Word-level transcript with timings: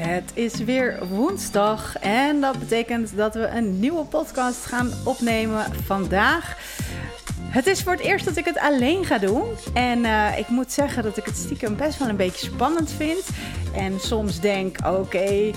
Het 0.00 0.30
is 0.34 0.54
weer 0.54 1.06
woensdag 1.08 1.96
en 1.98 2.40
dat 2.40 2.58
betekent 2.58 3.16
dat 3.16 3.34
we 3.34 3.46
een 3.46 3.80
nieuwe 3.80 4.04
podcast 4.04 4.66
gaan 4.66 4.92
opnemen 5.04 5.64
vandaag. 5.84 6.56
Het 7.40 7.66
is 7.66 7.82
voor 7.82 7.92
het 7.92 8.00
eerst 8.00 8.24
dat 8.24 8.36
ik 8.36 8.44
het 8.44 8.58
alleen 8.58 9.04
ga 9.04 9.18
doen. 9.18 9.42
En 9.74 9.98
uh, 9.98 10.38
ik 10.38 10.48
moet 10.48 10.72
zeggen 10.72 11.02
dat 11.02 11.16
ik 11.16 11.24
het 11.24 11.36
stiekem 11.36 11.76
best 11.76 11.98
wel 11.98 12.08
een 12.08 12.16
beetje 12.16 12.46
spannend 12.46 12.90
vind. 12.92 13.28
En 13.74 14.00
soms 14.00 14.40
denk, 14.40 14.76
oké, 14.86 15.50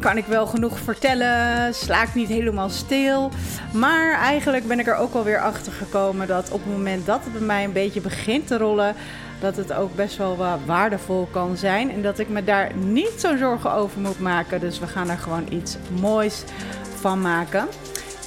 kan 0.00 0.16
ik 0.16 0.24
wel 0.24 0.46
genoeg 0.46 0.78
vertellen? 0.78 1.74
Sla 1.74 2.02
ik 2.02 2.14
niet 2.14 2.28
helemaal 2.28 2.68
stil? 2.68 3.30
Maar 3.72 4.12
eigenlijk 4.12 4.66
ben 4.66 4.78
ik 4.78 4.86
er 4.86 4.96
ook 4.96 5.14
alweer 5.14 5.40
achter 5.40 5.72
gekomen 5.72 6.26
dat 6.26 6.50
op 6.50 6.64
het 6.64 6.72
moment 6.72 7.06
dat 7.06 7.24
het 7.24 7.32
bij 7.32 7.42
mij 7.42 7.64
een 7.64 7.72
beetje 7.72 8.00
begint 8.00 8.46
te 8.46 8.56
rollen 8.56 8.94
dat 9.40 9.56
het 9.56 9.72
ook 9.72 9.94
best 9.94 10.16
wel 10.16 10.36
waardevol 10.66 11.28
kan 11.30 11.56
zijn. 11.56 11.90
En 11.90 12.02
dat 12.02 12.18
ik 12.18 12.28
me 12.28 12.44
daar 12.44 12.76
niet 12.76 13.20
zo 13.20 13.36
zorgen 13.36 13.72
over 13.72 14.00
moet 14.00 14.20
maken. 14.20 14.60
Dus 14.60 14.78
we 14.78 14.86
gaan 14.86 15.10
er 15.10 15.18
gewoon 15.18 15.52
iets 15.52 15.76
moois 16.00 16.42
van 16.94 17.20
maken. 17.20 17.68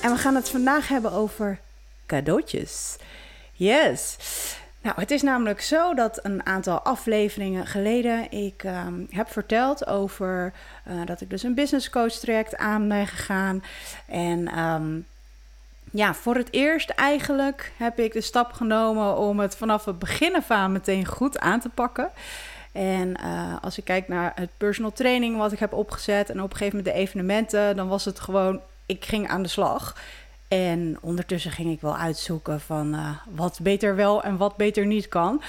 En 0.02 0.12
we 0.12 0.18
gaan 0.18 0.36
het 0.36 0.50
vandaag 0.50 0.88
hebben 0.88 1.12
over 1.12 1.60
cadeautjes. 2.06 2.96
Yes. 3.52 4.18
Nou, 4.82 4.96
het 5.00 5.12
is 5.12 5.22
namelijk 5.22 5.62
zo 5.62 5.94
dat 5.94 6.20
een 6.24 6.46
aantal 6.46 6.80
afleveringen 6.80 7.68
geleden 7.68 8.32
ik 8.32 8.64
ehm, 8.64 8.94
heb 9.10 9.32
verteld 9.32 9.88
over 9.88 10.54
uh, 10.88 11.06
dat 11.06 11.22
ik 11.22 11.30
dus 11.30 11.44
een 11.44 11.54
business 11.54 11.90
coach 11.90 12.14
traject 12.14 12.58
aan 12.58 12.88
ben 12.88 13.08
gegaan. 13.08 13.64
En 14.08 14.60
um, 14.60 15.06
ja, 15.92 16.14
voor 16.14 16.36
het 16.36 16.48
eerst 16.52 16.90
eigenlijk 16.90 17.72
heb 17.78 18.00
ik 18.00 18.14
de 18.14 18.22
stap 18.22 18.52
genomen 18.52 19.18
om 19.18 19.40
het 19.40 19.56
vanaf 19.56 19.86
het 19.86 20.00
begin 20.00 20.44
aan 20.48 20.72
meteen 20.72 21.06
goed 21.06 21.40
aan 21.40 21.60
te 21.60 21.70
pakken. 21.70 22.10
En 22.72 23.14
uh, 23.24 23.56
als 23.62 23.78
ik 23.78 23.84
kijk 23.84 24.08
naar 24.08 24.32
het 24.36 24.50
personal 24.58 24.92
training 24.92 25.38
wat 25.38 25.52
ik 25.52 25.60
heb 25.60 25.74
opgezet 25.74 26.30
en 26.30 26.42
op 26.42 26.52
een 26.52 26.58
gegeven 26.58 26.78
moment 26.78 26.96
de 26.96 27.02
evenementen, 27.02 27.76
dan 27.76 27.88
was 27.88 28.06
het 28.06 28.20
gewoon, 28.20 28.60
ik 28.86 29.06
ging 29.06 29.28
aan 29.30 29.44
de 29.44 29.50
slag. 29.50 29.96
En 30.48 30.98
ondertussen 31.02 31.52
ging 31.52 31.72
ik 31.72 31.82
wel 31.82 31.98
uitzoeken 31.98 32.60
van 32.60 32.94
uh, 32.94 33.10
wat 33.30 33.60
beter 33.62 33.96
wel 33.96 34.24
en 34.24 34.38
wat 34.38 34.56
beter 34.56 34.86
niet 34.86 35.08
kan. 35.08 35.42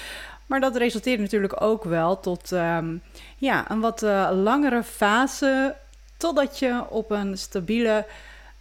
Maar 0.46 0.60
dat 0.60 0.76
resulteert 0.76 1.20
natuurlijk 1.20 1.62
ook 1.62 1.84
wel 1.84 2.20
tot 2.20 2.50
um, 2.50 3.02
ja, 3.36 3.70
een 3.70 3.80
wat 3.80 4.02
uh, 4.02 4.28
langere 4.32 4.82
fase 4.82 5.74
totdat 6.16 6.58
je 6.58 6.84
op 6.88 7.10
een 7.10 7.38
stabiele 7.38 8.06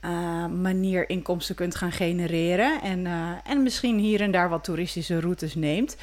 uh, 0.06 0.46
manier 0.46 1.10
inkomsten 1.10 1.56
kunt 1.56 1.76
gaan 1.76 1.92
genereren. 1.92 2.82
En, 2.82 3.06
uh, 3.06 3.30
en 3.44 3.64
misschien 3.64 3.98
hier 3.98 4.22
en 4.22 4.32
daar 4.32 4.50
wat 4.50 4.64
toeristische 4.64 5.20
routes 5.20 5.56
neemt. 5.56 5.98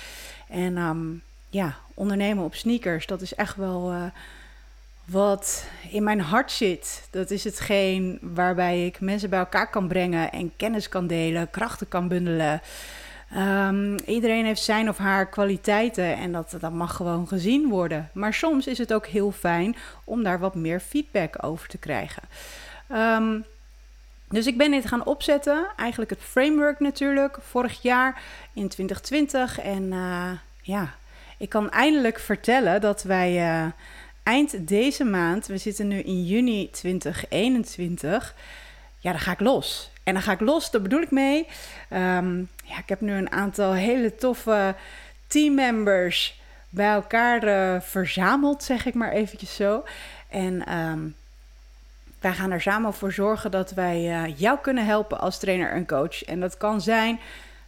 En 0.48 0.76
um, 0.76 1.22
ja, 1.50 1.76
ondernemen 1.94 2.44
op 2.44 2.54
sneakers, 2.54 3.06
dat 3.06 3.20
is 3.20 3.34
echt 3.34 3.56
wel 3.56 3.92
uh, 3.92 4.02
wat 5.04 5.68
in 5.90 6.02
mijn 6.02 6.20
hart 6.20 6.52
zit. 6.52 7.08
Dat 7.10 7.30
is 7.30 7.44
hetgeen 7.44 8.18
waarbij 8.22 8.86
ik 8.86 9.00
mensen 9.00 9.30
bij 9.30 9.38
elkaar 9.38 9.70
kan 9.70 9.88
brengen 9.88 10.32
en 10.32 10.52
kennis 10.56 10.88
kan 10.88 11.06
delen, 11.06 11.50
krachten 11.50 11.88
kan 11.88 12.08
bundelen. 12.08 12.60
Um, 13.36 13.98
iedereen 13.98 14.44
heeft 14.44 14.62
zijn 14.62 14.88
of 14.88 14.98
haar 14.98 15.28
kwaliteiten 15.28 16.16
en 16.16 16.32
dat, 16.32 16.56
dat 16.60 16.72
mag 16.72 16.96
gewoon 16.96 17.28
gezien 17.28 17.68
worden. 17.68 18.10
Maar 18.12 18.34
soms 18.34 18.66
is 18.66 18.78
het 18.78 18.92
ook 18.92 19.06
heel 19.06 19.32
fijn 19.32 19.76
om 20.04 20.22
daar 20.22 20.38
wat 20.38 20.54
meer 20.54 20.80
feedback 20.80 21.44
over 21.44 21.68
te 21.68 21.78
krijgen. 21.78 22.22
Um, 22.92 23.44
dus 24.28 24.46
ik 24.46 24.56
ben 24.56 24.70
dit 24.70 24.86
gaan 24.86 25.06
opzetten, 25.06 25.66
eigenlijk 25.76 26.10
het 26.10 26.22
framework 26.22 26.80
natuurlijk, 26.80 27.38
vorig 27.40 27.82
jaar 27.82 28.22
in 28.52 28.68
2020. 28.68 29.60
En 29.60 29.82
uh, 29.92 30.30
ja, 30.62 30.94
ik 31.38 31.48
kan 31.48 31.70
eindelijk 31.70 32.18
vertellen 32.18 32.80
dat 32.80 33.02
wij 33.02 33.32
uh, 33.36 33.66
eind 34.22 34.68
deze 34.68 35.04
maand, 35.04 35.46
we 35.46 35.58
zitten 35.58 35.88
nu 35.88 35.98
in 35.98 36.24
juni 36.24 36.70
2021, 36.70 38.34
ja, 38.98 39.10
dan 39.10 39.20
ga 39.20 39.32
ik 39.32 39.40
los. 39.40 39.90
En 40.02 40.14
dan 40.14 40.22
ga 40.22 40.32
ik 40.32 40.40
los, 40.40 40.70
daar 40.70 40.82
bedoel 40.82 41.02
ik 41.02 41.10
mee. 41.10 41.46
Um, 41.92 42.48
ja, 42.64 42.78
ik 42.78 42.88
heb 42.88 43.00
nu 43.00 43.12
een 43.12 43.32
aantal 43.32 43.72
hele 43.72 44.14
toffe 44.14 44.74
teammembers 45.26 46.40
bij 46.68 46.92
elkaar 46.92 47.44
uh, 47.44 47.80
verzameld, 47.80 48.62
zeg 48.62 48.86
ik 48.86 48.94
maar 48.94 49.12
eventjes 49.12 49.54
zo. 49.54 49.84
En 50.28 50.78
um, 50.78 51.14
wij 52.20 52.32
gaan 52.32 52.50
er 52.50 52.60
samen 52.60 52.94
voor 52.94 53.12
zorgen 53.12 53.50
dat 53.50 53.70
wij 53.70 54.26
uh, 54.28 54.38
jou 54.38 54.58
kunnen 54.58 54.86
helpen 54.86 55.20
als 55.20 55.38
trainer 55.38 55.70
en 55.70 55.86
coach. 55.86 56.24
En 56.24 56.40
dat 56.40 56.56
kan 56.56 56.80
zijn, 56.80 57.20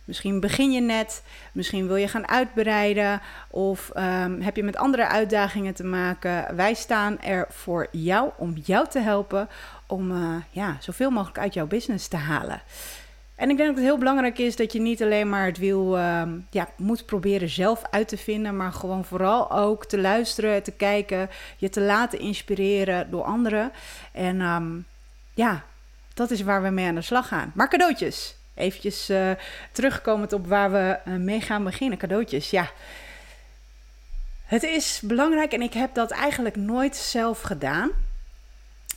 misschien 0.05 0.41
begin 0.41 0.72
je 0.72 0.81
net, 0.81 1.22
misschien 1.53 1.87
wil 1.87 1.97
je 1.97 2.09
gaan 2.09 2.28
uitbreiden 2.28 3.21
of 3.50 3.91
um, 3.97 4.41
heb 4.41 4.56
je 4.56 4.62
met 4.62 4.77
andere 4.77 5.06
uitdagingen 5.06 5.75
te 5.75 5.84
maken. 5.84 6.56
Wij 6.56 6.75
staan 6.75 7.21
er 7.21 7.47
voor 7.49 7.87
jou 7.91 8.31
om 8.37 8.55
jou 8.65 8.88
te 8.88 8.99
helpen 8.99 9.49
om 9.87 10.11
uh, 10.11 10.34
ja, 10.50 10.77
zoveel 10.81 11.11
mogelijk 11.11 11.38
uit 11.38 11.55
jouw 11.55 11.67
business 11.67 12.09
te 12.09 12.17
halen. 12.17 12.61
En 13.41 13.51
ik 13.51 13.56
denk 13.56 13.69
dat 13.69 13.77
het 13.77 13.87
heel 13.87 13.99
belangrijk 13.99 14.39
is 14.39 14.56
dat 14.56 14.73
je 14.73 14.81
niet 14.81 15.03
alleen 15.03 15.28
maar 15.28 15.47
het 15.47 15.59
wiel 15.59 15.99
uh, 15.99 16.23
ja, 16.51 16.69
moet 16.77 17.06
proberen 17.06 17.49
zelf 17.49 17.83
uit 17.91 18.09
te 18.09 18.17
vinden, 18.17 18.56
maar 18.56 18.73
gewoon 18.73 19.05
vooral 19.05 19.51
ook 19.51 19.87
te 19.87 19.99
luisteren, 19.99 20.62
te 20.62 20.71
kijken, 20.71 21.31
je 21.56 21.69
te 21.69 21.81
laten 21.81 22.19
inspireren 22.19 23.11
door 23.11 23.23
anderen. 23.23 23.73
En 24.12 24.41
um, 24.41 24.87
ja, 25.34 25.65
dat 26.15 26.31
is 26.31 26.43
waar 26.43 26.62
we 26.62 26.71
mee 26.71 26.87
aan 26.87 26.95
de 26.95 27.03
slag 27.03 27.29
gaan. 27.29 27.53
Maar 27.55 27.69
cadeautjes. 27.69 28.34
Eventjes 28.55 29.11
uh, 29.11 29.31
terugkomend 29.73 30.33
op 30.33 30.47
waar 30.47 30.73
we 30.73 30.99
uh, 31.06 31.15
mee 31.15 31.41
gaan 31.41 31.65
beginnen. 31.65 31.99
Cadeautjes, 31.99 32.50
ja. 32.50 32.71
Het 34.45 34.62
is 34.62 35.00
belangrijk 35.05 35.53
en 35.53 35.62
ik 35.62 35.73
heb 35.73 35.95
dat 35.95 36.11
eigenlijk 36.11 36.56
nooit 36.56 36.97
zelf 36.97 37.41
gedaan. 37.41 37.91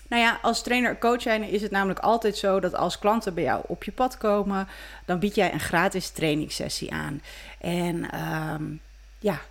Nou 0.07 0.21
ja, 0.21 0.39
als 0.41 0.63
trainer 0.63 0.97
coach 0.97 1.21
zijn 1.21 1.43
is 1.43 1.61
het 1.61 1.71
namelijk 1.71 1.99
altijd 1.99 2.37
zo 2.37 2.59
dat 2.59 2.75
als 2.75 2.99
klanten 2.99 3.33
bij 3.33 3.43
jou 3.43 3.63
op 3.67 3.83
je 3.83 3.91
pad 3.91 4.17
komen, 4.17 4.67
dan 5.05 5.19
bied 5.19 5.35
jij 5.35 5.53
een 5.53 5.59
gratis 5.59 6.09
trainingssessie 6.09 6.93
aan. 6.93 7.21
En 7.59 8.19
um, 8.19 8.81
ja, 9.19 9.41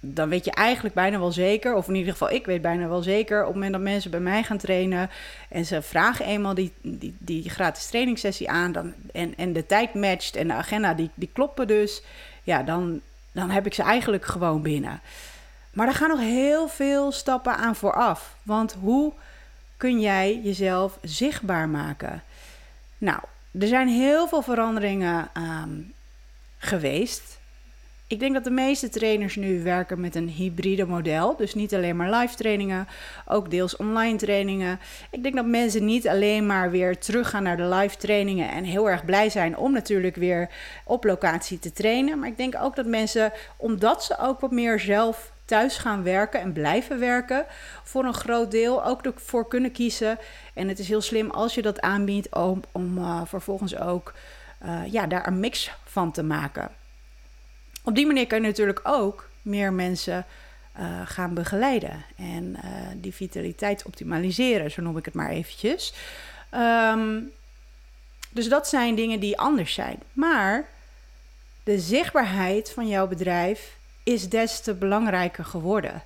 dan 0.00 0.28
weet 0.28 0.44
je 0.44 0.50
eigenlijk 0.50 0.94
bijna 0.94 1.18
wel 1.18 1.32
zeker, 1.32 1.74
of 1.74 1.88
in 1.88 1.94
ieder 1.94 2.12
geval 2.12 2.30
ik 2.30 2.46
weet 2.46 2.62
bijna 2.62 2.88
wel 2.88 3.02
zeker, 3.02 3.40
op 3.40 3.46
het 3.46 3.54
moment 3.54 3.72
dat 3.72 3.82
mensen 3.82 4.10
bij 4.10 4.20
mij 4.20 4.42
gaan 4.42 4.58
trainen 4.58 5.10
en 5.48 5.64
ze 5.64 5.82
vragen 5.82 6.24
eenmaal 6.24 6.54
die, 6.54 6.72
die, 6.80 7.16
die 7.18 7.50
gratis 7.50 7.86
trainingssessie 7.86 8.50
aan 8.50 8.72
dan, 8.72 8.94
en, 9.12 9.36
en 9.36 9.52
de 9.52 9.66
tijd 9.66 9.94
matcht 9.94 10.36
en 10.36 10.48
de 10.48 10.54
agenda 10.54 10.94
die, 10.94 11.10
die 11.14 11.30
kloppen 11.32 11.66
dus, 11.66 12.02
ja, 12.42 12.62
dan, 12.62 13.00
dan 13.32 13.50
heb 13.50 13.66
ik 13.66 13.74
ze 13.74 13.82
eigenlijk 13.82 14.24
gewoon 14.24 14.62
binnen. 14.62 15.00
Maar 15.72 15.86
er 15.86 15.94
gaan 15.94 16.08
nog 16.08 16.20
heel 16.20 16.68
veel 16.68 17.12
stappen 17.12 17.56
aan 17.56 17.76
vooraf. 17.76 18.36
Want 18.42 18.76
hoe 18.80 19.12
kun 19.82 20.00
jij 20.00 20.40
jezelf 20.42 20.98
zichtbaar 21.02 21.68
maken? 21.68 22.22
Nou, 22.98 23.18
er 23.58 23.66
zijn 23.66 23.88
heel 23.88 24.28
veel 24.28 24.42
veranderingen 24.42 25.30
um, 25.36 25.92
geweest. 26.58 27.38
Ik 28.06 28.20
denk 28.20 28.34
dat 28.34 28.44
de 28.44 28.50
meeste 28.50 28.88
trainers 28.88 29.36
nu 29.36 29.62
werken 29.62 30.00
met 30.00 30.14
een 30.14 30.28
hybride 30.28 30.86
model. 30.86 31.36
Dus 31.36 31.54
niet 31.54 31.74
alleen 31.74 31.96
maar 31.96 32.10
live 32.10 32.34
trainingen, 32.34 32.88
ook 33.26 33.50
deels 33.50 33.76
online 33.76 34.18
trainingen. 34.18 34.80
Ik 35.10 35.22
denk 35.22 35.34
dat 35.34 35.46
mensen 35.46 35.84
niet 35.84 36.08
alleen 36.08 36.46
maar 36.46 36.70
weer 36.70 36.98
teruggaan 36.98 37.42
naar 37.42 37.56
de 37.56 37.66
live 37.66 37.96
trainingen 37.96 38.50
en 38.50 38.64
heel 38.64 38.90
erg 38.90 39.04
blij 39.04 39.30
zijn 39.30 39.56
om 39.56 39.72
natuurlijk 39.72 40.16
weer 40.16 40.50
op 40.84 41.04
locatie 41.04 41.58
te 41.58 41.72
trainen. 41.72 42.18
Maar 42.18 42.28
ik 42.28 42.36
denk 42.36 42.54
ook 42.60 42.76
dat 42.76 42.86
mensen, 42.86 43.32
omdat 43.56 44.04
ze 44.04 44.18
ook 44.18 44.40
wat 44.40 44.50
meer 44.50 44.80
zelf 44.80 45.31
thuis 45.44 45.76
gaan 45.76 46.02
werken 46.02 46.40
en 46.40 46.52
blijven 46.52 46.98
werken, 46.98 47.46
voor 47.82 48.04
een 48.04 48.14
groot 48.14 48.50
deel 48.50 48.84
ook 48.84 49.02
ervoor 49.02 49.48
kunnen 49.48 49.72
kiezen. 49.72 50.18
En 50.54 50.68
het 50.68 50.78
is 50.78 50.88
heel 50.88 51.00
slim 51.00 51.30
als 51.30 51.54
je 51.54 51.62
dat 51.62 51.80
aanbiedt 51.80 52.34
om, 52.34 52.62
om 52.72 52.98
uh, 52.98 53.20
vervolgens 53.24 53.76
ook 53.76 54.12
uh, 54.64 54.80
ja, 54.92 55.06
daar 55.06 55.26
een 55.26 55.40
mix 55.40 55.70
van 55.84 56.12
te 56.12 56.22
maken. 56.22 56.70
Op 57.84 57.94
die 57.94 58.06
manier 58.06 58.26
kan 58.26 58.40
je 58.40 58.46
natuurlijk 58.46 58.80
ook 58.82 59.28
meer 59.42 59.72
mensen 59.72 60.26
uh, 60.78 61.00
gaan 61.04 61.34
begeleiden 61.34 62.04
en 62.16 62.56
die 62.96 63.14
vitaliteit 63.14 63.82
optimaliseren, 63.84 64.70
zo 64.70 64.82
noem 64.82 64.96
ik 64.96 65.04
het 65.04 65.14
maar 65.14 65.30
eventjes. 65.30 65.94
Um, 66.54 67.32
dus 68.30 68.48
dat 68.48 68.68
zijn 68.68 68.94
dingen 68.94 69.20
die 69.20 69.38
anders 69.38 69.74
zijn. 69.74 70.02
Maar 70.12 70.68
de 71.62 71.78
zichtbaarheid 71.78 72.70
van 72.70 72.88
jouw 72.88 73.06
bedrijf 73.06 73.76
is 74.02 74.28
des 74.28 74.60
te 74.60 74.74
belangrijker 74.74 75.44
geworden. 75.44 76.02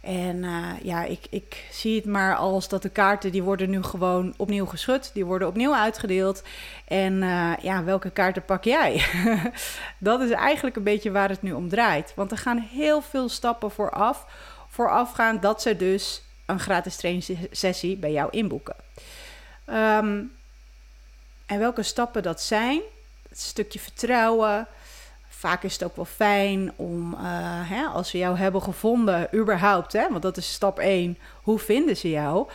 En 0.00 0.36
uh, 0.36 0.68
ja, 0.82 1.04
ik, 1.04 1.26
ik 1.30 1.66
zie 1.70 1.96
het 1.96 2.04
maar 2.04 2.36
als 2.36 2.68
dat 2.68 2.82
de 2.82 2.88
kaarten 2.88 3.32
die 3.32 3.42
worden 3.42 3.70
nu 3.70 3.82
gewoon 3.82 4.34
opnieuw 4.36 4.66
geschud. 4.66 5.10
Die 5.14 5.24
worden 5.24 5.48
opnieuw 5.48 5.74
uitgedeeld. 5.74 6.42
En 6.84 7.22
uh, 7.22 7.52
ja, 7.62 7.84
welke 7.84 8.10
kaarten 8.10 8.44
pak 8.44 8.64
jij? 8.64 9.04
dat 9.98 10.20
is 10.20 10.30
eigenlijk 10.30 10.76
een 10.76 10.82
beetje 10.82 11.10
waar 11.10 11.28
het 11.28 11.42
nu 11.42 11.52
om 11.52 11.68
draait. 11.68 12.12
Want 12.16 12.30
er 12.30 12.38
gaan 12.38 12.68
heel 12.72 13.00
veel 13.00 13.28
stappen 13.28 13.70
vooraf. 13.70 14.26
Voorafgaan 14.68 15.40
dat 15.40 15.62
ze 15.62 15.76
dus 15.76 16.22
een 16.46 16.60
gratis 16.60 16.96
trainingssessie 16.96 17.96
bij 17.96 18.12
jou 18.12 18.28
inboeken. 18.30 18.76
Um, 19.66 20.32
en 21.46 21.58
welke 21.58 21.82
stappen 21.82 22.22
dat 22.22 22.42
zijn? 22.42 22.80
Het 23.28 23.40
stukje 23.40 23.78
vertrouwen, 23.78 24.66
vaak 25.38 25.62
is 25.62 25.72
het 25.72 25.84
ook 25.84 25.96
wel 25.96 26.04
fijn 26.04 26.72
om, 26.76 27.12
uh, 27.12 27.20
hè, 27.70 27.84
als 27.84 28.10
ze 28.10 28.18
jou 28.18 28.36
hebben 28.36 28.62
gevonden, 28.62 29.28
überhaupt, 29.34 29.92
hè, 29.92 30.08
want 30.10 30.22
dat 30.22 30.36
is 30.36 30.52
stap 30.52 30.78
1, 30.78 31.18
hoe 31.42 31.58
vinden 31.58 31.96
ze 31.96 32.10
jou? 32.10 32.48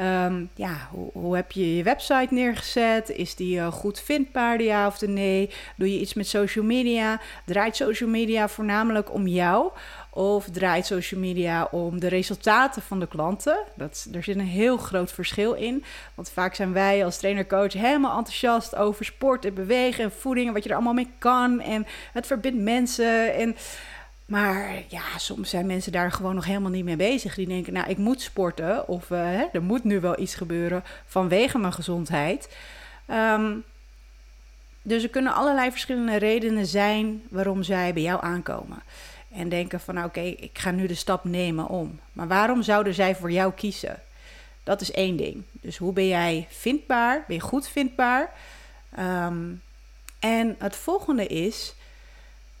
Um, 0.00 0.50
ja, 0.54 0.88
hoe, 0.90 1.10
hoe, 1.12 1.36
heb 1.36 1.52
je 1.52 1.76
je 1.76 1.82
website 1.82 2.34
neergezet? 2.34 3.10
Is 3.10 3.34
die 3.34 3.56
uh, 3.56 3.66
goed 3.66 4.00
vindbaar, 4.00 4.62
ja 4.62 4.86
of 4.86 5.00
nee? 5.00 5.50
Doe 5.76 5.92
je 5.92 6.00
iets 6.00 6.14
met 6.14 6.26
social 6.26 6.64
media? 6.64 7.20
Draait 7.46 7.76
social 7.76 8.10
media 8.10 8.48
voornamelijk 8.48 9.12
om 9.12 9.26
jou? 9.26 9.70
Of 10.18 10.48
draait 10.50 10.86
social 10.86 11.20
media 11.20 11.68
om 11.70 12.00
de 12.00 12.08
resultaten 12.08 12.82
van 12.82 13.00
de 13.00 13.06
klanten? 13.06 13.58
Dat, 13.74 14.08
er 14.12 14.22
zit 14.22 14.36
een 14.36 14.46
heel 14.46 14.76
groot 14.76 15.12
verschil 15.12 15.52
in. 15.52 15.84
Want 16.14 16.30
vaak 16.30 16.54
zijn 16.54 16.72
wij 16.72 17.04
als 17.04 17.18
trainer-coach 17.18 17.72
helemaal 17.72 18.16
enthousiast 18.16 18.76
over 18.76 19.04
sport 19.04 19.44
en 19.44 19.54
bewegen 19.54 20.04
en 20.04 20.12
voeding 20.12 20.46
en 20.46 20.52
wat 20.52 20.62
je 20.62 20.68
er 20.68 20.74
allemaal 20.74 20.92
mee 20.92 21.10
kan. 21.18 21.60
En 21.60 21.86
het 22.12 22.26
verbindt 22.26 22.62
mensen. 22.62 23.34
En, 23.34 23.56
maar 24.26 24.82
ja, 24.88 25.18
soms 25.18 25.50
zijn 25.50 25.66
mensen 25.66 25.92
daar 25.92 26.12
gewoon 26.12 26.34
nog 26.34 26.44
helemaal 26.44 26.70
niet 26.70 26.84
mee 26.84 26.96
bezig. 26.96 27.34
Die 27.34 27.46
denken, 27.46 27.72
nou, 27.72 27.88
ik 27.88 27.98
moet 27.98 28.20
sporten 28.20 28.88
of 28.88 29.10
uh, 29.10 29.18
hè, 29.18 29.44
er 29.52 29.62
moet 29.62 29.84
nu 29.84 30.00
wel 30.00 30.20
iets 30.20 30.34
gebeuren 30.34 30.84
vanwege 31.06 31.58
mijn 31.58 31.72
gezondheid. 31.72 32.56
Um, 33.10 33.64
dus 34.82 35.02
er 35.02 35.08
kunnen 35.08 35.34
allerlei 35.34 35.70
verschillende 35.70 36.16
redenen 36.16 36.66
zijn 36.66 37.22
waarom 37.28 37.62
zij 37.62 37.92
bij 37.92 38.02
jou 38.02 38.22
aankomen. 38.22 38.82
En 39.30 39.48
denken 39.48 39.80
van, 39.80 39.94
nou, 39.94 40.06
oké, 40.06 40.20
ik 40.20 40.58
ga 40.58 40.70
nu 40.70 40.86
de 40.86 40.94
stap 40.94 41.24
nemen 41.24 41.66
om. 41.68 42.00
Maar 42.12 42.28
waarom 42.28 42.62
zouden 42.62 42.94
zij 42.94 43.16
voor 43.16 43.30
jou 43.30 43.52
kiezen? 43.52 44.02
Dat 44.62 44.80
is 44.80 44.90
één 44.90 45.16
ding. 45.16 45.44
Dus 45.52 45.76
hoe 45.76 45.92
ben 45.92 46.06
jij 46.06 46.46
vindbaar? 46.50 47.24
Ben 47.26 47.36
je 47.36 47.42
goed 47.42 47.68
vindbaar? 47.68 48.32
Um, 48.98 49.62
en 50.18 50.56
het 50.58 50.76
volgende 50.76 51.26
is, 51.26 51.74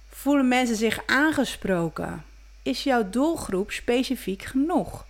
voelen 0.08 0.48
mensen 0.48 0.76
zich 0.76 1.00
aangesproken? 1.06 2.24
Is 2.62 2.82
jouw 2.82 3.10
doelgroep 3.10 3.70
specifiek 3.70 4.42
genoeg? 4.42 5.00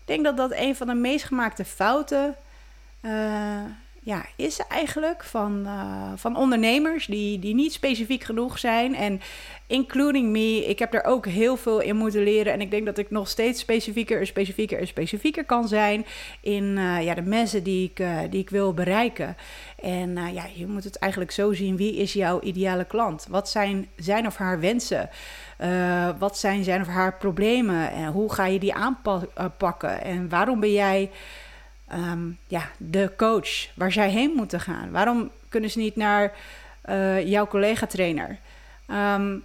Ik 0.00 0.08
denk 0.08 0.24
dat 0.24 0.36
dat 0.36 0.52
een 0.54 0.76
van 0.76 0.86
de 0.86 0.94
meest 0.94 1.24
gemaakte 1.24 1.64
fouten 1.64 2.36
uh, 3.00 3.64
ja, 4.04 4.24
is 4.36 4.58
eigenlijk 4.68 5.24
van, 5.24 5.62
uh, 5.66 6.12
van 6.14 6.36
ondernemers 6.36 7.06
die, 7.06 7.38
die 7.38 7.54
niet 7.54 7.72
specifiek 7.72 8.24
genoeg 8.24 8.58
zijn. 8.58 8.94
En 8.94 9.20
including 9.66 10.28
me, 10.28 10.66
ik 10.66 10.78
heb 10.78 10.94
er 10.94 11.04
ook 11.04 11.26
heel 11.26 11.56
veel 11.56 11.80
in 11.80 11.96
moeten 11.96 12.22
leren. 12.22 12.52
En 12.52 12.60
ik 12.60 12.70
denk 12.70 12.86
dat 12.86 12.98
ik 12.98 13.10
nog 13.10 13.28
steeds 13.28 13.60
specifieker 13.60 14.20
en 14.20 14.26
specifieker 14.26 14.78
en 14.78 14.86
specifieker 14.86 15.44
kan 15.44 15.68
zijn 15.68 16.06
in 16.40 16.64
uh, 16.76 17.02
ja, 17.02 17.14
de 17.14 17.22
mensen 17.22 17.62
die 17.62 17.90
ik, 17.90 17.98
uh, 17.98 18.18
die 18.30 18.40
ik 18.40 18.50
wil 18.50 18.74
bereiken. 18.74 19.36
En 19.78 20.16
ja, 20.32 20.44
je 20.54 20.66
moet 20.66 20.84
het 20.84 20.98
eigenlijk 20.98 21.32
zo 21.32 21.52
zien: 21.52 21.76
wie 21.76 21.96
is 21.96 22.12
jouw 22.12 22.40
ideale 22.40 22.84
klant? 22.84 23.26
Wat 23.30 23.48
zijn 23.48 23.88
zijn 23.96 24.26
of 24.26 24.36
haar 24.36 24.60
wensen? 24.60 25.10
wat 26.18 26.38
zijn 26.38 26.64
zijn 26.64 26.80
of 26.80 26.86
haar 26.86 27.16
problemen? 27.16 27.90
En 27.90 28.06
hoe 28.06 28.32
ga 28.32 28.46
je 28.46 28.58
die 28.58 28.74
aanpakken? 28.74 30.02
En 30.02 30.28
waarom 30.28 30.60
ben 30.60 30.72
jij 30.72 31.10
um, 31.94 32.38
ja, 32.46 32.70
de 32.76 33.12
coach 33.16 33.74
waar 33.74 33.92
zij 33.92 34.10
heen 34.10 34.32
moeten 34.36 34.60
gaan? 34.60 34.90
Waarom 34.90 35.30
kunnen 35.48 35.70
ze 35.70 35.78
niet 35.78 35.96
naar 35.96 36.32
uh, 36.88 37.28
jouw 37.28 37.46
collega-trainer? 37.46 38.38
Um, 38.88 39.44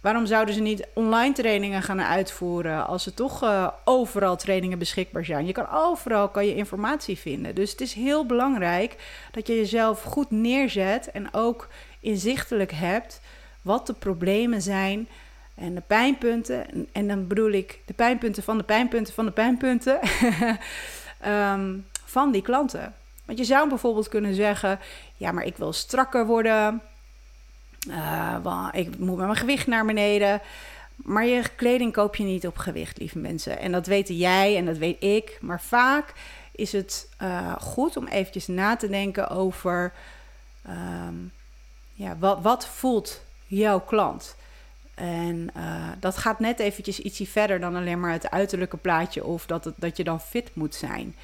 waarom 0.00 0.26
zouden 0.26 0.54
ze 0.54 0.60
niet 0.60 0.86
online 0.94 1.34
trainingen 1.34 1.82
gaan 1.82 2.02
uitvoeren 2.02 2.86
als 2.86 3.06
er 3.06 3.14
toch 3.14 3.42
uh, 3.42 3.68
overal 3.84 4.36
trainingen 4.36 4.78
beschikbaar 4.78 5.24
zijn? 5.24 5.46
Je 5.46 5.52
kan 5.52 5.68
overal 5.70 6.28
kan 6.28 6.46
je 6.46 6.54
informatie 6.54 7.18
vinden. 7.18 7.54
Dus 7.54 7.70
het 7.70 7.80
is 7.80 7.92
heel 7.92 8.26
belangrijk 8.26 8.96
dat 9.30 9.46
je 9.46 9.56
jezelf 9.56 10.02
goed 10.02 10.30
neerzet 10.30 11.10
en 11.10 11.34
ook 11.34 11.68
inzichtelijk 12.00 12.72
hebt 12.72 13.20
wat 13.62 13.86
de 13.86 13.92
problemen 13.92 14.62
zijn 14.62 15.08
en 15.54 15.74
de 15.74 15.82
pijnpunten. 15.86 16.70
En, 16.70 16.88
en 16.92 17.08
dan 17.08 17.26
bedoel 17.26 17.50
ik 17.50 17.78
de 17.86 17.94
pijnpunten 17.94 18.42
van 18.42 18.58
de 18.58 18.64
pijnpunten 18.64 19.14
van 19.14 19.24
de 19.24 19.32
pijnpunten. 19.32 19.98
um, 21.26 21.86
van 22.04 22.32
die 22.32 22.42
klanten. 22.42 22.94
Want 23.24 23.38
je 23.38 23.44
zou 23.44 23.68
bijvoorbeeld 23.68 24.08
kunnen 24.08 24.34
zeggen: 24.34 24.78
ja, 25.16 25.32
maar 25.32 25.44
ik 25.44 25.56
wil 25.56 25.72
strakker 25.72 26.26
worden. 26.26 26.82
Uh, 27.88 28.68
ik 28.72 28.98
moet 28.98 29.16
met 29.16 29.26
mijn 29.26 29.38
gewicht 29.38 29.66
naar 29.66 29.84
beneden. 29.84 30.40
Maar 30.96 31.26
je 31.26 31.42
kleding 31.56 31.92
koop 31.92 32.16
je 32.16 32.24
niet 32.24 32.46
op 32.46 32.56
gewicht, 32.56 32.98
lieve 32.98 33.18
mensen. 33.18 33.58
En 33.58 33.72
dat 33.72 33.86
weten 33.86 34.16
jij 34.16 34.56
en 34.56 34.64
dat 34.64 34.76
weet 34.78 35.02
ik. 35.02 35.38
Maar 35.40 35.60
vaak 35.60 36.12
is 36.52 36.72
het 36.72 37.08
uh, 37.22 37.52
goed 37.60 37.96
om 37.96 38.06
eventjes 38.06 38.46
na 38.46 38.76
te 38.76 38.88
denken 38.88 39.28
over... 39.28 39.92
Um, 40.68 41.32
ja, 41.94 42.16
wat, 42.18 42.42
wat 42.42 42.66
voelt 42.66 43.20
jouw 43.46 43.80
klant? 43.80 44.36
En 44.94 45.50
uh, 45.56 45.88
dat 46.00 46.16
gaat 46.16 46.40
net 46.40 46.58
eventjes 46.58 47.00
ietsje 47.00 47.26
verder 47.26 47.60
dan 47.60 47.76
alleen 47.76 48.00
maar 48.00 48.12
het 48.12 48.30
uiterlijke 48.30 48.76
plaatje 48.76 49.24
of 49.24 49.46
dat, 49.46 49.64
het, 49.64 49.74
dat 49.78 49.96
je 49.96 50.04
dan 50.04 50.20
fit 50.20 50.50
moet 50.54 50.74
zijn. 50.74 51.14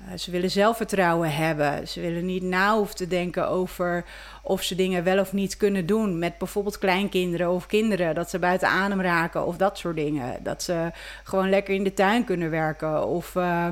Uh, 0.00 0.18
ze 0.18 0.30
willen 0.30 0.50
zelfvertrouwen 0.50 1.34
hebben. 1.34 1.88
Ze 1.88 2.00
willen 2.00 2.26
niet 2.26 2.42
na 2.42 2.76
hoeven 2.76 2.96
te 2.96 3.06
denken 3.06 3.48
over 3.48 4.04
of 4.42 4.62
ze 4.62 4.74
dingen 4.74 5.04
wel 5.04 5.18
of 5.18 5.32
niet 5.32 5.56
kunnen 5.56 5.86
doen. 5.86 6.18
Met 6.18 6.38
bijvoorbeeld 6.38 6.78
kleinkinderen 6.78 7.50
of 7.50 7.66
kinderen. 7.66 8.14
Dat 8.14 8.30
ze 8.30 8.38
buiten 8.38 8.68
adem 8.68 9.00
raken 9.00 9.46
of 9.46 9.56
dat 9.56 9.78
soort 9.78 9.96
dingen. 9.96 10.42
Dat 10.42 10.62
ze 10.62 10.90
gewoon 11.24 11.50
lekker 11.50 11.74
in 11.74 11.84
de 11.84 11.94
tuin 11.94 12.24
kunnen 12.24 12.50
werken. 12.50 13.06
Of 13.06 13.34
uh, 13.34 13.68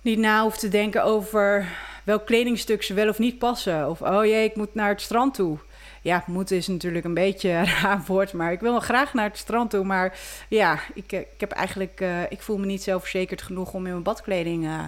niet 0.00 0.18
na 0.18 0.42
hoeven 0.42 0.60
te 0.60 0.68
denken 0.68 1.04
over 1.04 1.68
welk 2.04 2.26
kledingstuk 2.26 2.82
ze 2.82 2.94
wel 2.94 3.08
of 3.08 3.18
niet 3.18 3.38
passen. 3.38 3.90
Of 3.90 4.00
oh 4.00 4.24
jee, 4.24 4.44
ik 4.44 4.56
moet 4.56 4.74
naar 4.74 4.88
het 4.88 5.00
strand 5.00 5.34
toe 5.34 5.58
ja, 6.02 6.24
moeten 6.26 6.56
is 6.56 6.66
natuurlijk 6.66 7.04
een 7.04 7.14
beetje 7.14 7.48
een 7.48 7.66
raar 7.82 8.02
woord, 8.06 8.32
maar 8.32 8.52
ik 8.52 8.60
wil 8.60 8.80
graag 8.80 9.14
naar 9.14 9.28
het 9.28 9.38
strand 9.38 9.70
toe. 9.70 9.84
Maar 9.84 10.18
ja, 10.48 10.78
ik, 10.94 11.12
eh, 11.12 11.20
ik 11.20 11.40
heb 11.40 11.50
eigenlijk, 11.50 12.00
uh, 12.00 12.22
ik 12.28 12.42
voel 12.42 12.58
me 12.58 12.66
niet 12.66 12.82
zelfverzekerd 12.82 13.42
genoeg 13.42 13.72
om 13.72 13.84
in 13.84 13.90
mijn 13.90 14.02
badkleding 14.02 14.64
uh, 14.64 14.84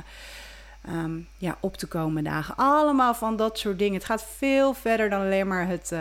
um, 0.88 1.28
ja, 1.37 1.56
op 1.61 1.76
te 1.76 1.87
komen 1.87 2.25
dagen. 2.25 2.56
Allemaal 2.56 3.14
van 3.14 3.37
dat 3.37 3.58
soort 3.58 3.78
dingen. 3.78 3.94
Het 3.94 4.05
gaat 4.05 4.26
veel 4.37 4.75
verder 4.75 5.11
dan 5.11 5.20
alleen 5.20 5.49
maar 5.49 5.66
het, 5.66 5.93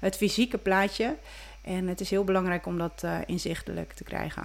het 0.00 0.16
fysieke 0.16 0.58
plaatje. 0.58 1.16
En 1.62 1.88
het 1.88 2.00
is 2.00 2.10
heel 2.10 2.24
belangrijk 2.24 2.66
om 2.66 2.78
dat 2.78 3.04
inzichtelijk 3.26 3.92
te 3.92 4.04
krijgen. 4.04 4.42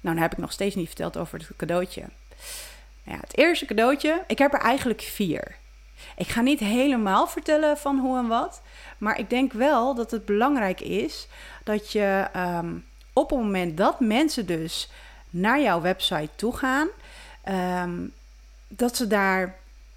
Nou, 0.00 0.14
dan 0.14 0.22
heb 0.22 0.32
ik 0.32 0.38
nog 0.38 0.52
steeds 0.52 0.74
niet 0.74 0.86
verteld 0.86 1.16
over 1.16 1.38
het 1.38 1.50
cadeautje. 1.56 2.00
Nou 3.04 3.16
ja, 3.16 3.18
het 3.20 3.36
eerste 3.36 3.64
cadeautje, 3.64 4.24
ik 4.26 4.38
heb 4.38 4.52
er 4.52 4.60
eigenlijk 4.60 5.00
vier. 5.00 5.56
Ik 6.16 6.28
ga 6.28 6.40
niet 6.40 6.60
helemaal 6.60 7.26
vertellen 7.26 7.76
van 7.76 7.98
hoe 7.98 8.18
en 8.18 8.26
wat. 8.26 8.62
Maar 8.98 9.18
ik 9.18 9.30
denk 9.30 9.52
wel 9.52 9.94
dat 9.94 10.10
het 10.10 10.24
belangrijk 10.24 10.80
is 10.80 11.28
dat 11.64 11.92
je 11.92 12.26
um, 12.36 12.84
op 13.12 13.30
het 13.30 13.38
moment 13.38 13.76
dat 13.76 14.00
mensen 14.00 14.46
dus 14.46 14.90
naar 15.30 15.60
jouw 15.60 15.80
website 15.80 16.30
toe 16.34 16.56
gaan, 16.56 16.88
um, 17.84 18.12
dat 18.68 18.96
ze 18.96 19.06
daar 19.06 19.56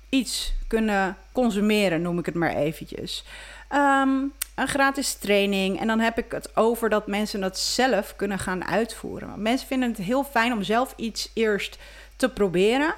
iets 0.10 0.53
kunnen 0.67 1.17
consumeren, 1.31 2.01
noem 2.01 2.20
ik 2.20 2.25
het 2.25 2.36
maar 2.36 2.55
eventjes. 2.55 3.25
Um, 3.74 4.34
een 4.55 4.67
gratis 4.67 5.13
training. 5.13 5.79
En 5.79 5.88
dan 5.88 6.00
heb 6.00 6.17
ik 6.17 6.31
het 6.31 6.58
over 6.58 6.89
dat 6.89 7.08
mensen 7.08 7.41
dat 7.41 7.60
zelf 7.60 8.15
kunnen 8.15 8.39
gaan 8.39 8.65
uitvoeren. 8.65 9.27
Want 9.27 9.41
mensen 9.41 9.67
vinden 9.67 9.89
het 9.89 9.98
heel 9.98 10.24
fijn 10.24 10.53
om 10.53 10.63
zelf 10.63 10.93
iets 10.96 11.31
eerst 11.34 11.77
te 12.15 12.29
proberen. 12.29 12.93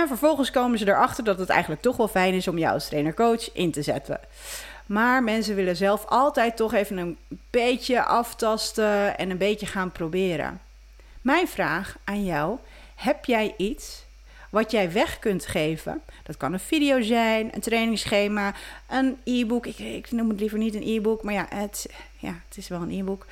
En 0.00 0.08
vervolgens 0.08 0.50
komen 0.50 0.78
ze 0.78 0.88
erachter 0.88 1.24
dat 1.24 1.38
het 1.38 1.48
eigenlijk 1.48 1.82
toch 1.82 1.96
wel 1.96 2.08
fijn 2.08 2.34
is 2.34 2.48
om 2.48 2.58
jou 2.58 2.74
als 2.74 2.88
trainer-coach 2.88 3.52
in 3.52 3.70
te 3.70 3.82
zetten. 3.82 4.20
Maar 4.86 5.22
mensen 5.22 5.54
willen 5.54 5.76
zelf 5.76 6.04
altijd 6.06 6.56
toch 6.56 6.74
even 6.74 6.96
een 6.96 7.18
beetje 7.50 8.02
aftasten 8.02 9.18
en 9.18 9.30
een 9.30 9.38
beetje 9.38 9.66
gaan 9.66 9.92
proberen. 9.92 10.60
Mijn 11.22 11.48
vraag 11.48 11.96
aan 12.04 12.24
jou: 12.24 12.58
heb 12.94 13.24
jij 13.24 13.54
iets 13.56 14.04
wat 14.50 14.70
jij 14.70 14.92
weg 14.92 15.18
kunt 15.18 15.46
geven? 15.46 16.02
Dat 16.22 16.36
kan 16.36 16.52
een 16.52 16.60
video 16.60 17.02
zijn, 17.02 17.54
een 17.54 17.60
trainingsschema, 17.60 18.54
een 18.88 19.18
e-book. 19.24 19.66
Ik, 19.66 19.78
ik 19.78 20.10
noem 20.10 20.28
het 20.28 20.40
liever 20.40 20.58
niet 20.58 20.74
een 20.74 20.88
e-book, 20.88 21.22
maar 21.22 21.34
ja 21.34 21.46
het, 21.48 21.86
ja, 22.18 22.40
het 22.48 22.56
is 22.56 22.68
wel 22.68 22.80
een 22.80 22.98
e-book. 22.98 23.26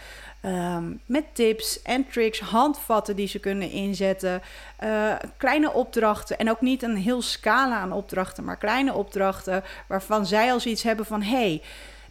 Um, 0.47 1.01
met 1.07 1.25
tips 1.33 1.83
en 1.83 2.07
tricks, 2.09 2.41
handvatten 2.41 3.17
die 3.17 3.29
ze 3.29 3.39
kunnen 3.39 3.71
inzetten, 3.71 4.43
uh, 4.83 5.15
kleine 5.37 5.73
opdrachten 5.73 6.39
en 6.39 6.51
ook 6.51 6.61
niet 6.61 6.83
een 6.83 6.97
heel 6.97 7.23
scala 7.23 7.79
aan 7.79 7.93
opdrachten, 7.93 8.45
maar 8.45 8.57
kleine 8.57 8.93
opdrachten 8.93 9.65
waarvan 9.87 10.27
zij 10.27 10.53
als 10.53 10.67
iets 10.67 10.83
hebben 10.83 11.07
van 11.07 11.23
hey, 11.23 11.63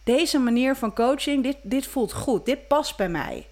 deze 0.04 0.38
manier 0.38 0.76
van 0.76 0.94
coaching, 0.94 1.42
dit, 1.42 1.56
dit 1.62 1.86
voelt 1.86 2.12
goed, 2.12 2.44
dit 2.44 2.68
past 2.68 2.96
bij 2.96 3.08
mij. 3.08 3.46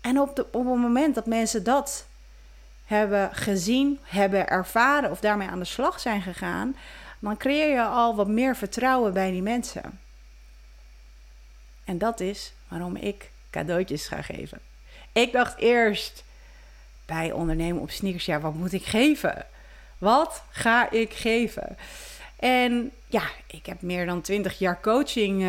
En 0.00 0.20
op, 0.20 0.36
de, 0.36 0.46
op 0.52 0.66
het 0.66 0.80
moment 0.80 1.14
dat 1.14 1.26
mensen 1.26 1.64
dat 1.64 2.06
hebben 2.84 3.34
gezien, 3.34 3.98
hebben 4.02 4.48
ervaren 4.48 5.10
of 5.10 5.20
daarmee 5.20 5.48
aan 5.48 5.58
de 5.58 5.64
slag 5.64 6.00
zijn 6.00 6.22
gegaan, 6.22 6.76
dan 7.18 7.36
creëer 7.36 7.70
je 7.70 7.82
al 7.82 8.16
wat 8.16 8.28
meer 8.28 8.56
vertrouwen 8.56 9.12
bij 9.12 9.30
die 9.30 9.42
mensen. 9.42 10.00
En 11.84 11.98
dat 11.98 12.20
is 12.20 12.52
waarom 12.68 12.96
ik 12.96 13.30
cadeautjes 13.50 14.06
ga 14.06 14.22
geven. 14.22 14.58
Ik 15.12 15.32
dacht 15.32 15.58
eerst 15.58 16.24
bij 17.06 17.32
ondernemen 17.32 17.82
op 17.82 17.90
sneakers, 17.90 18.24
ja, 18.24 18.40
wat 18.40 18.54
moet 18.54 18.72
ik 18.72 18.84
geven? 18.84 19.46
Wat 19.98 20.42
ga 20.50 20.90
ik 20.90 21.12
geven? 21.12 21.76
En 22.36 22.90
ja, 23.06 23.22
ik 23.46 23.66
heb 23.66 23.82
meer 23.82 24.06
dan 24.06 24.20
20 24.20 24.58
jaar 24.58 24.80
coaching 24.80 25.42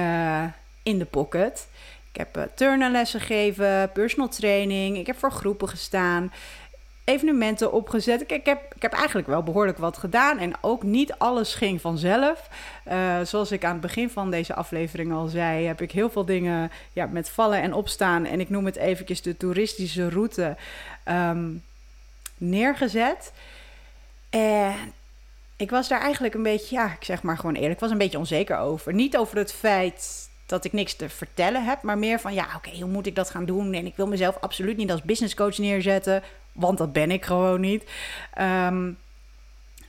in 0.84 1.00
de 1.00 1.06
pocket. 1.06 1.68
Ik 2.12 2.18
heb 2.18 2.38
uh, 2.38 2.44
turnenlessen 2.56 3.20
gegeven, 3.20 3.92
personal 3.92 4.30
training. 4.30 4.98
Ik 4.98 5.08
heb 5.08 5.18
voor 5.18 5.32
groepen 5.32 5.70
gestaan 5.70 6.32
evenementen 7.10 7.72
opgezet. 7.72 8.22
Ik, 8.22 8.32
ik, 8.32 8.46
heb, 8.46 8.74
ik 8.76 8.82
heb 8.82 8.94
eigenlijk 8.94 9.28
wel 9.28 9.44
behoorlijk 9.44 9.78
wat 9.78 9.98
gedaan. 9.98 10.38
En 10.38 10.54
ook 10.62 10.84
niet 10.84 11.14
alles 11.14 11.56
ging 11.56 11.82
vanzelf. 11.82 12.50
Uh, 12.88 13.22
zoals 13.24 13.52
ik 13.52 13.66
aan 13.66 13.72
het 13.72 13.82
begin 13.82 14.10
van 14.10 14.32
deze 14.32 14.56
aflevering 14.56 15.14
al 15.14 15.28
zei, 15.28 15.66
heb 15.66 15.82
ik 15.82 15.92
heel 15.92 16.10
veel 16.10 16.26
dingen 16.26 16.72
ja, 16.94 17.06
met 17.06 17.30
vallen 17.30 17.62
en 17.62 17.74
opstaan. 17.74 18.26
En 18.26 18.40
ik 18.40 18.50
noem 18.50 18.66
het 18.66 18.76
eventjes 18.76 19.22
de 19.22 19.38
toeristische 19.38 20.10
route 20.10 20.56
um, 21.08 21.64
neergezet. 22.38 23.34
En 24.30 24.74
ik 25.58 25.70
was 25.70 25.88
daar 25.88 26.02
eigenlijk 26.02 26.34
een 26.34 26.44
beetje, 26.44 26.76
ja, 26.76 26.86
ik 26.86 27.04
zeg 27.04 27.22
maar 27.22 27.38
gewoon 27.38 27.56
eerlijk, 27.56 27.80
was 27.80 27.92
een 27.92 27.98
beetje 27.98 28.18
onzeker 28.18 28.58
over. 28.58 28.94
Niet 28.94 29.18
over 29.18 29.38
het 29.38 29.54
feit 29.54 30.30
dat 30.46 30.66
ik 30.66 30.74
niks 30.74 30.96
te 30.96 31.10
vertellen 31.10 31.66
heb, 31.66 31.82
maar 31.82 31.98
meer 31.98 32.20
van 32.20 32.34
ja, 32.34 32.48
oké, 32.56 32.70
hoe 32.70 32.92
moet 32.92 33.06
ik 33.06 33.16
dat 33.16 33.30
gaan 33.30 33.46
doen? 33.46 33.74
En 33.74 33.86
ik 33.86 33.96
wil 33.96 34.08
mezelf 34.08 34.38
absoluut 34.40 34.78
niet 34.78 34.92
als 34.92 35.02
business 35.02 35.36
coach 35.36 35.58
neerzetten, 35.58 36.24
want 36.52 36.78
dat 36.78 36.94
ben 36.94 37.12
ik 37.12 37.26
gewoon 37.26 37.62
niet. 37.62 37.84
Um, 38.40 38.98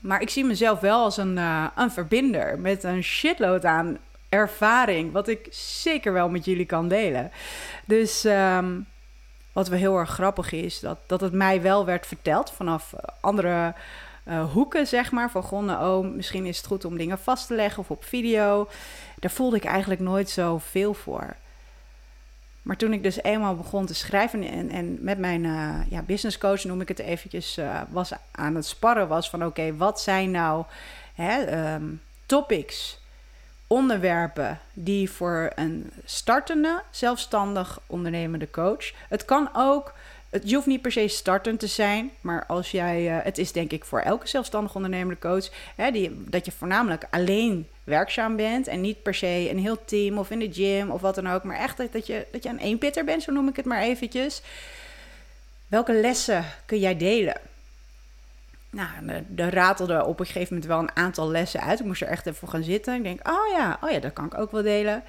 maar 0.00 0.20
ik 0.20 0.30
zie 0.30 0.44
mezelf 0.44 0.80
wel 0.80 1.04
als 1.04 1.16
een, 1.16 1.36
uh, 1.36 1.66
een 1.76 1.90
verbinder 1.90 2.58
met 2.58 2.84
een 2.84 3.02
shitload 3.02 3.64
aan 3.64 3.98
ervaring, 4.28 5.12
wat 5.12 5.28
ik 5.28 5.46
zeker 5.50 6.12
wel 6.12 6.28
met 6.28 6.44
jullie 6.44 6.66
kan 6.66 6.88
delen. 6.88 7.30
Dus 7.84 8.24
um, 8.24 8.86
wat 9.52 9.68
wel 9.68 9.78
heel 9.78 9.96
erg 9.96 10.10
grappig 10.10 10.52
is, 10.52 10.80
dat, 10.80 10.98
dat 11.06 11.20
het 11.20 11.32
mij 11.32 11.62
wel 11.62 11.84
werd 11.84 12.06
verteld 12.06 12.50
vanaf 12.50 12.94
andere 13.20 13.74
uh, 14.24 14.52
hoeken, 14.52 14.86
zeg 14.86 15.10
maar. 15.10 15.30
Van 15.30 15.42
goh, 15.42 15.80
oh, 15.82 16.14
misschien 16.14 16.46
is 16.46 16.56
het 16.56 16.66
goed 16.66 16.84
om 16.84 16.96
dingen 16.96 17.18
vast 17.18 17.46
te 17.46 17.54
leggen 17.54 17.82
of 17.82 17.90
op 17.90 18.04
video. 18.04 18.68
Daar 19.18 19.30
voelde 19.30 19.56
ik 19.56 19.64
eigenlijk 19.64 20.00
nooit 20.00 20.30
zo 20.30 20.58
veel 20.58 20.94
voor. 20.94 21.36
Maar 22.62 22.76
toen 22.76 22.92
ik 22.92 23.02
dus 23.02 23.22
eenmaal 23.22 23.56
begon 23.56 23.86
te 23.86 23.94
schrijven 23.94 24.42
en, 24.42 24.70
en 24.70 24.98
met 25.00 25.18
mijn 25.18 25.44
uh, 25.44 25.74
ja, 25.88 26.02
business 26.02 26.38
coach, 26.38 26.64
noem 26.64 26.80
ik 26.80 26.88
het 26.88 26.98
eventjes, 26.98 27.58
uh, 27.58 27.80
was 27.88 28.12
aan 28.30 28.54
het 28.54 28.66
sparren 28.66 29.08
was 29.08 29.30
van 29.30 29.44
oké, 29.44 29.76
wat 29.76 30.00
zijn 30.00 30.30
nou 30.30 30.64
hè, 31.14 31.72
um, 31.74 32.00
topics, 32.26 32.98
onderwerpen 33.66 34.58
die 34.72 35.10
voor 35.10 35.52
een 35.54 35.92
startende, 36.04 36.82
zelfstandig 36.90 37.80
ondernemende 37.86 38.50
coach. 38.50 38.92
Het 39.08 39.24
kan 39.24 39.50
ook 39.54 39.94
het, 40.30 40.52
hoeft 40.52 40.66
niet 40.66 40.82
per 40.82 40.92
se 40.92 41.08
startend 41.08 41.60
te 41.60 41.66
zijn, 41.66 42.10
maar 42.20 42.46
als 42.46 42.70
jij, 42.70 43.16
uh, 43.16 43.24
het 43.24 43.38
is 43.38 43.52
denk 43.52 43.72
ik 43.72 43.84
voor 43.84 44.00
elke 44.00 44.28
zelfstandig 44.28 44.74
ondernemende 44.74 45.20
coach, 45.20 45.48
hè, 45.76 45.90
die, 45.90 46.24
dat 46.28 46.44
je 46.44 46.52
voornamelijk 46.52 47.04
alleen 47.10 47.68
werkzaam 47.84 48.36
bent 48.36 48.66
en 48.66 48.80
niet 48.80 49.02
per 49.02 49.14
se 49.14 49.48
een 49.50 49.58
heel 49.58 49.84
team 49.84 50.18
of 50.18 50.30
in 50.30 50.38
de 50.38 50.52
gym 50.52 50.90
of 50.90 51.00
wat 51.00 51.14
dan 51.14 51.26
ook, 51.26 51.42
maar 51.42 51.56
echt 51.56 51.92
dat 51.92 52.06
je, 52.06 52.26
dat 52.32 52.42
je 52.42 52.48
een 52.48 52.58
eenpitter 52.58 53.04
bent, 53.04 53.22
zo 53.22 53.32
noem 53.32 53.48
ik 53.48 53.56
het 53.56 53.64
maar 53.64 53.82
eventjes. 53.82 54.42
Welke 55.66 55.92
lessen 55.92 56.44
kun 56.66 56.78
jij 56.78 56.96
delen? 56.96 57.40
Nou, 58.70 58.88
er 59.36 59.54
ratelde 59.54 60.04
op 60.04 60.20
een 60.20 60.26
gegeven 60.26 60.54
moment 60.54 60.66
wel 60.66 60.78
een 60.78 60.96
aantal 60.96 61.30
lessen 61.30 61.60
uit. 61.60 61.80
Ik 61.80 61.86
moest 61.86 62.02
er 62.02 62.08
echt 62.08 62.26
even 62.26 62.38
voor 62.38 62.48
gaan 62.48 62.62
zitten. 62.62 62.94
Ik 62.94 63.02
denk, 63.02 63.28
oh 63.28 63.56
ja, 63.56 63.78
oh 63.80 63.90
ja, 63.90 63.98
dat 63.98 64.12
kan 64.12 64.24
ik 64.24 64.38
ook 64.38 64.50
wel 64.50 64.62
delen. 64.62 65.02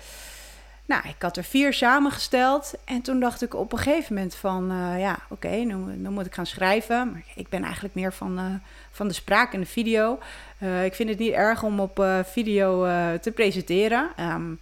Nou, 0.91 1.07
ik 1.07 1.21
had 1.21 1.38
er 1.38 1.43
vier 1.43 1.74
samengesteld. 1.74 2.74
En 2.86 3.01
toen 3.01 3.19
dacht 3.19 3.41
ik 3.41 3.55
op 3.55 3.71
een 3.71 3.77
gegeven 3.77 4.13
moment 4.13 4.36
van... 4.36 4.71
Uh, 4.71 5.00
ja, 5.00 5.19
oké, 5.29 5.48
nu, 5.48 5.75
moet 6.10 6.25
ik 6.25 6.33
gaan 6.33 6.45
schrijven. 6.45 7.12
Maar 7.12 7.24
ik 7.36 7.50
ben 7.50 7.63
eigenlijk 7.63 7.95
meer 7.95 8.13
van, 8.13 8.39
uh, 8.39 8.45
van 8.91 9.07
de 9.07 9.13
spraak 9.13 9.53
en 9.53 9.60
de 9.60 9.65
video. 9.65 10.19
Uh, 10.60 10.86
ik 10.86 10.93
vind 10.93 11.10
het 11.10 11.17
niet 11.19 11.33
erg 11.33 11.63
om 11.63 11.79
op 11.79 12.05
video 12.25 12.83
te 13.17 13.31
presenteren. 13.31 14.10
Um, 14.19 14.60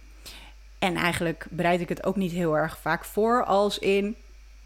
en 0.78 0.96
eigenlijk 0.96 1.46
bereid 1.50 1.80
ik 1.80 1.88
het 1.88 2.04
ook 2.04 2.16
niet 2.16 2.32
heel 2.32 2.56
erg 2.56 2.78
vaak 2.78 3.04
voor. 3.04 3.44
Als 3.44 3.78
in 3.78 4.16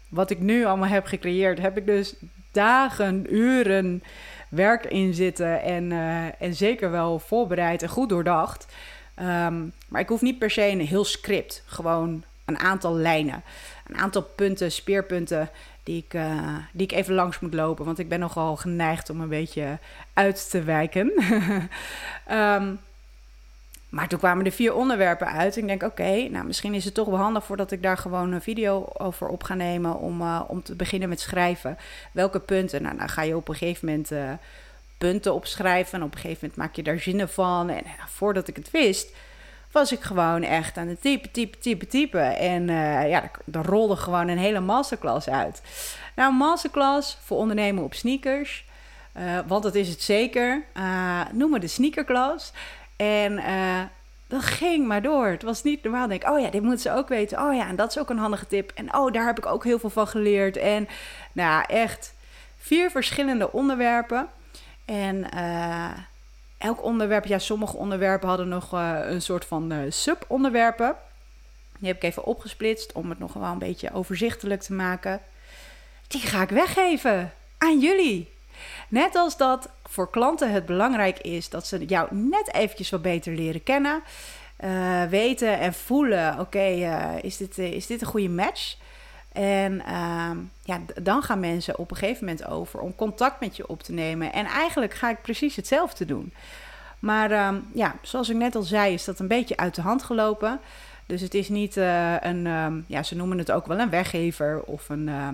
wat 0.09 0.29
ik 0.29 0.39
nu 0.39 0.65
allemaal 0.65 0.89
heb 0.89 1.05
gecreëerd... 1.05 1.59
heb 1.59 1.77
ik 1.77 1.85
dus 1.85 2.15
dagen, 2.51 3.35
uren 3.35 4.03
werk 4.49 4.85
in 4.85 5.13
zitten. 5.13 5.61
En, 5.61 5.91
en 6.39 6.53
zeker 6.53 6.91
wel 6.91 7.19
voorbereid 7.19 7.81
en 7.81 7.89
goed 7.89 8.09
doordacht... 8.09 8.65
Um, 9.19 9.73
maar 9.87 10.01
ik 10.01 10.09
hoef 10.09 10.21
niet 10.21 10.39
per 10.39 10.51
se 10.51 10.61
een 10.61 10.81
heel 10.81 11.05
script. 11.05 11.63
Gewoon 11.65 12.23
een 12.45 12.59
aantal 12.59 12.95
lijnen. 12.95 13.43
Een 13.87 13.97
aantal 13.97 14.21
punten, 14.21 14.71
speerpunten 14.71 15.49
die 15.83 16.03
ik, 16.07 16.13
uh, 16.13 16.55
die 16.71 16.87
ik 16.87 16.91
even 16.91 17.13
langs 17.13 17.39
moet 17.39 17.53
lopen. 17.53 17.85
Want 17.85 17.99
ik 17.99 18.09
ben 18.09 18.19
nogal 18.19 18.55
geneigd 18.55 19.09
om 19.09 19.21
een 19.21 19.29
beetje 19.29 19.79
uit 20.13 20.49
te 20.49 20.63
wijken. 20.63 21.11
um, 22.31 22.79
maar 23.95 24.07
toen 24.07 24.19
kwamen 24.19 24.45
er 24.45 24.51
vier 24.51 24.73
onderwerpen 24.73 25.27
uit. 25.27 25.57
Ik 25.57 25.67
denk, 25.67 25.83
oké, 25.83 26.27
nou 26.29 26.45
misschien 26.45 26.73
is 26.73 26.85
het 26.85 26.93
toch 26.93 27.07
wel 27.07 27.17
handig 27.17 27.45
voordat 27.45 27.71
ik 27.71 27.83
daar 27.83 27.97
gewoon 27.97 28.31
een 28.31 28.41
video 28.41 28.85
over 28.93 29.27
op 29.27 29.43
ga 29.43 29.53
nemen. 29.53 29.99
Om, 29.99 30.21
uh, 30.21 30.41
om 30.47 30.63
te 30.63 30.75
beginnen 30.75 31.09
met 31.09 31.19
schrijven. 31.19 31.77
Welke 32.11 32.39
punten? 32.39 32.81
Nou, 32.81 32.97
dan 32.97 33.09
ga 33.09 33.21
je 33.21 33.35
op 33.35 33.47
een 33.47 33.55
gegeven 33.55 33.87
moment 33.87 34.11
uh, 34.11 34.31
punten 34.97 35.33
opschrijven. 35.33 35.99
En 35.99 36.05
op 36.05 36.13
een 36.13 36.19
gegeven 36.19 36.39
moment 36.41 36.59
maak 36.59 36.75
je 36.75 36.83
daar 36.83 36.99
zinnen 36.99 37.29
van. 37.29 37.69
En 37.69 37.83
voordat 38.07 38.47
ik 38.47 38.55
het 38.55 38.71
wist, 38.71 39.15
was 39.71 39.91
ik 39.91 40.01
gewoon 40.01 40.43
echt 40.43 40.77
aan 40.77 40.87
het 40.87 41.01
typen, 41.01 41.31
typen, 41.31 41.59
typen, 41.59 41.87
typen. 41.87 42.37
En 42.37 42.61
uh, 42.61 43.09
ja, 43.09 43.31
er 43.51 43.65
rolde 43.65 43.95
gewoon 43.95 44.27
een 44.27 44.37
hele 44.37 44.59
masterclass 44.59 45.29
uit. 45.29 45.61
Nou, 46.15 46.33
masterclass 46.33 47.17
voor 47.23 47.37
ondernemen 47.37 47.83
op 47.83 47.93
sneakers. 47.93 48.65
Uh, 49.17 49.39
want 49.47 49.63
dat 49.63 49.75
is 49.75 49.89
het 49.89 50.01
zeker. 50.01 50.63
Uh, 50.77 51.21
noem 51.31 51.49
maar 51.49 51.59
de 51.59 51.67
sneakerclass. 51.67 52.51
En 52.95 53.41
dat 54.27 54.43
ging 54.43 54.87
maar 54.87 55.01
door. 55.01 55.27
Het 55.27 55.43
was 55.43 55.63
niet 55.63 55.83
normaal. 55.83 56.07
Denk, 56.07 56.29
oh 56.29 56.39
ja, 56.39 56.49
dit 56.49 56.61
moeten 56.61 56.79
ze 56.79 56.91
ook 56.91 57.07
weten. 57.07 57.41
Oh 57.41 57.55
ja, 57.55 57.67
en 57.67 57.75
dat 57.75 57.89
is 57.89 57.99
ook 57.99 58.09
een 58.09 58.17
handige 58.17 58.47
tip. 58.47 58.71
En 58.75 58.95
oh, 58.95 59.11
daar 59.11 59.25
heb 59.25 59.37
ik 59.37 59.45
ook 59.45 59.63
heel 59.63 59.79
veel 59.79 59.89
van 59.89 60.07
geleerd. 60.07 60.57
En 60.57 60.87
nou, 61.31 61.63
echt 61.67 62.13
vier 62.57 62.91
verschillende 62.91 63.51
onderwerpen. 63.51 64.27
En 64.85 65.27
uh, 65.35 65.91
elk 66.57 66.83
onderwerp, 66.83 67.25
ja, 67.25 67.39
sommige 67.39 67.77
onderwerpen 67.77 68.27
hadden 68.27 68.47
nog 68.47 68.73
uh, 68.73 68.99
een 69.03 69.21
soort 69.21 69.45
van 69.45 69.73
uh, 69.73 69.79
sub-onderwerpen. 69.91 70.95
Die 71.79 71.87
heb 71.87 71.97
ik 71.97 72.03
even 72.03 72.23
opgesplitst 72.23 72.91
om 72.91 73.09
het 73.09 73.19
nog 73.19 73.33
wel 73.33 73.51
een 73.51 73.57
beetje 73.57 73.93
overzichtelijk 73.93 74.61
te 74.61 74.73
maken. 74.73 75.21
Die 76.07 76.21
ga 76.21 76.41
ik 76.41 76.49
weggeven 76.49 77.33
aan 77.57 77.79
jullie. 77.79 78.33
Net 78.87 79.15
als 79.15 79.37
dat 79.37 79.69
voor 79.83 80.09
klanten 80.09 80.51
het 80.51 80.65
belangrijk 80.65 81.19
is 81.19 81.49
dat 81.49 81.67
ze 81.67 81.85
jou 81.85 82.15
net 82.15 82.53
eventjes 82.53 82.89
wat 82.89 83.01
beter 83.01 83.33
leren 83.33 83.63
kennen. 83.63 84.03
Weten 85.09 85.59
en 85.59 85.73
voelen, 85.73 86.39
oké, 86.39 86.63
is, 87.21 87.37
dit, 87.37 87.57
is 87.57 87.87
dit 87.87 88.01
een 88.01 88.07
goede 88.07 88.29
match? 88.29 88.75
En 89.35 89.73
uh, 89.73 90.31
ja, 90.63 90.79
dan 91.01 91.23
gaan 91.23 91.39
mensen 91.39 91.77
op 91.77 91.91
een 91.91 91.97
gegeven 91.97 92.25
moment 92.25 92.47
over 92.47 92.79
om 92.79 92.95
contact 92.95 93.39
met 93.39 93.55
je 93.55 93.67
op 93.67 93.83
te 93.83 93.91
nemen. 93.91 94.33
En 94.33 94.45
eigenlijk 94.45 94.93
ga 94.93 95.09
ik 95.09 95.21
precies 95.21 95.55
hetzelfde 95.55 96.05
doen. 96.05 96.33
Maar 96.99 97.31
uh, 97.31 97.49
ja, 97.73 97.95
zoals 98.01 98.29
ik 98.29 98.35
net 98.35 98.55
al 98.55 98.61
zei, 98.61 98.93
is 98.93 99.03
dat 99.03 99.19
een 99.19 99.27
beetje 99.27 99.57
uit 99.57 99.75
de 99.75 99.81
hand 99.81 100.03
gelopen. 100.03 100.59
Dus 101.05 101.21
het 101.21 101.33
is 101.33 101.49
niet 101.49 101.77
uh, 101.77 102.21
een, 102.21 102.45
um, 102.45 102.85
ja, 102.87 103.03
ze 103.03 103.15
noemen 103.15 103.37
het 103.37 103.51
ook 103.51 103.67
wel 103.67 103.79
een 103.79 103.89
weggever 103.89 104.61
of 104.63 104.89
een, 104.89 105.07
uh, 105.07 105.27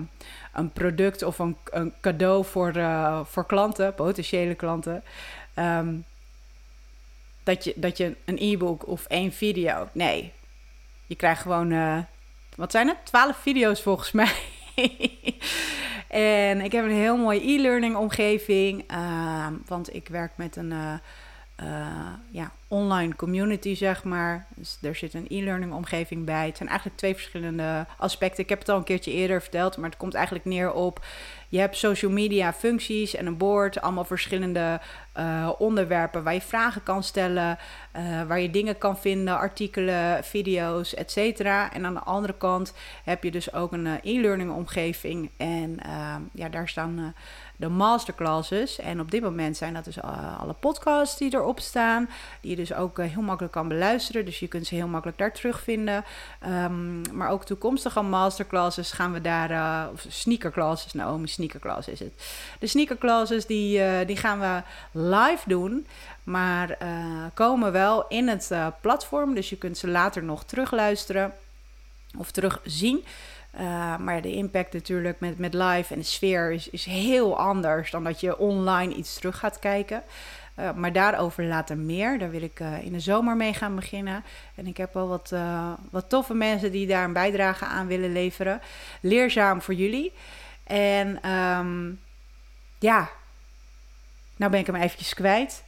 een 0.52 0.70
product 0.70 1.22
of 1.22 1.38
een, 1.38 1.56
een 1.70 1.92
cadeau 2.00 2.44
voor, 2.44 2.76
uh, 2.76 3.20
voor 3.24 3.46
klanten, 3.46 3.94
potentiële 3.94 4.54
klanten. 4.54 5.02
Dat, 7.42 7.64
je, 7.64 7.72
dat 7.76 7.96
je 7.96 8.16
een 8.24 8.38
e-book 8.38 8.86
of 8.86 9.06
één 9.06 9.32
video. 9.32 9.88
Nee, 9.92 10.32
je 11.06 11.14
krijgt 11.14 11.42
gewoon 11.42 11.72
wat 12.56 12.70
zijn 12.70 12.88
het? 12.88 12.96
12 13.04 13.36
video's 13.36 13.82
volgens 13.82 14.12
mij. 14.22 14.34
en 16.08 16.60
ik 16.60 16.72
heb 16.72 16.84
een 16.84 16.90
heel 16.90 17.16
mooie 17.16 17.50
e-learning 17.50 17.96
omgeving. 17.96 18.92
Uh, 18.92 19.46
want 19.66 19.94
ik 19.94 20.08
werk 20.08 20.32
met 20.36 20.56
een 20.56 20.70
uh, 20.70 20.94
uh, 21.62 22.12
ja, 22.30 22.52
online 22.68 23.16
community, 23.16 23.74
zeg 23.74 24.04
maar. 24.04 24.46
Dus 24.54 24.78
er 24.82 24.96
zit 24.96 25.14
een 25.14 25.26
e-learning 25.28 25.72
omgeving 25.72 26.24
bij. 26.24 26.46
Het 26.46 26.56
zijn 26.56 26.68
eigenlijk 26.68 26.98
twee 26.98 27.14
verschillende 27.14 27.86
aspecten. 27.98 28.42
Ik 28.42 28.48
heb 28.48 28.58
het 28.58 28.68
al 28.68 28.76
een 28.76 28.84
keertje 28.84 29.12
eerder 29.12 29.40
verteld, 29.40 29.76
maar 29.76 29.90
het 29.90 29.98
komt 29.98 30.14
eigenlijk 30.14 30.44
neer 30.44 30.72
op... 30.72 31.04
Je 31.52 31.58
hebt 31.58 31.76
social 31.76 32.12
media 32.12 32.52
functies 32.52 33.14
en 33.14 33.26
een 33.26 33.36
board, 33.36 33.80
allemaal 33.80 34.04
verschillende 34.04 34.80
uh, 35.18 35.50
onderwerpen 35.58 36.22
waar 36.22 36.34
je 36.34 36.40
vragen 36.40 36.82
kan 36.82 37.02
stellen, 37.02 37.58
uh, 37.96 38.22
waar 38.22 38.40
je 38.40 38.50
dingen 38.50 38.78
kan 38.78 38.98
vinden, 38.98 39.36
artikelen, 39.36 40.24
video's, 40.24 40.94
etc. 40.94 41.40
En 41.72 41.86
aan 41.86 41.94
de 41.94 42.00
andere 42.00 42.34
kant 42.38 42.74
heb 43.04 43.24
je 43.24 43.30
dus 43.30 43.52
ook 43.52 43.72
een 43.72 43.86
e-learning 44.02 44.50
omgeving 44.50 45.30
en 45.36 45.78
ja, 46.32 46.48
daar 46.48 46.68
staan 46.68 47.14
de 47.62 47.68
masterclasses. 47.68 48.78
En 48.78 49.00
op 49.00 49.10
dit 49.10 49.22
moment 49.22 49.56
zijn 49.56 49.74
dat 49.74 49.84
dus 49.84 49.96
uh, 49.96 50.40
alle 50.40 50.52
podcasts 50.52 51.18
die 51.18 51.34
erop 51.34 51.60
staan. 51.60 52.08
Die 52.40 52.50
je 52.50 52.56
dus 52.56 52.74
ook 52.74 52.98
uh, 52.98 53.06
heel 53.06 53.22
makkelijk 53.22 53.54
kan 53.54 53.68
beluisteren. 53.68 54.24
Dus 54.24 54.38
je 54.38 54.48
kunt 54.48 54.66
ze 54.66 54.74
heel 54.74 54.86
makkelijk 54.86 55.18
daar 55.18 55.32
terugvinden. 55.32 56.04
Um, 56.46 57.02
maar 57.12 57.30
ook 57.30 57.44
toekomstige 57.44 58.02
masterclasses 58.02 58.92
gaan 58.92 59.12
we 59.12 59.20
daar, 59.20 59.50
uh, 59.50 59.92
of 59.92 60.04
sneakerclasses, 60.08 60.92
Naomi 60.92 61.26
sneakerclass 61.26 61.88
is 61.88 61.98
het. 61.98 62.12
De 62.58 62.66
sneakerclasses 62.66 63.46
die, 63.46 64.04
die 64.06 64.16
gaan 64.16 64.40
we 64.40 64.62
live 64.92 65.48
doen. 65.48 65.86
Maar 66.22 66.78
komen 67.34 67.72
wel 67.72 68.08
in 68.08 68.28
het 68.28 68.50
platform. 68.80 69.34
Dus 69.34 69.50
je 69.50 69.56
kunt 69.56 69.78
ze 69.78 69.88
later 69.88 70.22
nog 70.22 70.44
terugluisteren 70.44 71.32
of 72.18 72.30
terugzien. 72.30 73.04
Uh, 73.60 73.96
maar 73.96 74.22
de 74.22 74.32
impact 74.32 74.72
natuurlijk 74.72 75.20
met, 75.20 75.38
met 75.38 75.54
live 75.54 75.92
en 75.92 75.98
de 75.98 76.06
sfeer 76.06 76.52
is, 76.52 76.70
is 76.70 76.84
heel 76.84 77.38
anders 77.38 77.90
dan 77.90 78.04
dat 78.04 78.20
je 78.20 78.38
online 78.38 78.94
iets 78.94 79.14
terug 79.14 79.38
gaat 79.38 79.58
kijken. 79.58 80.02
Uh, 80.58 80.72
maar 80.72 80.92
daarover 80.92 81.44
later 81.44 81.76
meer. 81.76 82.18
Daar 82.18 82.30
wil 82.30 82.42
ik 82.42 82.60
uh, 82.60 82.84
in 82.84 82.92
de 82.92 83.00
zomer 83.00 83.36
mee 83.36 83.54
gaan 83.54 83.74
beginnen. 83.74 84.24
En 84.54 84.66
ik 84.66 84.76
heb 84.76 84.96
al 84.96 85.08
wat, 85.08 85.32
wat 85.90 86.08
toffe 86.08 86.34
mensen 86.34 86.72
die 86.72 86.86
daar 86.86 87.04
een 87.04 87.12
bijdrage 87.12 87.64
aan 87.64 87.86
willen 87.86 88.12
leveren. 88.12 88.60
Leerzaam 89.00 89.62
voor 89.62 89.74
jullie. 89.74 90.12
En 90.64 91.30
um, 91.30 92.00
ja, 92.78 93.10
nou 94.36 94.50
ben 94.50 94.60
ik 94.60 94.66
hem 94.66 94.76
eventjes 94.76 95.14
kwijt 95.14 95.62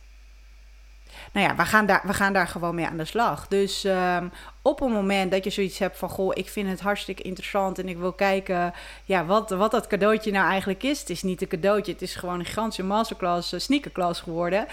nou 1.34 1.46
ja, 1.46 1.56
we 1.56 1.64
gaan, 1.64 1.86
daar, 1.86 2.00
we 2.04 2.14
gaan 2.14 2.32
daar 2.32 2.48
gewoon 2.48 2.74
mee 2.74 2.86
aan 2.86 2.96
de 2.96 3.04
slag. 3.04 3.48
Dus 3.48 3.84
um, 3.84 4.32
op 4.62 4.80
een 4.80 4.92
moment 4.92 5.30
dat 5.30 5.44
je 5.44 5.50
zoiets 5.50 5.78
hebt 5.78 5.98
van... 5.98 6.08
goh, 6.08 6.30
ik 6.34 6.48
vind 6.48 6.68
het 6.68 6.80
hartstikke 6.80 7.22
interessant... 7.22 7.78
en 7.78 7.88
ik 7.88 7.96
wil 7.96 8.12
kijken 8.12 8.72
ja, 9.04 9.24
wat, 9.24 9.50
wat 9.50 9.70
dat 9.70 9.86
cadeautje 9.86 10.30
nou 10.30 10.48
eigenlijk 10.48 10.82
is. 10.82 11.00
Het 11.00 11.10
is 11.10 11.22
niet 11.22 11.42
een 11.42 11.48
cadeautje, 11.48 11.92
het 11.92 12.02
is 12.02 12.14
gewoon 12.14 12.38
een 12.38 12.44
gigantische 12.44 12.84
masterclass, 12.84 13.52
uh, 13.52 13.60
sneakerclass 13.60 14.20
geworden. 14.20 14.66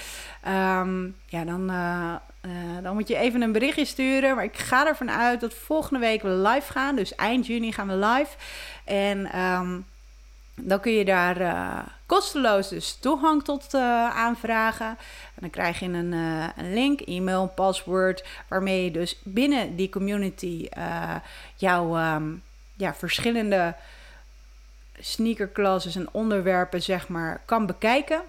Um, 0.47 1.15
ja, 1.25 1.43
dan... 1.43 1.71
Uh, 1.71 2.13
uh, 2.45 2.83
dan 2.83 2.93
moet 2.93 3.07
je 3.07 3.15
even 3.15 3.41
een 3.41 3.51
berichtje 3.51 3.85
sturen. 3.85 4.35
Maar 4.35 4.43
ik 4.43 4.57
ga 4.57 4.87
ervan 4.87 5.11
uit 5.11 5.39
dat 5.39 5.53
volgende 5.53 5.99
week 5.99 6.21
we 6.21 6.29
live 6.29 6.71
gaan. 6.71 6.95
Dus 6.95 7.15
eind 7.15 7.47
juni 7.47 7.71
gaan 7.71 7.87
we 7.87 7.95
live. 7.95 8.35
En 8.85 9.39
um, 9.39 9.85
dan 10.63 10.79
kun 10.79 10.91
je 10.91 11.05
daar 11.05 11.41
uh, 11.41 11.79
kosteloos 12.05 12.69
dus 12.69 12.97
toegang 12.99 13.43
tot 13.43 13.73
uh, 13.73 13.81
aanvragen. 14.09 14.87
En 14.87 15.39
dan 15.39 15.49
krijg 15.49 15.79
je 15.79 15.85
een, 15.85 16.11
uh, 16.11 16.47
een 16.55 16.73
link, 16.73 17.01
e-mail, 17.01 17.41
een 17.41 17.53
paswoord, 17.53 18.25
waarmee 18.47 18.83
je 18.83 18.91
dus 18.91 19.19
binnen 19.23 19.75
die 19.75 19.89
community 19.89 20.69
jouw 21.55 22.15
um, 22.15 22.43
ja, 22.75 22.93
verschillende 22.93 23.75
sneakerclasses 24.99 25.95
en 25.95 26.09
onderwerpen 26.11 26.81
zeg 26.81 27.07
maar 27.07 27.41
kan 27.45 27.65
bekijken 27.65 28.21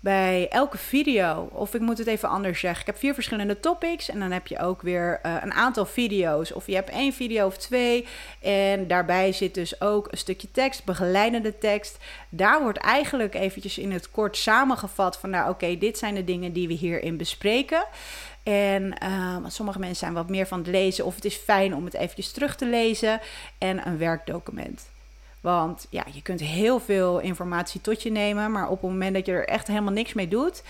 bij 0.00 0.48
elke 0.48 0.78
video, 0.78 1.48
of 1.52 1.74
ik 1.74 1.80
moet 1.80 1.98
het 1.98 2.06
even 2.06 2.28
anders 2.28 2.60
zeggen. 2.60 2.80
Ik 2.80 2.86
heb 2.86 2.98
vier 2.98 3.14
verschillende 3.14 3.60
topics 3.60 4.08
en 4.08 4.18
dan 4.18 4.30
heb 4.30 4.46
je 4.46 4.58
ook 4.58 4.82
weer 4.82 5.20
uh, 5.22 5.36
een 5.40 5.52
aantal 5.52 5.86
video's. 5.86 6.52
Of 6.52 6.66
je 6.66 6.74
hebt 6.74 6.90
één 6.90 7.12
video 7.12 7.46
of 7.46 7.56
twee 7.56 8.06
en 8.40 8.86
daarbij 8.86 9.32
zit 9.32 9.54
dus 9.54 9.80
ook 9.80 10.08
een 10.10 10.18
stukje 10.18 10.50
tekst, 10.50 10.84
begeleidende 10.84 11.58
tekst. 11.58 11.98
Daar 12.28 12.62
wordt 12.62 12.78
eigenlijk 12.78 13.34
eventjes 13.34 13.78
in 13.78 13.92
het 13.92 14.10
kort 14.10 14.36
samengevat 14.36 15.18
van 15.18 15.30
nou 15.30 15.50
oké, 15.50 15.78
dit 15.78 15.98
zijn 15.98 16.14
de 16.14 16.24
dingen 16.24 16.52
die 16.52 16.68
we 16.68 16.74
hierin 16.74 17.16
bespreken. 17.16 17.84
En 18.42 18.94
uh, 19.02 19.36
sommige 19.46 19.78
mensen 19.78 19.98
zijn 19.98 20.12
wat 20.12 20.28
meer 20.28 20.46
van 20.46 20.58
het 20.58 20.66
lezen 20.66 21.04
of 21.04 21.14
het 21.14 21.24
is 21.24 21.36
fijn 21.36 21.74
om 21.74 21.84
het 21.84 21.94
eventjes 21.94 22.32
terug 22.32 22.56
te 22.56 22.66
lezen 22.66 23.20
en 23.58 23.86
een 23.86 23.98
werkdocument. 23.98 24.89
Want 25.40 25.86
ja, 25.90 26.04
je 26.12 26.22
kunt 26.22 26.40
heel 26.40 26.80
veel 26.80 27.18
informatie 27.18 27.80
tot 27.80 28.02
je 28.02 28.10
nemen, 28.10 28.52
maar 28.52 28.68
op 28.68 28.82
het 28.82 28.90
moment 28.90 29.14
dat 29.14 29.26
je 29.26 29.32
er 29.32 29.48
echt 29.48 29.66
helemaal 29.66 29.92
niks 29.92 30.12
mee 30.12 30.28
doet, 30.28 30.62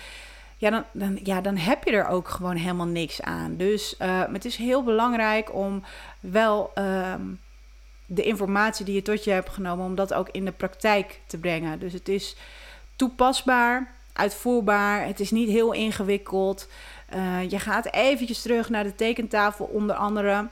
ja, 0.57 0.69
dan, 0.69 0.83
dan, 0.91 1.19
ja, 1.23 1.41
dan 1.41 1.57
heb 1.57 1.83
je 1.83 1.91
er 1.91 2.07
ook 2.07 2.27
gewoon 2.27 2.55
helemaal 2.55 2.85
niks 2.85 3.21
aan. 3.21 3.55
Dus 3.55 3.95
uh, 4.01 4.23
het 4.31 4.45
is 4.45 4.55
heel 4.55 4.83
belangrijk 4.83 5.53
om 5.53 5.83
wel 6.19 6.71
uh, 6.75 7.13
de 8.05 8.23
informatie 8.23 8.85
die 8.85 8.95
je 8.95 9.01
tot 9.01 9.23
je 9.23 9.31
hebt 9.31 9.49
genomen, 9.49 9.85
om 9.85 9.95
dat 9.95 10.13
ook 10.13 10.29
in 10.29 10.45
de 10.45 10.51
praktijk 10.51 11.19
te 11.27 11.37
brengen. 11.37 11.79
Dus 11.79 11.93
het 11.93 12.09
is 12.09 12.35
toepasbaar, 12.95 13.93
uitvoerbaar, 14.13 15.05
het 15.05 15.19
is 15.19 15.31
niet 15.31 15.49
heel 15.49 15.71
ingewikkeld. 15.71 16.67
Uh, 17.15 17.49
je 17.49 17.59
gaat 17.59 17.93
eventjes 17.93 18.41
terug 18.41 18.69
naar 18.69 18.83
de 18.83 18.95
tekentafel 18.95 19.65
onder 19.65 19.95
andere. 19.95 20.47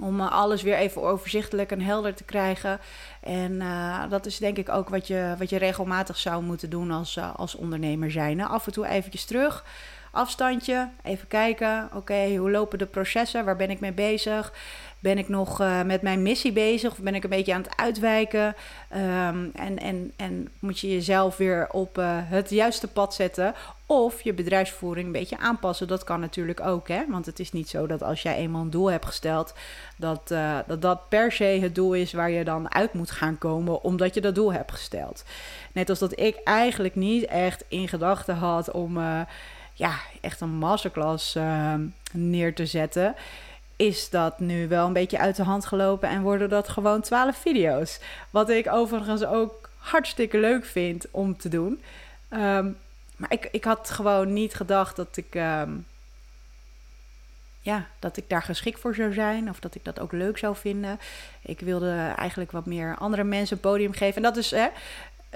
Om 0.00 0.20
uh, 0.20 0.32
alles 0.32 0.62
weer 0.62 0.76
even 0.76 1.02
overzichtelijk 1.02 1.70
en 1.70 1.80
helder 1.80 2.14
te 2.14 2.24
krijgen. 2.24 2.80
En 3.26 3.52
uh, 3.52 4.02
dat 4.08 4.26
is 4.26 4.38
denk 4.38 4.56
ik 4.56 4.68
ook 4.68 4.88
wat 4.88 5.06
je, 5.06 5.34
wat 5.38 5.50
je 5.50 5.56
regelmatig 5.56 6.16
zou 6.16 6.42
moeten 6.42 6.70
doen 6.70 6.90
als, 6.90 7.16
uh, 7.16 7.34
als 7.34 7.54
ondernemer 7.54 8.10
zijn. 8.10 8.40
Af 8.40 8.66
en 8.66 8.72
toe 8.72 8.86
eventjes 8.86 9.24
terug, 9.24 9.64
afstandje, 10.10 10.88
even 11.02 11.28
kijken. 11.28 11.88
Oké, 11.94 12.36
hoe 12.36 12.50
lopen 12.50 12.78
de 12.78 12.86
processen? 12.86 13.44
Waar 13.44 13.56
ben 13.56 13.70
ik 13.70 13.80
mee 13.80 13.92
bezig? 13.92 14.52
Ben 15.06 15.18
ik 15.18 15.28
nog 15.28 15.60
uh, 15.60 15.82
met 15.82 16.02
mijn 16.02 16.22
missie 16.22 16.52
bezig 16.52 16.90
of 16.90 16.98
ben 16.98 17.14
ik 17.14 17.24
een 17.24 17.30
beetje 17.30 17.54
aan 17.54 17.62
het 17.62 17.76
uitwijken? 17.76 18.54
Um, 18.94 19.50
en, 19.54 19.78
en, 19.78 20.12
en 20.16 20.48
moet 20.58 20.78
je 20.78 20.88
jezelf 20.88 21.36
weer 21.36 21.68
op 21.70 22.00
het 22.28 22.50
juiste 22.50 22.88
pad 22.88 23.14
zetten 23.14 23.54
of 23.86 24.22
je 24.22 24.32
bedrijfsvoering 24.32 25.06
een 25.06 25.12
beetje 25.12 25.38
aanpassen. 25.38 25.88
Dat 25.88 26.04
kan 26.04 26.20
natuurlijk 26.20 26.60
ook. 26.60 26.88
Hè? 26.88 27.04
Want 27.08 27.26
het 27.26 27.40
is 27.40 27.52
niet 27.52 27.68
zo 27.68 27.86
dat 27.86 28.02
als 28.02 28.22
jij 28.22 28.36
eenmaal 28.36 28.62
een 28.62 28.70
doel 28.70 28.90
hebt 28.90 29.06
gesteld, 29.06 29.54
dat, 29.96 30.30
uh, 30.32 30.58
dat 30.66 30.82
dat 30.82 31.08
per 31.08 31.32
se 31.32 31.44
het 31.44 31.74
doel 31.74 31.94
is 31.94 32.12
waar 32.12 32.30
je 32.30 32.44
dan 32.44 32.74
uit 32.74 32.92
moet 32.92 33.10
gaan 33.10 33.38
komen, 33.38 33.82
omdat 33.82 34.14
je 34.14 34.20
dat 34.20 34.34
doel 34.34 34.52
hebt 34.52 34.72
gesteld. 34.72 35.24
Net 35.72 35.88
als 35.88 35.98
dat 35.98 36.20
ik 36.20 36.36
eigenlijk 36.44 36.94
niet 36.94 37.24
echt 37.24 37.64
in 37.68 37.88
gedachten 37.88 38.36
had 38.36 38.70
om 38.70 38.98
ja, 39.72 39.94
echt 40.20 40.40
een 40.40 40.58
masterclass 40.58 41.36
uh, 41.36 41.74
neer 42.12 42.54
te 42.54 42.66
zetten. 42.66 43.14
Is 43.76 44.10
dat 44.10 44.38
nu 44.38 44.68
wel 44.68 44.86
een 44.86 44.92
beetje 44.92 45.18
uit 45.18 45.36
de 45.36 45.42
hand 45.42 45.66
gelopen 45.66 46.08
en 46.08 46.22
worden 46.22 46.48
dat 46.48 46.68
gewoon 46.68 47.00
12 47.00 47.36
video's? 47.36 48.00
Wat 48.30 48.50
ik 48.50 48.72
overigens 48.72 49.24
ook 49.24 49.70
hartstikke 49.76 50.38
leuk 50.38 50.64
vind 50.64 51.06
om 51.10 51.36
te 51.36 51.48
doen. 51.48 51.82
Um, 52.30 52.76
maar 53.16 53.32
ik, 53.32 53.48
ik 53.52 53.64
had 53.64 53.90
gewoon 53.90 54.32
niet 54.32 54.54
gedacht 54.54 54.96
dat 54.96 55.16
ik, 55.16 55.34
um, 55.34 55.86
ja, 57.60 57.86
dat 57.98 58.16
ik 58.16 58.28
daar 58.28 58.42
geschikt 58.42 58.80
voor 58.80 58.94
zou 58.94 59.12
zijn. 59.12 59.48
Of 59.50 59.60
dat 59.60 59.74
ik 59.74 59.84
dat 59.84 60.00
ook 60.00 60.12
leuk 60.12 60.38
zou 60.38 60.56
vinden. 60.56 61.00
Ik 61.42 61.60
wilde 61.60 62.12
eigenlijk 62.16 62.50
wat 62.50 62.66
meer 62.66 62.96
andere 62.98 63.24
mensen 63.24 63.60
podium 63.60 63.92
geven. 63.92 64.16
En 64.16 64.22
dat 64.22 64.36
is, 64.36 64.50
hè, 64.50 64.68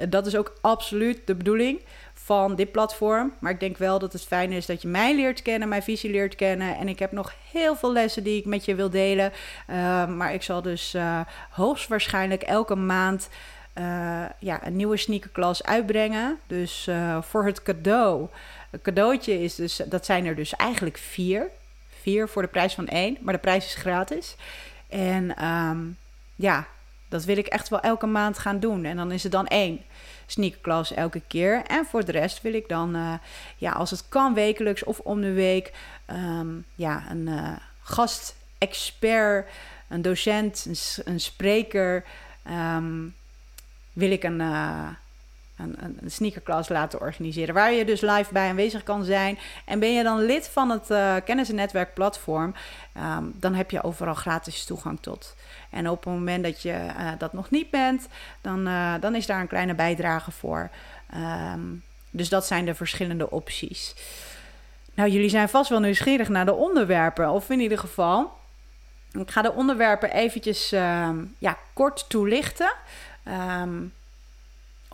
dat 0.08 0.26
is 0.26 0.36
ook 0.36 0.52
absoluut 0.60 1.26
de 1.26 1.34
bedoeling 1.34 1.80
van 2.30 2.54
dit 2.54 2.72
platform. 2.72 3.32
Maar 3.38 3.52
ik 3.52 3.60
denk 3.60 3.76
wel 3.76 3.98
dat 3.98 4.12
het 4.12 4.24
fijn 4.24 4.52
is 4.52 4.66
dat 4.66 4.82
je 4.82 4.88
mij 4.88 5.14
leert 5.14 5.42
kennen, 5.42 5.68
mijn 5.68 5.82
visie 5.82 6.10
leert 6.10 6.34
kennen. 6.34 6.76
En 6.76 6.88
ik 6.88 6.98
heb 6.98 7.12
nog 7.12 7.32
heel 7.52 7.76
veel 7.76 7.92
lessen 7.92 8.24
die 8.24 8.38
ik 8.38 8.44
met 8.44 8.64
je 8.64 8.74
wil 8.74 8.90
delen. 8.90 9.32
Uh, 9.70 10.06
maar 10.06 10.34
ik 10.34 10.42
zal 10.42 10.62
dus 10.62 10.94
uh, 10.94 11.20
hoogstwaarschijnlijk 11.50 12.42
elke 12.42 12.74
maand 12.74 13.28
uh, 13.78 13.84
ja, 14.38 14.66
een 14.66 14.76
nieuwe 14.76 14.96
sneakerklas 14.96 15.64
uitbrengen. 15.64 16.38
Dus 16.46 16.88
voor 17.20 17.44
het 17.46 17.62
cadeau. 17.62 18.28
Een 18.70 18.82
cadeautje 18.82 19.42
is 19.42 19.54
dus, 19.54 19.80
dat 19.86 20.04
zijn 20.04 20.26
er 20.26 20.36
dus 20.36 20.56
eigenlijk 20.56 20.98
vier. 20.98 21.46
Vier 22.00 22.28
voor 22.28 22.42
de 22.42 22.48
prijs 22.48 22.74
van 22.74 22.86
één, 22.86 23.18
maar 23.20 23.34
de 23.34 23.40
prijs 23.40 23.64
is 23.64 23.74
gratis. 23.74 24.36
En 24.88 25.44
um, 25.46 25.96
ja, 26.36 26.66
dat 27.10 27.24
wil 27.24 27.36
ik 27.36 27.46
echt 27.46 27.68
wel 27.68 27.80
elke 27.80 28.06
maand 28.06 28.38
gaan 28.38 28.60
doen. 28.60 28.84
En 28.84 28.96
dan 28.96 29.12
is 29.12 29.22
het 29.22 29.32
dan 29.32 29.46
één 29.46 29.80
sneakerklas 30.26 30.94
elke 30.94 31.22
keer. 31.26 31.62
En 31.66 31.86
voor 31.86 32.04
de 32.04 32.12
rest 32.12 32.42
wil 32.42 32.54
ik 32.54 32.68
dan, 32.68 32.96
uh, 32.96 33.12
ja, 33.56 33.72
als 33.72 33.90
het 33.90 34.08
kan 34.08 34.34
wekelijks 34.34 34.84
of 34.84 34.98
om 34.98 35.20
de 35.20 35.32
week, 35.32 35.72
um, 36.10 36.64
ja, 36.74 37.02
een 37.10 37.26
uh, 37.26 37.52
gastexpert, 37.82 39.48
een 39.88 40.02
docent, 40.02 40.66
een, 41.04 41.20
spreker, 41.20 42.04
um, 42.76 43.14
wil 43.92 44.10
ik 44.10 44.22
een, 44.22 44.40
uh, 44.40 44.88
een, 45.62 45.98
een 46.00 46.10
sneakerklas 46.10 46.68
laten 46.68 47.00
organiseren. 47.00 47.54
Waar 47.54 47.72
je 47.72 47.84
dus 47.84 48.00
live 48.00 48.32
bij 48.32 48.48
aanwezig 48.48 48.82
kan 48.82 49.04
zijn. 49.04 49.38
En 49.64 49.78
ben 49.78 49.92
je 49.92 50.02
dan 50.02 50.26
lid 50.26 50.48
van 50.48 50.70
het 50.70 50.90
uh, 50.90 51.14
kennis- 51.24 51.48
en 51.48 51.54
netwerkplatform, 51.54 52.54
um, 52.96 53.32
dan 53.36 53.54
heb 53.54 53.70
je 53.70 53.82
overal 53.82 54.14
gratis 54.14 54.64
toegang 54.64 54.98
tot. 55.00 55.36
En 55.70 55.88
op 55.88 56.04
het 56.04 56.14
moment 56.14 56.44
dat 56.44 56.62
je 56.62 56.72
uh, 56.72 57.10
dat 57.18 57.32
nog 57.32 57.50
niet 57.50 57.70
bent, 57.70 58.08
dan, 58.40 58.68
dan 59.00 59.14
is 59.14 59.26
daar 59.26 59.40
een 59.40 59.46
kleine 59.46 59.74
bijdrage 59.74 60.30
voor. 60.30 60.70
Um, 61.54 61.82
dus 62.10 62.28
dat 62.28 62.46
zijn 62.46 62.64
de 62.64 62.74
verschillende 62.74 63.30
opties. 63.30 63.94
Nou, 64.94 65.10
jullie 65.10 65.28
zijn 65.28 65.48
vast 65.48 65.70
wel 65.70 65.80
nieuwsgierig 65.80 66.28
naar 66.28 66.44
de 66.44 66.54
onderwerpen, 66.54 67.30
of 67.30 67.50
in 67.50 67.60
ieder 67.60 67.78
geval. 67.78 68.38
Ik 69.12 69.30
ga 69.30 69.42
de 69.42 69.52
onderwerpen 69.52 70.12
eventjes 70.12 70.72
uh, 70.72 71.08
ja, 71.38 71.58
kort 71.72 72.08
toelichten. 72.08 72.72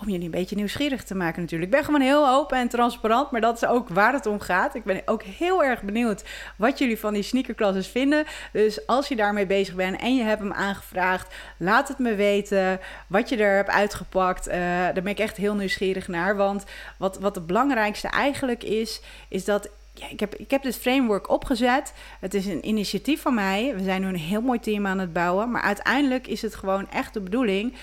Om 0.00 0.08
jullie 0.08 0.24
een 0.24 0.30
beetje 0.30 0.56
nieuwsgierig 0.56 1.04
te 1.04 1.14
maken 1.14 1.40
natuurlijk. 1.40 1.70
Ik 1.70 1.76
ben 1.76 1.84
gewoon 1.84 2.00
heel 2.00 2.28
open 2.28 2.58
en 2.58 2.68
transparant, 2.68 3.30
maar 3.30 3.40
dat 3.40 3.56
is 3.56 3.68
ook 3.68 3.88
waar 3.88 4.12
het 4.12 4.26
om 4.26 4.40
gaat. 4.40 4.74
Ik 4.74 4.84
ben 4.84 5.02
ook 5.04 5.22
heel 5.22 5.64
erg 5.64 5.82
benieuwd 5.82 6.24
wat 6.56 6.78
jullie 6.78 6.98
van 6.98 7.14
die 7.14 7.22
sneakerclasses 7.22 7.86
vinden. 7.86 8.24
Dus 8.52 8.86
als 8.86 9.08
je 9.08 9.16
daarmee 9.16 9.46
bezig 9.46 9.74
bent 9.74 10.00
en 10.00 10.16
je 10.16 10.22
hebt 10.22 10.40
hem 10.40 10.52
aangevraagd, 10.52 11.34
laat 11.56 11.88
het 11.88 11.98
me 11.98 12.14
weten 12.14 12.80
wat 13.06 13.28
je 13.28 13.36
er 13.36 13.56
hebt 13.56 13.70
uitgepakt. 13.70 14.48
Uh, 14.48 14.54
daar 14.54 14.92
ben 14.92 15.06
ik 15.06 15.18
echt 15.18 15.36
heel 15.36 15.54
nieuwsgierig 15.54 16.08
naar. 16.08 16.36
Want 16.36 16.64
wat, 16.98 17.18
wat 17.18 17.34
het 17.34 17.46
belangrijkste 17.46 18.08
eigenlijk 18.08 18.64
is, 18.64 19.00
is 19.28 19.44
dat 19.44 19.68
ja, 19.98 20.08
ik, 20.10 20.20
heb, 20.20 20.34
ik 20.34 20.50
heb 20.50 20.62
dit 20.62 20.76
framework 20.76 21.30
opgezet. 21.30 21.92
Het 22.20 22.34
is 22.34 22.46
een 22.46 22.68
initiatief 22.68 23.22
van 23.22 23.34
mij. 23.34 23.72
We 23.76 23.82
zijn 23.82 24.00
nu 24.00 24.08
een 24.08 24.16
heel 24.16 24.40
mooi 24.40 24.60
team 24.60 24.86
aan 24.86 24.98
het 24.98 25.12
bouwen. 25.12 25.50
Maar 25.50 25.62
uiteindelijk 25.62 26.26
is 26.26 26.42
het 26.42 26.54
gewoon 26.54 26.90
echt 26.90 27.14
de 27.14 27.20
bedoeling. 27.20 27.74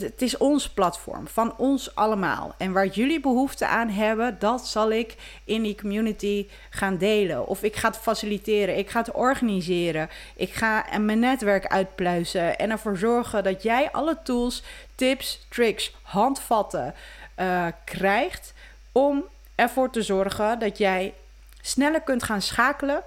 Het, 0.00 0.22
is 0.22 0.36
ons 0.36 0.68
platform, 0.68 1.28
van 1.28 1.56
ons 1.56 1.94
allemaal. 1.94 2.54
En 2.58 2.72
waar 2.72 2.86
jullie 2.86 3.20
behoefte 3.20 3.66
aan 3.66 3.88
hebben, 3.88 4.36
dat 4.38 4.66
zal 4.66 4.90
ik 4.90 5.14
in 5.44 5.62
die 5.62 5.74
community 5.74 6.46
gaan 6.70 6.96
delen. 6.96 7.46
Of 7.46 7.62
ik 7.62 7.76
ga 7.76 7.88
het 7.88 7.96
faciliteren, 7.96 8.78
ik 8.78 8.90
ga 8.90 8.98
het 8.98 9.12
organiseren. 9.12 10.10
Ik 10.36 10.52
ga 10.52 10.84
mijn 10.98 11.18
netwerk 11.18 11.66
uitpluizen 11.66 12.58
en 12.58 12.70
ervoor 12.70 12.96
zorgen 12.96 13.44
dat 13.44 13.62
jij 13.62 13.90
alle 13.90 14.18
tools, 14.22 14.62
tips, 14.94 15.46
tricks, 15.48 15.94
handvatten 16.02 16.94
uh, 17.40 17.66
krijgt 17.84 18.52
om 18.92 19.24
ervoor 19.54 19.90
te 19.90 20.02
zorgen 20.02 20.58
dat 20.58 20.78
jij 20.78 21.14
sneller 21.60 22.00
kunt 22.00 22.22
gaan 22.22 22.42
schakelen. 22.42 23.02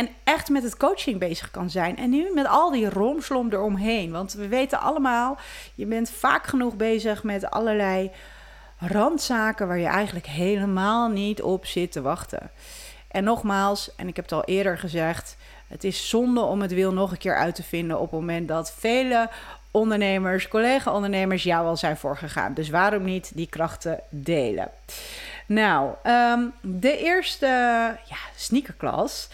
En 0.00 0.08
echt 0.24 0.48
met 0.48 0.62
het 0.62 0.76
coaching 0.76 1.18
bezig 1.18 1.50
kan 1.50 1.70
zijn. 1.70 1.96
En 1.96 2.10
nu 2.10 2.30
met 2.34 2.46
al 2.46 2.70
die 2.70 2.88
romslom 2.88 3.52
eromheen. 3.52 4.10
Want 4.10 4.32
we 4.32 4.48
weten 4.48 4.80
allemaal, 4.80 5.38
je 5.74 5.86
bent 5.86 6.10
vaak 6.10 6.46
genoeg 6.46 6.76
bezig 6.76 7.22
met 7.22 7.50
allerlei 7.50 8.10
randzaken 8.78 9.66
waar 9.66 9.78
je 9.78 9.86
eigenlijk 9.86 10.26
helemaal 10.26 11.08
niet 11.08 11.42
op 11.42 11.66
zit 11.66 11.92
te 11.92 12.02
wachten. 12.02 12.50
En 13.08 13.24
nogmaals, 13.24 13.94
en 13.96 14.08
ik 14.08 14.16
heb 14.16 14.24
het 14.24 14.34
al 14.34 14.44
eerder 14.44 14.78
gezegd, 14.78 15.36
het 15.68 15.84
is 15.84 16.08
zonde 16.08 16.40
om 16.40 16.60
het 16.60 16.74
wiel 16.74 16.92
nog 16.92 17.10
een 17.10 17.18
keer 17.18 17.36
uit 17.36 17.54
te 17.54 17.62
vinden 17.62 17.96
op 17.96 18.10
het 18.10 18.20
moment 18.20 18.48
dat 18.48 18.72
vele 18.78 19.28
ondernemers, 19.70 20.48
collega-ondernemers 20.48 21.42
jou 21.42 21.66
al 21.66 21.76
zijn 21.76 21.96
voorgegaan. 21.96 22.54
Dus 22.54 22.70
waarom 22.70 23.04
niet 23.04 23.32
die 23.34 23.48
krachten 23.48 24.00
delen? 24.08 24.70
Nou, 25.46 25.90
ehm, 26.02 26.40
de 26.60 26.98
eerste 26.98 27.46
ja, 28.04 28.16
sneakerklas. 28.36 29.28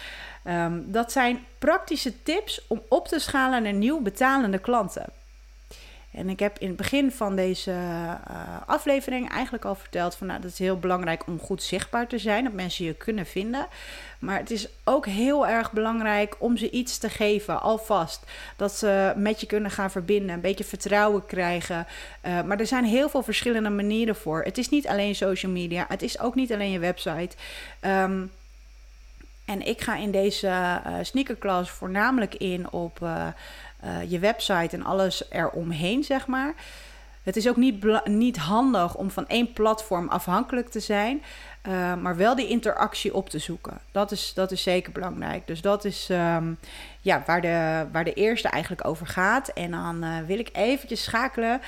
Um, 0.49 0.85
dat 0.87 1.13
zijn 1.13 1.45
praktische 1.59 2.23
tips 2.23 2.67
om 2.67 2.83
op 2.89 3.09
te 3.09 3.19
schalen 3.19 3.63
naar 3.63 3.73
nieuw 3.73 4.01
betalende 4.01 4.59
klanten. 4.59 5.05
En 6.17 6.29
ik 6.29 6.41
heb 6.41 6.59
in 6.59 6.69
het 6.69 6.77
begin 6.77 7.13
van 7.13 7.37
deze 7.37 7.71
uh, 7.71 8.17
aflevering 8.67 9.31
eigenlijk 9.31 9.65
al 9.65 9.75
verteld 9.75 10.15
van 10.15 10.27
nou, 10.27 10.41
dat 10.41 10.51
is 10.51 10.59
heel 10.59 10.79
belangrijk 10.79 11.27
om 11.27 11.41
goed 11.41 11.63
zichtbaar 11.63 12.07
te 12.07 12.19
zijn, 12.19 12.45
dat 12.45 12.53
mensen 12.53 12.85
je 12.85 12.95
kunnen 12.95 13.27
vinden. 13.27 13.67
Maar 14.19 14.39
het 14.39 14.51
is 14.51 14.69
ook 14.85 15.07
heel 15.07 15.47
erg 15.47 15.73
belangrijk 15.73 16.37
om 16.39 16.57
ze 16.57 16.71
iets 16.71 16.99
te 16.99 17.09
geven, 17.09 17.63
alvast. 17.63 18.25
Dat 18.57 18.73
ze 18.73 19.13
met 19.17 19.41
je 19.41 19.47
kunnen 19.47 19.71
gaan 19.71 19.91
verbinden, 19.91 20.35
een 20.35 20.41
beetje 20.41 20.65
vertrouwen 20.65 21.27
krijgen. 21.27 21.87
Uh, 22.27 22.43
maar 22.43 22.61
er 22.61 22.67
zijn 22.67 22.85
heel 22.85 23.09
veel 23.09 23.23
verschillende 23.23 23.71
manieren 23.71 24.17
voor. 24.17 24.43
Het 24.43 24.59
is 24.59 24.69
niet 24.69 24.87
alleen 24.87 25.15
social 25.15 25.53
media, 25.53 25.85
het 25.89 26.03
is 26.03 26.21
ook 26.21 26.35
niet 26.35 26.53
alleen 26.53 26.71
je 26.71 26.79
website. 26.79 27.37
Um, 27.81 28.33
en 29.47 29.67
ik 29.67 29.81
ga 29.81 29.97
in 29.97 30.11
deze 30.11 30.47
uh, 30.47 30.95
sneakerklas 31.03 31.71
voornamelijk 31.71 32.35
in 32.35 32.73
op 32.73 32.99
uh, 33.03 33.27
uh, 33.85 34.11
je 34.11 34.19
website 34.19 34.77
en 34.77 34.85
alles 34.85 35.31
eromheen, 35.31 36.05
zeg 36.05 36.27
maar. 36.27 36.55
Het 37.23 37.37
is 37.37 37.49
ook 37.49 37.57
niet, 37.57 38.05
niet 38.05 38.37
handig 38.37 38.95
om 38.95 39.11
van 39.11 39.27
één 39.27 39.53
platform 39.53 40.09
afhankelijk 40.09 40.69
te 40.69 40.81
zijn, 40.81 41.23
maar 42.01 42.17
wel 42.17 42.35
die 42.35 42.49
interactie 42.49 43.15
op 43.15 43.29
te 43.29 43.39
zoeken. 43.39 43.81
Dat 43.93 44.11
is, 44.11 44.33
dat 44.35 44.53
is 44.53 44.63
zeker 44.63 44.93
belangrijk. 44.93 45.47
Dus 45.47 45.61
dat 45.61 45.85
is 45.85 46.09
um, 46.11 46.59
ja, 47.01 47.23
waar, 47.27 47.41
de, 47.41 47.87
waar 47.93 48.05
de 48.05 48.13
eerste 48.13 48.49
eigenlijk 48.49 48.87
over 48.87 49.07
gaat. 49.07 49.49
En 49.49 49.71
dan 49.71 50.27
wil 50.27 50.39
ik 50.39 50.49
eventjes 50.53 51.03
schakelen 51.03 51.61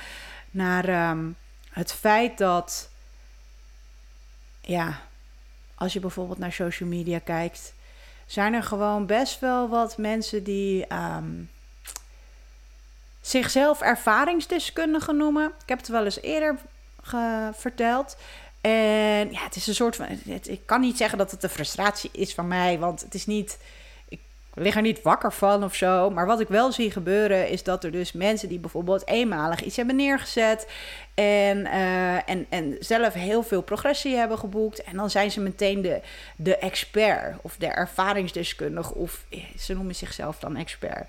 naar 0.51 1.09
um, 1.09 1.35
het 1.71 1.93
feit 1.93 2.37
dat, 2.37 2.89
ja, 4.61 4.99
als 5.79 5.93
je 5.93 5.99
bijvoorbeeld 5.99 6.39
naar 6.39 6.51
social 6.51 6.89
media 6.89 7.19
kijkt, 7.19 7.73
zijn 8.25 8.53
er 8.53 8.63
gewoon 8.63 9.05
best 9.05 9.39
wel 9.39 9.69
wat 9.69 9.97
mensen 9.97 10.43
die. 10.43 10.93
Um, 10.93 11.49
zichzelf 13.21 13.81
ervaringsdeskundigen 13.81 15.17
noemen. 15.17 15.45
Ik 15.45 15.69
heb 15.69 15.77
het 15.77 15.87
wel 15.87 16.05
eens 16.05 16.21
eerder 16.21 16.57
verteld. 17.53 18.17
En 18.61 19.31
ja, 19.31 19.43
het 19.43 19.55
is 19.55 19.67
een 19.67 19.75
soort 19.75 19.95
van. 19.95 20.05
Het, 20.25 20.47
ik 20.47 20.61
kan 20.65 20.81
niet 20.81 20.97
zeggen 20.97 21.17
dat 21.17 21.31
het 21.31 21.43
een 21.43 21.49
frustratie 21.49 22.09
is 22.13 22.33
van 22.33 22.47
mij, 22.47 22.79
want 22.79 23.01
het 23.01 23.13
is 23.13 23.25
niet. 23.25 23.57
Lig 24.59 24.75
er 24.75 24.81
niet 24.81 25.01
wakker 25.01 25.33
van 25.33 25.63
of 25.63 25.75
zo. 25.75 26.09
Maar 26.09 26.25
wat 26.25 26.39
ik 26.39 26.47
wel 26.47 26.71
zie 26.71 26.91
gebeuren 26.91 27.49
is 27.49 27.63
dat 27.63 27.83
er 27.83 27.91
dus 27.91 28.11
mensen 28.11 28.49
die 28.49 28.59
bijvoorbeeld 28.59 29.07
eenmalig 29.07 29.63
iets 29.63 29.75
hebben 29.75 29.95
neergezet. 29.95 30.67
En, 31.13 31.57
uh, 31.57 32.29
en, 32.29 32.45
en 32.49 32.75
zelf 32.79 33.13
heel 33.13 33.43
veel 33.43 33.61
progressie 33.61 34.15
hebben 34.15 34.37
geboekt. 34.37 34.83
En 34.83 34.95
dan 34.95 35.09
zijn 35.09 35.31
ze 35.31 35.39
meteen 35.39 35.81
de, 35.81 36.01
de 36.35 36.57
expert 36.57 37.35
of 37.41 37.55
de 37.57 37.67
ervaringsdeskundige. 37.67 38.95
Of 38.95 39.25
ze 39.57 39.73
noemen 39.73 39.95
zichzelf 39.95 40.39
dan 40.39 40.55
expert. 40.55 41.07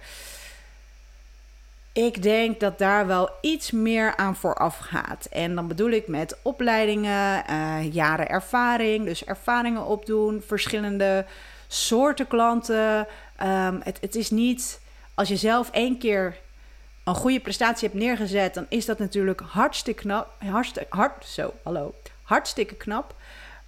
Ik 1.92 2.22
denk 2.22 2.60
dat 2.60 2.78
daar 2.78 3.06
wel 3.06 3.30
iets 3.40 3.70
meer 3.70 4.16
aan 4.16 4.36
vooraf 4.36 4.78
gaat. 4.78 5.26
En 5.30 5.54
dan 5.54 5.68
bedoel 5.68 5.90
ik 5.90 6.08
met 6.08 6.36
opleidingen, 6.42 7.44
uh, 7.50 7.92
jaren 7.92 8.28
ervaring, 8.28 9.04
dus 9.04 9.24
ervaringen 9.24 9.84
opdoen, 9.84 10.42
verschillende 10.46 11.24
soorten 11.68 12.26
klanten. 12.26 13.06
Um, 13.42 13.81
het, 13.85 13.98
het 14.00 14.14
is 14.14 14.31
niet 14.31 14.81
als 15.14 15.29
je 15.29 15.37
zelf 15.37 15.70
één 15.70 15.98
keer 15.98 16.38
een 17.05 17.14
goede 17.14 17.40
prestatie 17.40 17.88
hebt 17.88 18.00
neergezet, 18.00 18.55
dan 18.55 18.66
is 18.68 18.87
dat 18.87 18.98
natuurlijk 18.98 19.40
hartstikke 19.40 20.03
knap. 20.03 20.35
Hartstikke, 20.38 20.96
hard, 20.96 21.24
zo, 21.26 21.55
hallo. 21.62 21.94
Hartstikke 22.22 22.74
knap. 22.74 23.14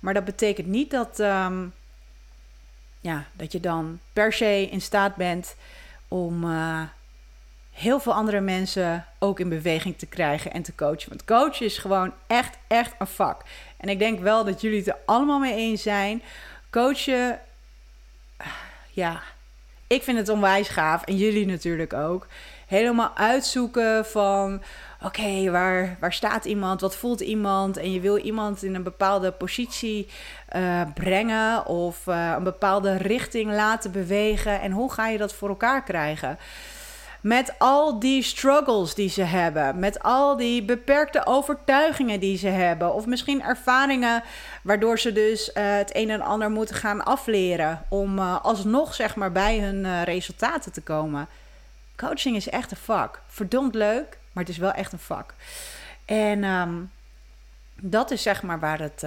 Maar 0.01 0.15
dat 0.15 0.25
betekent 0.25 0.67
niet 0.67 0.91
dat, 0.91 1.19
um, 1.19 1.73
ja, 3.01 3.25
dat 3.33 3.53
je 3.53 3.61
dan 3.61 4.01
per 4.13 4.33
se 4.33 4.69
in 4.71 4.81
staat 4.81 5.17
bent 5.17 5.55
om. 6.09 6.45
Uh, 6.45 6.83
heel 7.73 8.01
veel 8.01 8.15
andere 8.15 8.41
mensen 8.41 9.07
ook 9.19 9.41
in 9.41 9.49
beweging 9.49 9.99
te 9.99 10.07
krijgen 10.07 10.53
en 10.53 10.63
te 10.63 10.75
coachen. 10.75 11.09
Want 11.09 11.25
coachen 11.25 11.67
is 11.67 11.79
gewoon 11.79 12.13
echt, 12.27 12.59
echt 12.67 12.95
een 12.99 13.07
vak. 13.07 13.43
En 13.77 13.89
ik 13.89 13.99
denk 13.99 14.21
wel 14.21 14.45
dat 14.45 14.61
jullie 14.61 14.79
het 14.79 14.89
er 14.89 14.99
allemaal 15.07 15.39
mee 15.39 15.55
eens 15.55 15.83
zijn. 15.83 16.23
Coachen, 16.71 17.41
ja, 18.91 19.23
ik 19.93 20.03
vind 20.03 20.19
het 20.19 20.29
onwijs 20.29 20.69
gaaf. 20.69 21.03
En 21.05 21.17
jullie 21.17 21.47
natuurlijk 21.47 21.93
ook. 21.93 22.27
Helemaal 22.67 23.11
uitzoeken 23.15 24.07
van, 24.07 24.63
oké, 25.03 25.51
waar, 25.51 25.97
waar 26.01 26.13
staat 26.13 26.45
iemand? 26.45 26.81
Wat 26.81 26.97
voelt 26.97 27.21
iemand? 27.21 27.77
En 27.77 27.93
je 27.93 28.01
wil 28.01 28.17
iemand 28.17 28.63
in 28.63 28.75
een 28.75 28.83
bepaalde 28.83 29.31
positie 29.33 30.09
uh, 30.57 30.81
brengen 30.95 31.67
of 31.67 32.07
uh, 32.07 32.33
een 32.37 32.43
bepaalde 32.43 32.97
richting 32.97 33.53
laten 33.53 33.93
bewegen. 33.93 34.61
En 34.61 34.73
hoe 34.73 34.93
ga 34.93 35.09
je 35.09 35.19
dat 35.19 35.35
voor 35.35 35.49
elkaar 35.49 35.83
krijgen? 35.83 36.39
Met 37.23 37.59
al 37.59 37.99
die 37.99 38.23
struggles 38.23 38.95
die 38.95 39.09
ze 39.09 39.23
hebben. 39.23 39.79
Met 39.79 40.03
al 40.03 40.37
die 40.37 40.65
beperkte 40.65 41.27
overtuigingen 41.27 42.21
die 42.21 42.39
ze 42.39 42.49
hebben. 42.49 42.95
Of 42.95 43.07
misschien 43.07 43.43
ervaringen 43.43 44.23
waardoor 44.63 44.99
ze 44.99 45.13
dus 45.13 45.49
uh, 45.49 45.55
het 45.77 45.97
een 45.97 46.11
en 46.11 46.21
ander 46.21 46.51
moeten 46.51 46.75
gaan 46.75 47.05
afleren. 47.05 47.83
Om 47.89 48.19
uh, 48.19 48.45
alsnog 48.45 48.95
zeg 48.95 49.17
maar 49.17 49.33
bij 49.33 49.59
hun 49.59 49.85
uh, 49.85 50.03
resultaten 50.03 50.73
te 50.73 50.81
komen. 50.81 51.29
Coaching 51.97 52.37
is 52.37 52.49
echt 52.49 52.71
een 52.71 52.77
vak. 52.77 53.23
Verdomd 53.27 53.75
leuk, 53.75 54.19
maar 54.33 54.45
het 54.45 54.53
is 54.53 54.59
wel 54.59 54.73
echt 54.73 54.93
een 54.93 54.99
vak. 54.99 55.35
En 56.05 56.45
um, 56.45 56.91
dat 57.81 58.11
is 58.11 58.23
zeg 58.23 58.43
maar 58.43 58.61
waar 58.61 58.79
het 58.79 59.05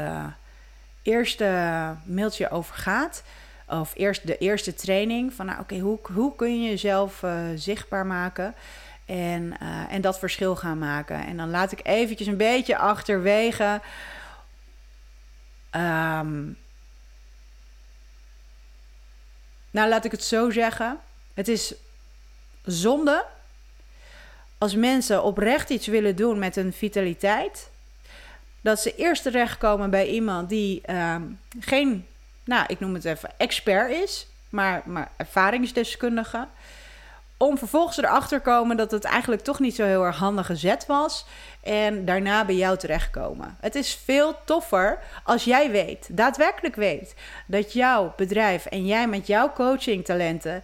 eerste 1.02 1.50
mailtje 2.06 2.50
over 2.50 2.76
gaat 2.76 3.24
of 3.68 3.94
eerst 3.96 4.28
de 4.28 4.38
eerste 4.38 4.74
training 4.74 5.34
van 5.34 5.46
nou, 5.46 5.60
oké, 5.60 5.78
hoe, 5.78 6.00
hoe 6.02 6.36
kun 6.36 6.62
je 6.62 6.70
jezelf 6.70 7.22
uh, 7.24 7.40
zichtbaar 7.56 8.06
maken 8.06 8.56
en, 9.06 9.54
uh, 9.62 9.94
en 9.94 10.02
dat 10.02 10.20
verschil 10.20 10.56
gaan 10.56 10.78
maken. 10.78 11.26
En 11.26 11.38
dan 11.38 11.50
laat 11.50 11.72
ik 11.72 11.80
eventjes 11.84 12.28
een 12.28 12.38
beetje 12.38 12.78
achterwege. 12.78 13.82
Um, 15.72 16.58
nou, 19.72 19.90
laat 19.90 20.06
ik 20.06 20.12
het 20.12 20.24
zo 20.24 20.50
zeggen. 20.52 21.00
Het 21.34 21.48
is 21.48 21.74
zonde 22.64 23.26
als 24.58 24.76
mensen 24.76 25.24
oprecht 25.24 25.70
iets 25.70 25.88
willen 25.88 26.16
doen 26.16 26.40
met 26.40 26.56
hun 26.56 26.74
vitaliteit. 26.74 27.70
Dat 28.62 28.80
ze 28.80 28.96
eerst 28.96 29.24
terechtkomen 29.24 29.90
bij 29.90 30.08
iemand 30.08 30.50
die 30.50 30.92
um, 30.92 31.40
geen 31.60 32.06
nou, 32.46 32.66
ik 32.68 32.80
noem 32.80 32.94
het 32.94 33.06
even, 33.06 33.30
expert 33.38 33.92
is, 33.92 34.28
maar, 34.50 34.82
maar 34.86 35.12
ervaringsdeskundige. 35.18 36.48
Om 37.38 37.58
vervolgens 37.58 37.98
erachter 37.98 38.38
te 38.38 38.44
komen 38.44 38.78
dat 38.78 38.92
het 38.92 39.04
eigenlijk 39.04 39.42
toch 39.42 39.60
niet 39.60 39.76
zo 39.76 39.84
heel 39.84 40.04
erg 40.04 40.18
handige 40.18 40.56
zet 40.56 40.86
was. 40.86 41.26
En 41.64 42.06
daarna 42.06 42.46
bij 42.46 42.56
jou 42.56 42.78
terechtkomen. 42.78 43.58
Het 43.60 43.76
is 43.76 44.00
veel 44.06 44.36
toffer 44.46 45.00
als 45.24 45.44
jij 45.44 45.72
weet, 45.72 46.08
daadwerkelijk 46.12 46.76
weet, 46.76 47.16
dat 47.48 47.74
jouw 47.74 48.14
bedrijf 48.18 48.66
en 48.66 48.86
jij 48.86 49.08
met 49.08 49.28
jouw 49.28 49.54
coachingtalenten 49.54 50.64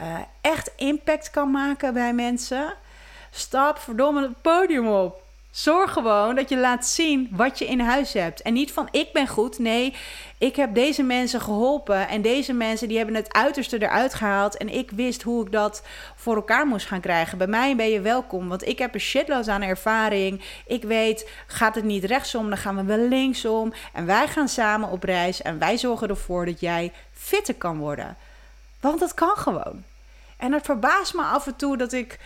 uh, 0.00 0.18
echt 0.40 0.70
impact 0.76 1.30
kan 1.30 1.50
maken 1.50 1.94
bij 1.94 2.14
mensen. 2.14 2.74
Stap 3.30 3.78
verdomme 3.78 4.22
het 4.22 4.42
podium 4.42 4.88
op. 4.88 5.22
Zorg 5.50 5.92
gewoon 5.92 6.34
dat 6.34 6.48
je 6.48 6.56
laat 6.56 6.86
zien 6.86 7.28
wat 7.30 7.58
je 7.58 7.66
in 7.66 7.80
huis 7.80 8.12
hebt. 8.12 8.42
En 8.42 8.52
niet 8.52 8.72
van 8.72 8.88
ik 8.90 9.12
ben 9.12 9.26
goed. 9.26 9.58
Nee, 9.58 9.94
ik 10.38 10.56
heb 10.56 10.74
deze 10.74 11.02
mensen 11.02 11.40
geholpen. 11.40 12.08
En 12.08 12.22
deze 12.22 12.52
mensen 12.52 12.88
die 12.88 12.96
hebben 12.96 13.14
het 13.14 13.32
uiterste 13.32 13.82
eruit 13.82 14.14
gehaald. 14.14 14.56
En 14.56 14.68
ik 14.68 14.90
wist 14.90 15.22
hoe 15.22 15.46
ik 15.46 15.52
dat 15.52 15.82
voor 16.14 16.34
elkaar 16.34 16.66
moest 16.66 16.86
gaan 16.86 17.00
krijgen. 17.00 17.38
Bij 17.38 17.46
mij 17.46 17.76
ben 17.76 17.88
je 17.88 18.00
welkom. 18.00 18.48
Want 18.48 18.66
ik 18.68 18.78
heb 18.78 18.94
een 18.94 19.00
shitload 19.00 19.48
aan 19.48 19.62
ervaring. 19.62 20.42
Ik 20.66 20.82
weet, 20.82 21.30
gaat 21.46 21.74
het 21.74 21.84
niet 21.84 22.04
rechtsom, 22.04 22.48
dan 22.48 22.58
gaan 22.58 22.76
we 22.76 22.82
wel 22.82 23.08
linksom. 23.08 23.72
En 23.92 24.06
wij 24.06 24.28
gaan 24.28 24.48
samen 24.48 24.88
op 24.88 25.02
reis. 25.02 25.42
En 25.42 25.58
wij 25.58 25.78
zorgen 25.78 26.08
ervoor 26.08 26.46
dat 26.46 26.60
jij 26.60 26.92
fitter 27.12 27.54
kan 27.54 27.78
worden. 27.78 28.16
Want 28.80 29.00
dat 29.00 29.14
kan 29.14 29.36
gewoon. 29.36 29.84
En 30.36 30.52
het 30.52 30.64
verbaast 30.64 31.14
me 31.14 31.22
af 31.22 31.46
en 31.46 31.56
toe 31.56 31.76
dat 31.76 31.92
ik 31.92 32.18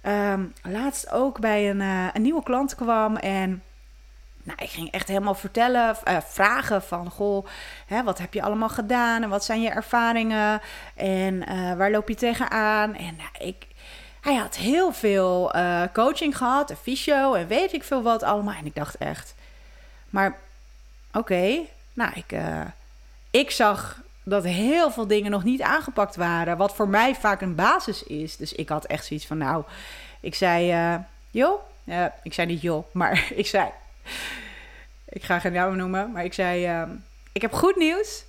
Ehm, 0.00 0.44
laatst 0.62 1.10
ook 1.10 1.40
bij 1.40 1.70
een, 1.70 1.80
uh, 1.80 2.06
een 2.12 2.22
nieuwe 2.22 2.42
klant 2.42 2.74
kwam 2.74 3.16
en 3.16 3.62
nou, 4.42 4.58
ik 4.62 4.70
ging 4.70 4.90
echt 4.90 5.08
helemaal 5.08 5.34
vertellen, 5.34 5.96
uh, 6.08 6.16
vragen 6.20 6.82
van, 6.82 7.10
goh, 7.10 7.46
hè, 7.86 8.02
wat 8.02 8.18
heb 8.18 8.34
je 8.34 8.42
allemaal 8.42 8.68
gedaan 8.68 9.22
en 9.22 9.28
wat 9.28 9.44
zijn 9.44 9.62
je 9.62 9.70
ervaringen 9.70 10.60
en 10.94 11.34
uh, 11.34 11.74
waar 11.74 11.90
loop 11.90 12.08
je 12.08 12.14
tegenaan? 12.14 12.94
En 12.94 13.16
nou, 13.16 13.50
ik, 13.50 13.66
hij 14.20 14.34
had 14.34 14.56
heel 14.56 14.92
veel 14.92 15.52
coaching 15.92 16.36
gehad, 16.36 16.70
een 16.70 16.76
fysio 16.76 17.34
en 17.34 17.46
weet 17.46 17.72
ik 17.72 17.84
veel 17.84 18.02
wat 18.02 18.22
allemaal. 18.22 18.54
En 18.54 18.66
ik 18.66 18.74
dacht 18.74 18.96
echt, 18.96 19.34
maar 20.10 20.38
oké, 21.12 21.58
nou, 21.92 22.12
ik, 22.14 22.40
ik 23.30 23.50
zag 23.50 24.00
dat 24.30 24.44
heel 24.44 24.90
veel 24.90 25.06
dingen 25.06 25.30
nog 25.30 25.44
niet 25.44 25.62
aangepakt 25.62 26.16
waren. 26.16 26.56
Wat 26.56 26.74
voor 26.74 26.88
mij 26.88 27.14
vaak 27.14 27.40
een 27.40 27.54
basis 27.54 28.02
is. 28.02 28.36
Dus 28.36 28.52
ik 28.52 28.68
had 28.68 28.84
echt 28.84 29.06
zoiets 29.06 29.26
van, 29.26 29.38
nou, 29.38 29.64
ik 30.20 30.34
zei, 30.34 30.72
uh, 30.72 30.98
joh, 31.30 31.60
uh, 31.84 32.04
ik 32.22 32.34
zei 32.34 32.46
niet 32.46 32.60
joh, 32.60 32.84
maar 32.92 33.26
ik 33.34 33.46
zei, 33.46 33.68
ik 35.08 35.22
ga 35.22 35.38
geen 35.38 35.52
naam 35.52 35.76
noemen, 35.76 36.12
maar 36.12 36.24
ik 36.24 36.32
zei, 36.32 36.80
uh, 36.80 36.88
ik 37.32 37.42
heb 37.42 37.52
goed 37.52 37.76
nieuws. 37.76 38.24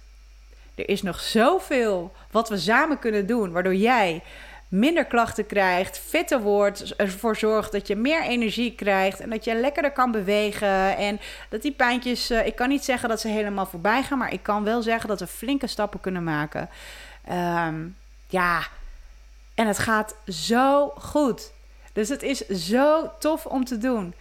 Er 0.75 0.89
is 0.89 1.01
nog 1.01 1.19
zoveel 1.19 2.13
wat 2.31 2.49
we 2.49 2.57
samen 2.57 2.99
kunnen 2.99 3.27
doen, 3.27 3.51
waardoor 3.51 3.75
jij 3.75 4.21
minder 4.71 5.05
klachten 5.05 5.45
krijgt, 5.45 5.99
fitter 5.99 6.41
wordt, 6.41 6.95
ervoor 6.95 7.35
zorgt 7.35 7.71
dat 7.71 7.87
je 7.87 7.95
meer 7.95 8.23
energie 8.23 8.75
krijgt 8.75 9.19
en 9.19 9.29
dat 9.29 9.43
je 9.43 9.55
lekkerder 9.55 9.91
kan 9.91 10.11
bewegen. 10.11 10.97
En 10.97 11.19
dat 11.49 11.61
die 11.61 11.71
pijntjes, 11.71 12.31
uh, 12.31 12.45
ik 12.45 12.55
kan 12.55 12.69
niet 12.69 12.83
zeggen 12.83 13.09
dat 13.09 13.21
ze 13.21 13.27
helemaal 13.27 13.65
voorbij 13.65 14.03
gaan, 14.03 14.17
maar 14.17 14.33
ik 14.33 14.43
kan 14.43 14.63
wel 14.63 14.81
zeggen 14.81 15.09
dat 15.09 15.19
we 15.19 15.27
flinke 15.27 15.67
stappen 15.67 15.99
kunnen 15.99 16.23
maken. 16.23 16.69
Um, 17.31 17.95
ja, 18.27 18.61
en 19.55 19.67
het 19.67 19.79
gaat 19.79 20.15
zo 20.27 20.93
goed. 20.97 21.51
Dus 21.93 22.09
het 22.09 22.23
is 22.23 22.47
zo 22.47 23.11
tof 23.19 23.45
om 23.45 23.65
te 23.65 23.77
doen. 23.77 24.13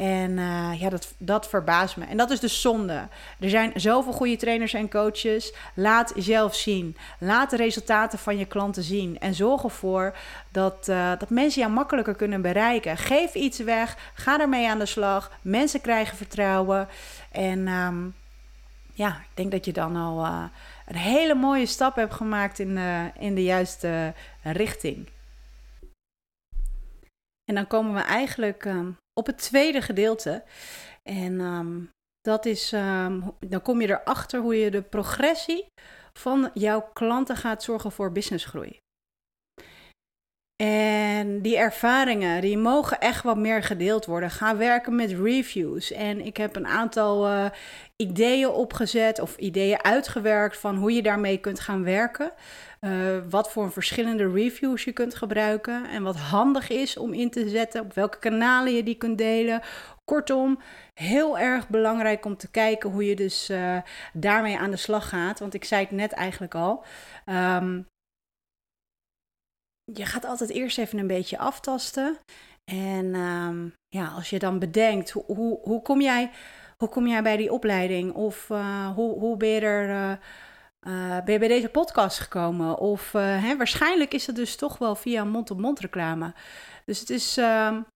En 0.00 0.30
uh, 0.30 0.80
ja, 0.80 0.88
dat, 0.88 1.14
dat 1.18 1.48
verbaast 1.48 1.96
me. 1.96 2.04
En 2.04 2.16
dat 2.16 2.30
is 2.30 2.40
de 2.40 2.48
zonde. 2.48 3.08
Er 3.40 3.50
zijn 3.50 3.72
zoveel 3.74 4.12
goede 4.12 4.36
trainers 4.36 4.74
en 4.74 4.90
coaches. 4.90 5.54
Laat 5.74 6.12
jezelf 6.14 6.54
zien. 6.54 6.96
Laat 7.18 7.50
de 7.50 7.56
resultaten 7.56 8.18
van 8.18 8.38
je 8.38 8.44
klanten 8.44 8.82
zien. 8.82 9.18
En 9.18 9.34
zorg 9.34 9.62
ervoor 9.62 10.16
dat, 10.50 10.88
uh, 10.88 11.12
dat 11.18 11.30
mensen 11.30 11.60
jou 11.60 11.72
makkelijker 11.72 12.14
kunnen 12.14 12.42
bereiken. 12.42 12.96
Geef 12.96 13.34
iets 13.34 13.58
weg. 13.58 14.12
Ga 14.14 14.40
ermee 14.40 14.68
aan 14.68 14.78
de 14.78 14.86
slag. 14.86 15.32
Mensen 15.42 15.80
krijgen 15.80 16.16
vertrouwen. 16.16 16.88
En 17.32 17.68
um, 17.68 18.14
ja, 18.94 19.08
ik 19.08 19.30
denk 19.34 19.50
dat 19.50 19.64
je 19.64 19.72
dan 19.72 19.96
al 19.96 20.24
uh, 20.24 20.44
een 20.86 20.96
hele 20.96 21.34
mooie 21.34 21.66
stap 21.66 21.96
hebt 21.96 22.14
gemaakt 22.14 22.58
in, 22.58 22.78
in 23.18 23.34
de 23.34 23.44
juiste 23.44 24.14
richting. 24.42 25.08
En 27.44 27.54
dan 27.54 27.66
komen 27.66 27.94
we 27.94 28.00
eigenlijk 28.00 28.64
um, 28.64 28.96
op 29.20 29.26
het 29.26 29.38
tweede 29.38 29.82
gedeelte. 29.82 30.42
En 31.02 31.40
um, 31.40 31.90
dat 32.20 32.46
is, 32.46 32.72
um, 32.72 33.36
dan 33.40 33.62
kom 33.62 33.80
je 33.80 33.88
erachter 33.88 34.40
hoe 34.40 34.56
je 34.56 34.70
de 34.70 34.82
progressie 34.82 35.66
van 36.12 36.50
jouw 36.54 36.90
klanten 36.92 37.36
gaat 37.36 37.62
zorgen 37.62 37.92
voor 37.92 38.12
businessgroei. 38.12 38.78
En 40.62 41.42
die 41.42 41.56
ervaringen, 41.56 42.40
die 42.40 42.58
mogen 42.58 43.00
echt 43.00 43.22
wat 43.22 43.36
meer 43.36 43.62
gedeeld 43.62 44.06
worden. 44.06 44.30
Ga 44.30 44.56
werken 44.56 44.94
met 44.94 45.10
reviews. 45.12 45.92
En 45.92 46.20
ik 46.20 46.36
heb 46.36 46.56
een 46.56 46.66
aantal 46.66 47.28
uh, 47.28 47.46
ideeën 47.96 48.48
opgezet 48.48 49.20
of 49.20 49.36
ideeën 49.36 49.82
uitgewerkt 49.82 50.56
van 50.56 50.76
hoe 50.76 50.92
je 50.92 51.02
daarmee 51.02 51.38
kunt 51.38 51.60
gaan 51.60 51.84
werken. 51.84 52.32
Uh, 52.86 53.18
wat 53.30 53.50
voor 53.52 53.72
verschillende 53.72 54.32
reviews 54.32 54.84
je 54.84 54.92
kunt 54.92 55.14
gebruiken 55.14 55.88
en 55.88 56.02
wat 56.02 56.16
handig 56.16 56.68
is 56.68 56.96
om 56.96 57.12
in 57.12 57.30
te 57.30 57.48
zetten, 57.48 57.80
op 57.80 57.92
welke 57.92 58.18
kanalen 58.18 58.74
je 58.74 58.82
die 58.82 58.94
kunt 58.94 59.18
delen. 59.18 59.62
Kortom, 60.04 60.60
heel 60.94 61.38
erg 61.38 61.68
belangrijk 61.68 62.24
om 62.24 62.36
te 62.36 62.50
kijken 62.50 62.90
hoe 62.90 63.04
je 63.04 63.16
dus 63.16 63.50
uh, 63.50 63.78
daarmee 64.12 64.58
aan 64.58 64.70
de 64.70 64.76
slag 64.76 65.08
gaat. 65.08 65.38
Want 65.38 65.54
ik 65.54 65.64
zei 65.64 65.82
het 65.82 65.90
net 65.90 66.12
eigenlijk 66.12 66.54
al. 66.54 66.84
Um, 67.26 67.86
je 69.84 70.06
gaat 70.06 70.24
altijd 70.24 70.50
eerst 70.50 70.78
even 70.78 70.98
een 70.98 71.06
beetje 71.06 71.38
aftasten. 71.38 72.18
En 72.64 73.14
um, 73.14 73.74
ja, 73.88 74.08
als 74.08 74.30
je 74.30 74.38
dan 74.38 74.58
bedenkt, 74.58 75.10
hoe, 75.10 75.58
hoe, 75.62 75.82
kom, 75.82 76.00
jij, 76.00 76.30
hoe 76.76 76.88
kom 76.88 77.06
jij 77.06 77.22
bij 77.22 77.36
die 77.36 77.52
opleiding? 77.52 78.12
Of 78.12 78.48
uh, 78.48 78.94
hoe, 78.94 79.18
hoe 79.18 79.36
ben 79.36 79.48
je 79.48 79.60
er. 79.60 80.18
Uh, 80.86 81.22
ben 81.24 81.32
je 81.32 81.38
bij 81.38 81.48
deze 81.48 81.68
podcast 81.68 82.18
gekomen? 82.18 82.78
Of 82.78 83.12
hè, 83.12 83.56
waarschijnlijk 83.56 84.14
is 84.14 84.26
het 84.26 84.36
dus 84.36 84.56
toch 84.56 84.78
wel 84.78 84.94
via 84.94 85.24
mond-op-mond 85.24 85.80
reclame. 85.80 86.34
Dus 86.84 87.00
het 87.00 87.10
is 87.10 87.36
um, 87.36 87.86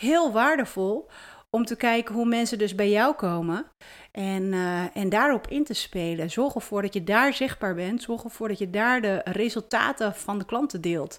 heel 0.00 0.32
waardevol 0.32 1.10
om 1.50 1.64
te 1.64 1.76
kijken 1.76 2.14
hoe 2.14 2.26
mensen 2.26 2.58
dus 2.58 2.74
bij 2.74 2.90
jou 2.90 3.14
komen. 3.14 3.66
En, 4.12 4.42
uh, 4.42 4.96
en 4.96 5.08
daarop 5.08 5.46
in 5.46 5.64
te 5.64 5.74
spelen. 5.74 6.30
Zorg 6.30 6.54
ervoor 6.54 6.82
dat 6.82 6.94
je 6.94 7.04
daar 7.04 7.32
zichtbaar 7.32 7.74
bent. 7.74 8.02
Zorg 8.02 8.24
ervoor 8.24 8.48
dat 8.48 8.58
je 8.58 8.70
daar 8.70 9.00
de 9.00 9.20
resultaten 9.24 10.14
van 10.14 10.38
de 10.38 10.44
klanten 10.44 10.80
deelt. 10.80 11.18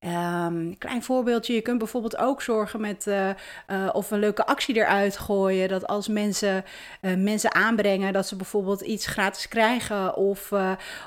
Um, 0.00 0.78
klein 0.78 1.02
voorbeeldje, 1.02 1.54
je 1.54 1.60
kunt 1.60 1.78
bijvoorbeeld 1.78 2.16
ook 2.16 2.42
zorgen 2.42 2.80
met 2.80 3.06
uh, 3.06 3.28
uh, 3.28 3.88
of 3.92 4.10
een 4.10 4.18
leuke 4.18 4.46
actie 4.46 4.76
eruit 4.76 5.16
gooien. 5.16 5.68
Dat 5.68 5.86
als 5.86 6.08
mensen 6.08 6.64
mensen 7.00 7.54
aanbrengen, 7.54 8.12
dat 8.12 8.26
ze 8.26 8.36
bijvoorbeeld 8.36 8.80
iets 8.80 9.06
gratis 9.06 9.48
krijgen 9.48 10.16
of, 10.16 10.52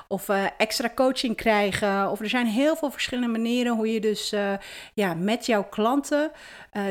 of 0.08 0.28
extra 0.56 0.90
coaching 0.94 1.36
krijgen. 1.36 2.10
Of 2.10 2.20
er 2.20 2.28
zijn 2.28 2.46
heel 2.46 2.76
veel 2.76 2.90
verschillende 2.90 3.38
manieren 3.38 3.76
hoe 3.76 3.92
je 3.92 4.00
dus 4.00 4.34
ja, 4.94 5.14
met 5.14 5.46
jouw 5.46 5.64
klanten 5.64 6.30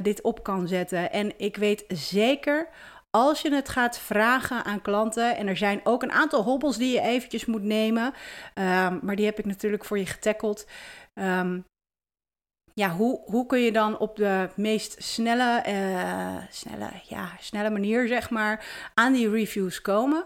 dit 0.02 0.22
op 0.22 0.44
kan 0.44 0.68
zetten. 0.68 1.12
En 1.12 1.34
ik 1.38 1.58
weet 1.58 1.84
zeker 1.88 2.68
als 3.12 3.42
je 3.42 3.54
het 3.54 3.70
gaat 3.70 4.00
vragen 4.00 4.66
aan 4.66 4.82
klanten, 4.82 5.38
en 5.38 5.48
er 5.48 5.58
zijn 5.58 5.82
ook 5.84 6.04
een 6.04 6.12
aantal 6.12 6.44
hobbels 6.44 6.78
die 6.78 6.94
je 6.94 7.02
eventjes 7.02 7.46
moet 7.46 7.64
nemen, 7.64 8.06
um, 8.06 9.00
maar 9.02 9.16
die 9.16 9.26
heb 9.26 9.40
ik 9.40 9.46
natuurlijk 9.46 9.86
voor 9.86 9.98
je 9.98 10.06
getackeld. 10.06 10.68
Um, 11.14 11.66
ja, 12.74 12.90
hoe, 12.90 13.22
hoe 13.26 13.46
kun 13.46 13.60
je 13.60 13.72
dan 13.72 13.98
op 13.98 14.16
de 14.16 14.50
meest 14.56 15.04
snelle, 15.04 15.64
uh, 15.68 16.44
snelle, 16.50 16.90
ja, 17.04 17.32
snelle 17.40 17.70
manier, 17.70 18.08
zeg 18.08 18.30
maar, 18.30 18.66
aan 18.94 19.14
die 19.14 19.30
reviews 19.30 19.82
komen? 19.82 20.26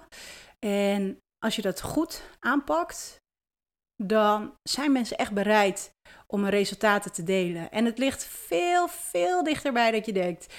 En 0.60 1.18
als 1.46 1.56
je 1.56 1.62
dat 1.62 1.82
goed 1.82 2.22
aanpakt, 2.40 3.18
dan 4.04 4.54
zijn 4.64 4.92
mensen 4.92 5.18
echt 5.18 5.32
bereid 5.32 5.92
om 6.28 6.42
hun 6.42 6.50
resultaten 6.50 7.12
te 7.12 7.24
delen. 7.24 7.72
En 7.72 7.86
het 7.86 7.98
ligt 7.98 8.26
veel, 8.26 8.88
veel 8.88 9.44
dichterbij 9.44 9.92
dat 9.92 10.06
je 10.06 10.14
denkt. 10.14 10.54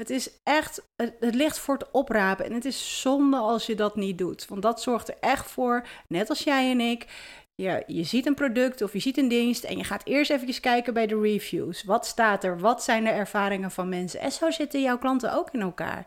Het 0.00 0.10
is 0.10 0.30
echt, 0.42 0.82
het, 0.96 1.34
ligt 1.34 1.58
voor 1.58 1.74
het 1.74 1.90
oprapen. 1.90 2.44
En 2.44 2.52
het 2.52 2.64
is 2.64 3.00
zonde 3.00 3.36
als 3.36 3.66
je 3.66 3.74
dat 3.74 3.96
niet 3.96 4.18
doet. 4.18 4.46
Want 4.48 4.62
dat 4.62 4.82
zorgt 4.82 5.08
er 5.08 5.16
echt 5.20 5.50
voor, 5.50 5.86
net 6.08 6.28
als 6.28 6.44
jij 6.44 6.70
en 6.70 6.80
ik. 6.80 7.06
Je, 7.54 7.84
je 7.86 8.04
ziet 8.04 8.26
een 8.26 8.34
product 8.34 8.82
of 8.82 8.92
je 8.92 8.98
ziet 8.98 9.18
een 9.18 9.28
dienst 9.28 9.64
en 9.64 9.76
je 9.76 9.84
gaat 9.84 10.04
eerst 10.04 10.30
even 10.30 10.60
kijken 10.60 10.94
bij 10.94 11.06
de 11.06 11.20
reviews. 11.20 11.84
Wat 11.84 12.06
staat 12.06 12.44
er? 12.44 12.58
Wat 12.58 12.82
zijn 12.82 13.04
de 13.04 13.10
ervaringen 13.10 13.70
van 13.70 13.88
mensen? 13.88 14.20
En 14.20 14.32
zo 14.32 14.50
zitten 14.50 14.82
jouw 14.82 14.98
klanten 14.98 15.34
ook 15.34 15.48
in 15.50 15.60
elkaar. 15.60 16.06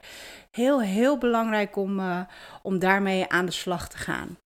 Heel, 0.52 0.82
heel 0.82 1.18
belangrijk 1.18 1.76
om, 1.76 2.00
uh, 2.00 2.22
om 2.62 2.80
daarmee 2.80 3.30
aan 3.30 3.46
de 3.46 3.52
slag 3.52 3.90
te 3.90 3.98
gaan. 3.98 4.38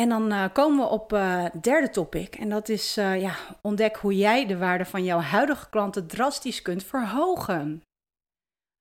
En 0.00 0.08
dan 0.08 0.32
uh, 0.32 0.44
komen 0.52 0.78
we 0.84 0.90
op 0.90 1.10
het 1.10 1.62
derde 1.62 1.90
topic. 1.90 2.34
En 2.34 2.48
dat 2.48 2.68
is 2.68 2.98
uh, 2.98 3.20
ja, 3.20 3.36
ontdek 3.62 3.96
hoe 3.96 4.16
jij 4.16 4.46
de 4.46 4.58
waarde 4.58 4.84
van 4.84 5.04
jouw 5.04 5.18
huidige 5.18 5.68
klanten 5.68 6.06
drastisch 6.06 6.62
kunt 6.62 6.84
verhogen. 6.84 7.82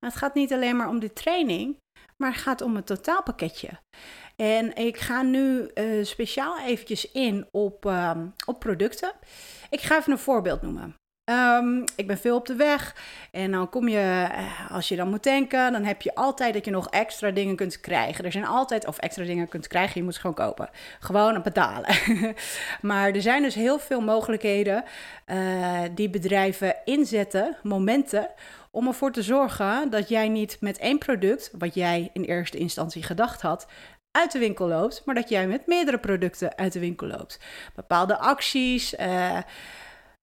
Het 0.05 0.15
gaat 0.15 0.33
niet 0.33 0.53
alleen 0.53 0.75
maar 0.75 0.89
om 0.89 0.99
de 0.99 1.13
training, 1.13 1.77
maar 2.17 2.31
het 2.31 2.41
gaat 2.41 2.61
om 2.61 2.75
het 2.75 2.85
totaalpakketje. 2.85 3.69
En 4.35 4.75
ik 4.75 4.97
ga 4.97 5.21
nu 5.21 5.69
speciaal 6.03 6.59
eventjes 6.59 7.11
in 7.11 7.47
op, 7.51 7.91
op 8.45 8.59
producten. 8.59 9.11
Ik 9.69 9.81
ga 9.81 9.97
even 9.97 10.11
een 10.11 10.17
voorbeeld 10.17 10.61
noemen. 10.61 10.95
Ehm, 11.29 11.81
ik 11.95 12.07
ben 12.07 12.17
veel 12.17 12.35
op 12.35 12.45
de 12.45 12.55
weg. 12.55 12.95
En 13.31 13.51
dan 13.51 13.69
kom 13.69 13.87
je, 13.87 14.27
eh, 14.31 14.71
als 14.71 14.87
je 14.87 14.95
dan 14.95 15.09
moet 15.09 15.21
tanken, 15.21 15.71
dan 15.71 15.83
heb 15.83 16.01
je 16.01 16.15
altijd 16.15 16.53
dat 16.53 16.65
je 16.65 16.71
nog 16.71 16.89
extra 16.89 17.31
dingen 17.31 17.55
kunt 17.55 17.79
krijgen. 17.79 18.25
Er 18.25 18.31
zijn 18.31 18.45
altijd, 18.45 18.87
of 18.87 18.97
extra 18.97 19.23
dingen 19.23 19.47
kunt 19.47 19.67
krijgen, 19.67 19.99
je 19.99 20.03
moet 20.03 20.17
gewoon 20.17 20.35
kopen. 20.35 20.69
Gewoon 20.99 21.41
betalen. 21.41 21.95
maar 22.81 23.11
er 23.11 23.21
zijn 23.21 23.43
dus 23.43 23.55
heel 23.55 23.79
veel 23.79 24.01
mogelijkheden 24.01 24.83
uh, 25.27 25.79
die 25.95 26.09
bedrijven 26.09 26.75
inzetten, 26.85 27.57
momenten, 27.63 28.29
om 28.71 28.87
ervoor 28.87 29.11
te 29.11 29.21
zorgen 29.21 29.89
dat 29.89 30.09
jij 30.09 30.29
niet 30.29 30.57
met 30.59 30.77
één 30.77 30.97
product, 30.97 31.51
wat 31.57 31.73
jij 31.73 32.09
in 32.13 32.23
eerste 32.23 32.57
instantie 32.57 33.03
gedacht 33.03 33.41
had, 33.41 33.67
uit 34.11 34.31
de 34.31 34.39
winkel 34.39 34.67
loopt, 34.67 35.01
maar 35.05 35.15
dat 35.15 35.29
jij 35.29 35.47
met 35.47 35.67
meerdere 35.67 35.99
producten 35.99 36.57
uit 36.57 36.73
de 36.73 36.79
winkel 36.79 37.07
loopt. 37.07 37.39
Bepaalde 37.75 38.17
acties. 38.17 38.93
Uh, 38.93 39.37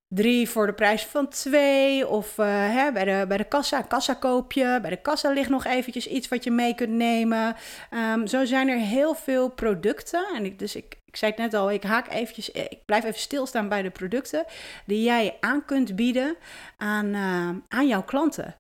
drie 0.09 0.49
voor 0.49 0.67
de 0.67 0.73
prijs 0.73 1.05
van 1.05 1.29
twee. 1.29 2.09
Of 2.09 2.39
uh, 2.39 2.47
hè, 2.49 2.93
bij, 2.93 3.05
de, 3.05 3.25
bij 3.29 3.37
de 3.37 3.45
kassa, 3.45 3.83
kassa 3.83 4.15
koop 4.15 4.53
je. 4.53 4.79
Bij 4.83 4.91
de 4.91 5.01
kassa 5.01 5.31
ligt 5.31 5.51
nog 5.51 5.65
eventjes 5.65 6.07
iets 6.07 6.29
wat 6.29 6.45
je 6.45 6.51
mee 6.51 6.75
kunt 6.75 6.91
nemen. 6.91 7.57
Um, 7.91 8.27
zo 8.27 8.45
zijn 8.45 8.69
er 8.69 8.79
heel 8.79 9.15
veel 9.15 9.49
producten. 9.49 10.27
En 10.35 10.45
ik, 10.45 10.59
dus 10.59 10.77
ik, 10.77 10.97
ik 11.05 11.17
zei 11.17 11.31
het 11.31 11.41
net 11.41 11.55
al, 11.55 11.71
ik 11.71 11.83
haak 11.83 12.09
eventjes, 12.09 12.51
ik 12.51 12.85
blijf 12.85 13.05
even 13.05 13.21
stilstaan 13.21 13.69
bij 13.69 13.83
de 13.83 13.91
producten 13.91 14.45
die 14.87 15.03
jij 15.03 15.37
aan 15.41 15.65
kunt 15.65 15.97
bieden 15.97 16.37
aan, 16.77 17.07
uh, 17.07 17.49
aan 17.69 17.87
jouw 17.87 18.03
klanten. 18.03 18.57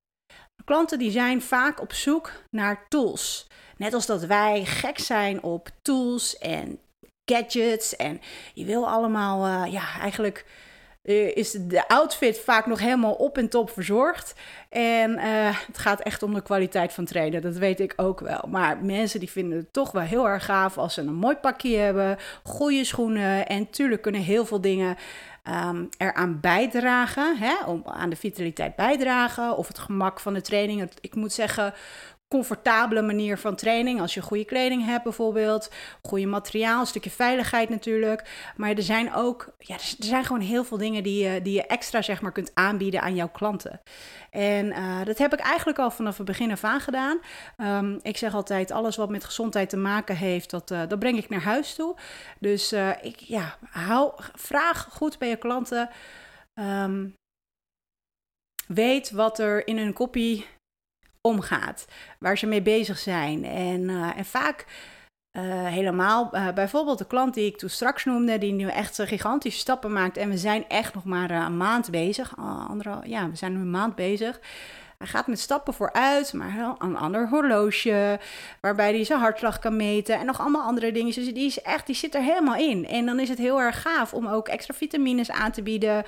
Klanten 0.64 0.98
die 0.98 1.10
zijn 1.10 1.42
vaak 1.42 1.80
op 1.80 1.92
zoek 1.92 2.32
naar 2.50 2.88
tools. 2.88 3.46
Net 3.76 3.94
als 3.94 4.06
dat 4.06 4.24
wij 4.24 4.64
gek 4.64 4.98
zijn 4.98 5.42
op 5.42 5.68
tools 5.82 6.38
en 6.38 6.78
gadgets. 7.30 7.96
En 7.96 8.20
je 8.54 8.64
wil 8.64 8.88
allemaal, 8.88 9.64
ja, 9.64 9.98
eigenlijk 10.00 10.44
is 11.14 11.50
de 11.50 11.88
outfit 11.88 12.38
vaak 12.38 12.66
nog 12.66 12.80
helemaal 12.80 13.14
op 13.14 13.38
en 13.38 13.48
top 13.48 13.70
verzorgd. 13.70 14.34
En 14.68 15.10
uh, 15.10 15.22
het 15.66 15.78
gaat 15.78 16.00
echt 16.00 16.22
om 16.22 16.34
de 16.34 16.42
kwaliteit 16.42 16.92
van 16.92 17.04
trainen, 17.04 17.42
dat 17.42 17.56
weet 17.56 17.80
ik 17.80 17.92
ook 17.96 18.20
wel. 18.20 18.44
Maar 18.48 18.78
mensen 18.84 19.20
die 19.20 19.30
vinden 19.30 19.58
het 19.58 19.72
toch 19.72 19.92
wel 19.92 20.02
heel 20.02 20.28
erg 20.28 20.44
gaaf 20.44 20.78
als 20.78 20.94
ze 20.94 21.00
een 21.00 21.14
mooi 21.14 21.36
pakje 21.36 21.76
hebben, 21.76 22.18
goede 22.42 22.84
schoenen. 22.84 23.46
En 23.46 23.70
tuurlijk 23.70 24.02
kunnen 24.02 24.20
heel 24.20 24.46
veel 24.46 24.60
dingen 24.60 24.96
um, 25.48 25.88
eraan 25.98 26.40
bijdragen, 26.40 27.36
hè, 27.38 27.54
om 27.66 27.82
aan 27.84 28.10
de 28.10 28.16
vitaliteit 28.16 28.76
bijdragen 28.76 29.56
of 29.56 29.68
het 29.68 29.78
gemak 29.78 30.20
van 30.20 30.34
de 30.34 30.40
training. 30.40 30.90
Ik 31.00 31.14
moet 31.14 31.32
zeggen, 31.32 31.74
comfortabele 32.28 33.02
manier 33.02 33.38
van 33.38 33.56
training. 33.56 34.00
Als 34.00 34.14
je 34.14 34.22
goede 34.22 34.44
kleding 34.44 34.84
hebt 34.84 35.04
bijvoorbeeld, 35.04 35.70
goede 36.02 36.26
materiaal, 36.26 36.80
een 36.80 36.86
stukje 36.86 37.10
veiligheid 37.10 37.68
natuurlijk. 37.68 38.52
Maar 38.56 38.70
er 38.70 38.82
zijn 38.82 39.14
ook, 39.14 39.54
ja, 39.58 39.74
er 39.74 40.04
zijn 40.04 40.24
gewoon 40.24 40.42
heel 40.42 40.64
veel 40.64 40.78
dingen 40.78 41.02
die 41.02 41.28
je, 41.28 41.42
die 41.42 41.54
je 41.54 41.66
extra 41.66 42.02
zeg 42.02 42.20
maar 42.22 42.32
kunt 42.32 42.50
aanbieden 42.54 43.02
aan 43.02 43.14
jouw 43.14 43.28
klanten. 43.28 43.80
En 44.30 44.66
uh, 44.66 45.04
dat 45.04 45.18
heb 45.18 45.32
ik 45.32 45.40
eigenlijk 45.40 45.78
al 45.78 45.90
vanaf 45.90 46.16
het 46.16 46.26
begin 46.26 46.50
af 46.50 46.64
aan 46.64 46.80
gedaan. 46.80 47.18
Um, 47.56 47.98
ik 48.02 48.16
zeg 48.16 48.34
altijd, 48.34 48.70
alles 48.70 48.96
wat 48.96 49.10
met 49.10 49.24
gezondheid 49.24 49.68
te 49.68 49.76
maken 49.76 50.16
heeft, 50.16 50.50
dat, 50.50 50.70
uh, 50.70 50.82
dat 50.88 50.98
breng 50.98 51.18
ik 51.18 51.28
naar 51.28 51.42
huis 51.42 51.74
toe. 51.74 51.96
Dus 52.38 52.72
uh, 52.72 52.90
ik, 53.02 53.18
ja, 53.18 53.58
hou, 53.70 54.12
vraag 54.34 54.88
goed 54.90 55.18
bij 55.18 55.28
je 55.28 55.36
klanten. 55.36 55.88
Um, 56.54 57.14
weet 58.66 59.10
wat 59.10 59.38
er 59.38 59.66
in 59.66 59.78
hun 59.78 59.92
kopie 59.92 60.46
omgaat, 61.26 61.86
waar 62.18 62.38
ze 62.38 62.46
mee 62.46 62.62
bezig 62.62 62.98
zijn. 62.98 63.44
En, 63.44 63.80
uh, 63.80 64.18
en 64.18 64.24
vaak 64.24 64.66
uh, 65.32 65.42
helemaal, 65.66 66.30
uh, 66.32 66.52
bijvoorbeeld 66.52 66.98
de 66.98 67.06
klant 67.06 67.34
die 67.34 67.46
ik 67.46 67.58
toen 67.58 67.68
straks 67.68 68.04
noemde, 68.04 68.38
die 68.38 68.52
nu 68.52 68.68
echt 68.68 69.02
gigantische 69.02 69.60
stappen 69.60 69.92
maakt. 69.92 70.16
En 70.16 70.28
we 70.28 70.38
zijn 70.38 70.68
echt 70.68 70.94
nog 70.94 71.04
maar 71.04 71.30
een 71.30 71.56
maand 71.56 71.90
bezig. 71.90 72.36
Andere, 72.68 73.00
ja, 73.04 73.30
we 73.30 73.36
zijn 73.36 73.52
nu 73.52 73.58
een 73.58 73.70
maand 73.70 73.94
bezig. 73.94 74.40
Hij 74.98 75.06
gaat 75.06 75.26
met 75.26 75.40
stappen 75.40 75.74
vooruit, 75.74 76.32
maar 76.32 76.74
een 76.78 76.96
ander 76.96 77.28
horloge, 77.28 78.18
waarbij 78.60 78.94
hij 78.94 79.04
zijn 79.04 79.20
hartslag 79.20 79.58
kan 79.58 79.76
meten 79.76 80.18
en 80.18 80.26
nog 80.26 80.40
allemaal 80.40 80.62
andere 80.62 80.92
dingen. 80.92 81.14
Dus 81.14 81.34
die, 81.34 81.46
is 81.46 81.62
echt, 81.62 81.86
die 81.86 81.94
zit 81.94 82.14
er 82.14 82.22
helemaal 82.22 82.56
in. 82.56 82.86
En 82.86 83.06
dan 83.06 83.20
is 83.20 83.28
het 83.28 83.38
heel 83.38 83.60
erg 83.60 83.82
gaaf 83.82 84.14
om 84.14 84.26
ook 84.26 84.48
extra 84.48 84.74
vitamines 84.74 85.30
aan 85.30 85.52
te 85.52 85.62
bieden. 85.62 86.04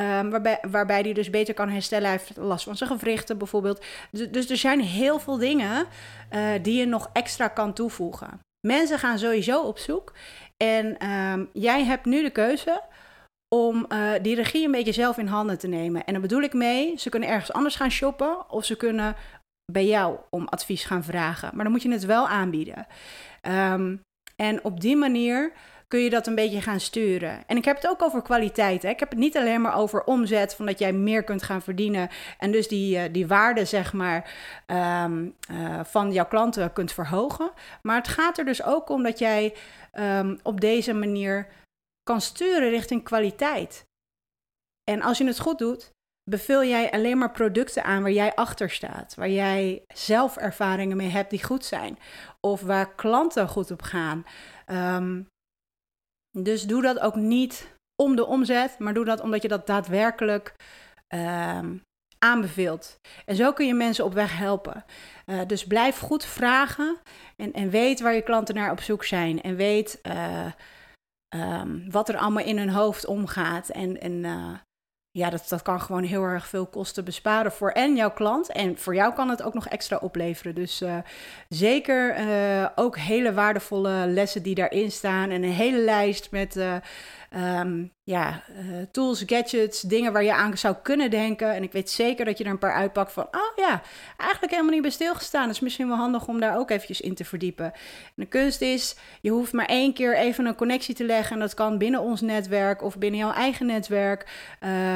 Um, 0.00 0.30
waarbij, 0.70 1.00
hij 1.00 1.12
dus 1.12 1.30
beter 1.30 1.54
kan 1.54 1.68
herstellen. 1.68 2.08
Hij 2.08 2.18
heeft 2.18 2.36
last 2.36 2.64
van 2.64 2.76
zijn 2.76 2.90
gewrichten 2.90 3.38
bijvoorbeeld. 3.38 3.84
Dus, 4.10 4.50
er 4.50 4.56
zijn 4.56 4.80
heel 4.80 5.18
veel 5.18 5.38
dingen 5.38 5.86
uh, 6.32 6.48
die 6.62 6.78
je 6.78 6.86
nog 6.86 7.10
extra 7.12 7.48
kan 7.48 7.72
toevoegen. 7.72 8.40
Mensen 8.66 8.98
gaan 8.98 9.18
sowieso 9.18 9.62
op 9.62 9.78
zoek. 9.78 10.12
En 10.56 11.08
um, 11.08 11.48
jij 11.52 11.84
hebt 11.84 12.04
nu 12.04 12.22
de 12.22 12.30
keuze 12.30 12.82
om 13.54 13.86
uh, 13.88 14.10
die 14.22 14.34
regie 14.34 14.64
een 14.64 14.70
beetje 14.70 14.92
zelf 14.92 15.18
in 15.18 15.26
handen 15.26 15.58
te 15.58 15.68
nemen. 15.68 16.04
En 16.04 16.12
daar 16.12 16.22
bedoel 16.22 16.42
ik 16.42 16.52
mee, 16.52 16.98
ze 16.98 17.08
kunnen 17.08 17.28
ergens 17.28 17.52
anders 17.52 17.76
gaan 17.76 17.90
shoppen 17.90 18.50
of 18.50 18.64
ze 18.64 18.76
kunnen 18.76 19.16
bij 19.72 19.86
jou 19.86 20.18
om 20.30 20.46
advies 20.48 20.84
gaan 20.84 21.04
vragen. 21.04 21.50
Maar 21.54 21.64
dan 21.64 21.72
moet 21.72 21.82
je 21.82 21.90
het 21.90 22.04
wel 22.04 22.28
aanbieden. 22.28 22.86
Um, 23.42 24.00
en 24.36 24.64
op 24.64 24.80
die 24.80 24.96
manier 24.96 25.52
kun 25.92 26.00
je 26.00 26.10
dat 26.10 26.26
een 26.26 26.34
beetje 26.34 26.60
gaan 26.60 26.80
sturen. 26.80 27.46
En 27.46 27.56
ik 27.56 27.64
heb 27.64 27.76
het 27.76 27.88
ook 27.88 28.02
over 28.02 28.22
kwaliteit. 28.22 28.82
Hè. 28.82 28.88
Ik 28.88 29.00
heb 29.00 29.10
het 29.10 29.18
niet 29.18 29.36
alleen 29.36 29.60
maar 29.60 29.76
over 29.76 30.04
omzet, 30.04 30.54
van 30.54 30.66
dat 30.66 30.78
jij 30.78 30.92
meer 30.92 31.24
kunt 31.24 31.42
gaan 31.42 31.62
verdienen 31.62 32.08
en 32.38 32.52
dus 32.52 32.68
die, 32.68 32.96
uh, 32.96 33.12
die 33.12 33.26
waarde 33.26 33.64
zeg 33.64 33.92
maar, 33.92 34.34
um, 34.66 35.34
uh, 35.50 35.84
van 35.84 36.12
jouw 36.12 36.26
klanten 36.26 36.72
kunt 36.72 36.92
verhogen. 36.92 37.50
Maar 37.82 37.96
het 37.96 38.08
gaat 38.08 38.38
er 38.38 38.44
dus 38.44 38.62
ook 38.62 38.88
om 38.88 39.02
dat 39.02 39.18
jij 39.18 39.54
um, 39.92 40.38
op 40.42 40.60
deze 40.60 40.92
manier 40.92 41.48
kan 42.02 42.20
sturen 42.20 42.70
richting 42.70 43.04
kwaliteit. 43.04 43.84
En 44.90 45.02
als 45.02 45.18
je 45.18 45.26
het 45.26 45.38
goed 45.38 45.58
doet, 45.58 45.90
beveel 46.30 46.64
jij 46.64 46.90
alleen 46.90 47.18
maar 47.18 47.32
producten 47.32 47.84
aan 47.84 48.02
waar 48.02 48.12
jij 48.12 48.34
achter 48.34 48.70
staat, 48.70 49.14
waar 49.14 49.30
jij 49.30 49.84
zelf 49.94 50.36
ervaringen 50.36 50.96
mee 50.96 51.08
hebt 51.08 51.30
die 51.30 51.44
goed 51.44 51.64
zijn, 51.64 51.98
of 52.40 52.60
waar 52.60 52.94
klanten 52.94 53.48
goed 53.48 53.70
op 53.70 53.82
gaan. 53.82 54.24
Um, 54.66 55.30
dus 56.38 56.62
doe 56.62 56.82
dat 56.82 56.98
ook 56.98 57.14
niet 57.14 57.76
om 58.02 58.16
de 58.16 58.26
omzet, 58.26 58.78
maar 58.78 58.94
doe 58.94 59.04
dat 59.04 59.20
omdat 59.20 59.42
je 59.42 59.48
dat 59.48 59.66
daadwerkelijk 59.66 60.54
um, 61.08 61.82
aanbeveelt. 62.18 63.00
En 63.24 63.36
zo 63.36 63.52
kun 63.52 63.66
je 63.66 63.74
mensen 63.74 64.04
op 64.04 64.12
weg 64.12 64.38
helpen. 64.38 64.84
Uh, 65.26 65.40
dus 65.46 65.66
blijf 65.66 65.98
goed 65.98 66.24
vragen 66.24 66.98
en, 67.36 67.52
en 67.52 67.70
weet 67.70 68.00
waar 68.00 68.14
je 68.14 68.22
klanten 68.22 68.54
naar 68.54 68.70
op 68.70 68.80
zoek 68.80 69.04
zijn. 69.04 69.42
En 69.42 69.56
weet 69.56 70.00
uh, 70.02 70.52
um, 71.34 71.90
wat 71.90 72.08
er 72.08 72.16
allemaal 72.16 72.44
in 72.44 72.58
hun 72.58 72.70
hoofd 72.70 73.06
omgaat. 73.06 73.68
En, 73.68 74.00
en 74.00 74.12
uh, 74.12 74.54
ja, 75.12 75.30
dat, 75.30 75.48
dat 75.48 75.62
kan 75.62 75.80
gewoon 75.80 76.02
heel 76.02 76.22
erg 76.22 76.46
veel 76.46 76.66
kosten 76.66 77.04
besparen 77.04 77.52
voor 77.52 77.70
en 77.70 77.96
jouw 77.96 78.10
klant. 78.10 78.52
En 78.52 78.78
voor 78.78 78.94
jou 78.94 79.14
kan 79.14 79.28
het 79.28 79.42
ook 79.42 79.54
nog 79.54 79.68
extra 79.68 79.96
opleveren. 79.96 80.54
Dus 80.54 80.82
uh, 80.82 80.96
zeker 81.48 82.18
uh, 82.18 82.66
ook 82.74 82.98
hele 82.98 83.32
waardevolle 83.32 84.06
lessen 84.06 84.42
die 84.42 84.54
daarin 84.54 84.90
staan. 84.90 85.30
En 85.30 85.42
een 85.42 85.52
hele 85.52 85.78
lijst 85.78 86.30
met 86.30 86.56
uh, 86.56 86.74
um, 87.36 87.92
ja, 88.04 88.42
uh, 88.50 88.86
tools, 88.90 89.22
gadgets, 89.26 89.80
dingen 89.80 90.12
waar 90.12 90.24
je 90.24 90.34
aan 90.34 90.58
zou 90.58 90.76
kunnen 90.82 91.10
denken. 91.10 91.54
En 91.54 91.62
ik 91.62 91.72
weet 91.72 91.90
zeker 91.90 92.24
dat 92.24 92.38
je 92.38 92.44
er 92.44 92.50
een 92.50 92.58
paar 92.58 92.74
uitpakt 92.74 93.12
van, 93.12 93.22
oh 93.22 93.56
ja, 93.56 93.82
eigenlijk 94.16 94.52
helemaal 94.52 94.72
niet 94.72 94.82
bij 94.82 94.90
stilgestaan. 94.90 95.42
Het 95.42 95.50
is 95.50 95.60
misschien 95.60 95.88
wel 95.88 95.96
handig 95.96 96.28
om 96.28 96.40
daar 96.40 96.58
ook 96.58 96.70
eventjes 96.70 97.00
in 97.00 97.14
te 97.14 97.24
verdiepen. 97.24 97.64
En 97.64 98.12
de 98.14 98.26
kunst 98.26 98.60
is, 98.60 98.96
je 99.20 99.30
hoeft 99.30 99.52
maar 99.52 99.66
één 99.66 99.94
keer 99.94 100.16
even 100.16 100.46
een 100.46 100.54
connectie 100.54 100.94
te 100.94 101.04
leggen. 101.04 101.34
En 101.34 101.40
dat 101.40 101.54
kan 101.54 101.78
binnen 101.78 102.00
ons 102.00 102.20
netwerk 102.20 102.82
of 102.82 102.98
binnen 102.98 103.20
jouw 103.20 103.32
eigen 103.32 103.66
netwerk. 103.66 104.26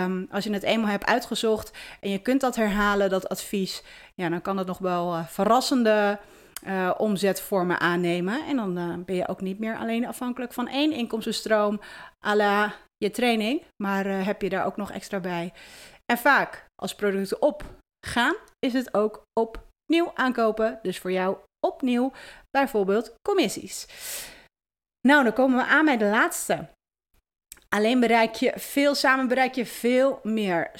Um, 0.03 0.27
als 0.31 0.45
je 0.45 0.53
het 0.53 0.63
eenmaal 0.63 0.91
hebt 0.91 1.07
uitgezocht 1.07 1.71
en 2.01 2.11
je 2.11 2.19
kunt 2.19 2.41
dat 2.41 2.57
herhalen, 2.57 3.11
dat 3.11 3.29
advies, 3.29 3.83
ja, 4.15 4.29
dan 4.29 4.43
kan 4.43 4.57
het 4.57 4.67
nog 4.67 4.79
wel 4.79 5.15
uh, 5.15 5.27
verrassende 5.27 6.19
uh, 6.65 6.95
omzetvormen 6.97 7.81
aannemen. 7.81 8.47
En 8.47 8.57
dan 8.57 8.79
uh, 8.79 9.05
ben 9.05 9.15
je 9.15 9.29
ook 9.29 9.41
niet 9.41 9.59
meer 9.59 9.77
alleen 9.77 10.07
afhankelijk 10.07 10.53
van 10.53 10.69
één 10.69 10.93
inkomstenstroom 10.93 11.81
à 12.27 12.35
la 12.35 12.75
je 12.97 13.11
training, 13.11 13.63
maar 13.83 14.07
uh, 14.07 14.27
heb 14.27 14.43
je 14.43 14.49
daar 14.49 14.67
ook 14.67 14.77
nog 14.77 14.91
extra 14.91 15.21
bij. 15.21 15.53
En 16.13 16.19
vaak 16.19 16.67
als 16.75 16.95
producten 16.95 17.43
opgaan, 17.43 18.35
is 18.59 18.73
het 18.73 18.95
ook 18.95 19.23
opnieuw 19.41 20.11
aankopen. 20.15 20.79
Dus 20.83 20.99
voor 20.99 21.13
jou 21.13 21.37
opnieuw 21.67 22.13
bijvoorbeeld 22.51 23.15
commissies. 23.29 23.87
Nou, 25.09 25.25
dan 25.25 25.33
komen 25.33 25.57
we 25.57 25.65
aan 25.65 25.85
bij 25.85 25.97
de 25.97 26.05
laatste. 26.05 26.69
Alleen 27.69 28.01
bereik 28.01 28.35
je 28.35 28.53
veel, 28.57 28.95
samen 28.95 29.29
bereik 29.29 29.55
je 29.55 29.67
veel 29.67 30.21
meer. 30.23 30.71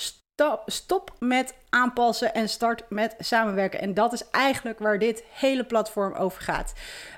Stop, 0.67 1.17
met 1.19 1.55
aanpassen 1.71 2.35
en 2.35 2.49
start 2.49 2.85
met 2.89 3.15
samenwerken. 3.19 3.81
En 3.81 3.95
dat 3.95 4.13
is 4.13 4.31
eigenlijk 4.31 4.79
waar 4.79 4.99
dit 4.99 5.25
hele 5.33 5.65
platform 5.65 6.15
over 6.15 6.43
gaat. 6.43 6.73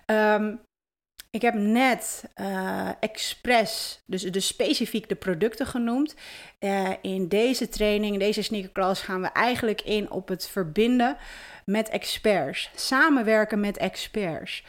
Um, 0.07 0.61
ik 1.31 1.42
heb 1.42 1.54
net 1.54 2.24
uh, 2.37 2.88
expres, 3.00 4.02
dus, 4.07 4.22
dus 4.22 4.46
specifiek 4.46 5.09
de 5.09 5.14
producten 5.14 5.66
genoemd. 5.66 6.14
Uh, 6.61 6.90
in 7.02 7.28
deze 7.28 7.68
training, 7.68 8.12
in 8.12 8.18
deze 8.18 8.42
sneakerclass, 8.42 9.02
gaan 9.02 9.20
we 9.20 9.28
eigenlijk 9.28 9.83
in 9.83 10.11
op 10.11 10.28
het 10.28 10.48
verbinden 10.48 11.16
met 11.64 11.88
experts. 11.88 12.70
Samenwerken 12.74 13.61
met 13.61 13.76
experts. 13.76 14.64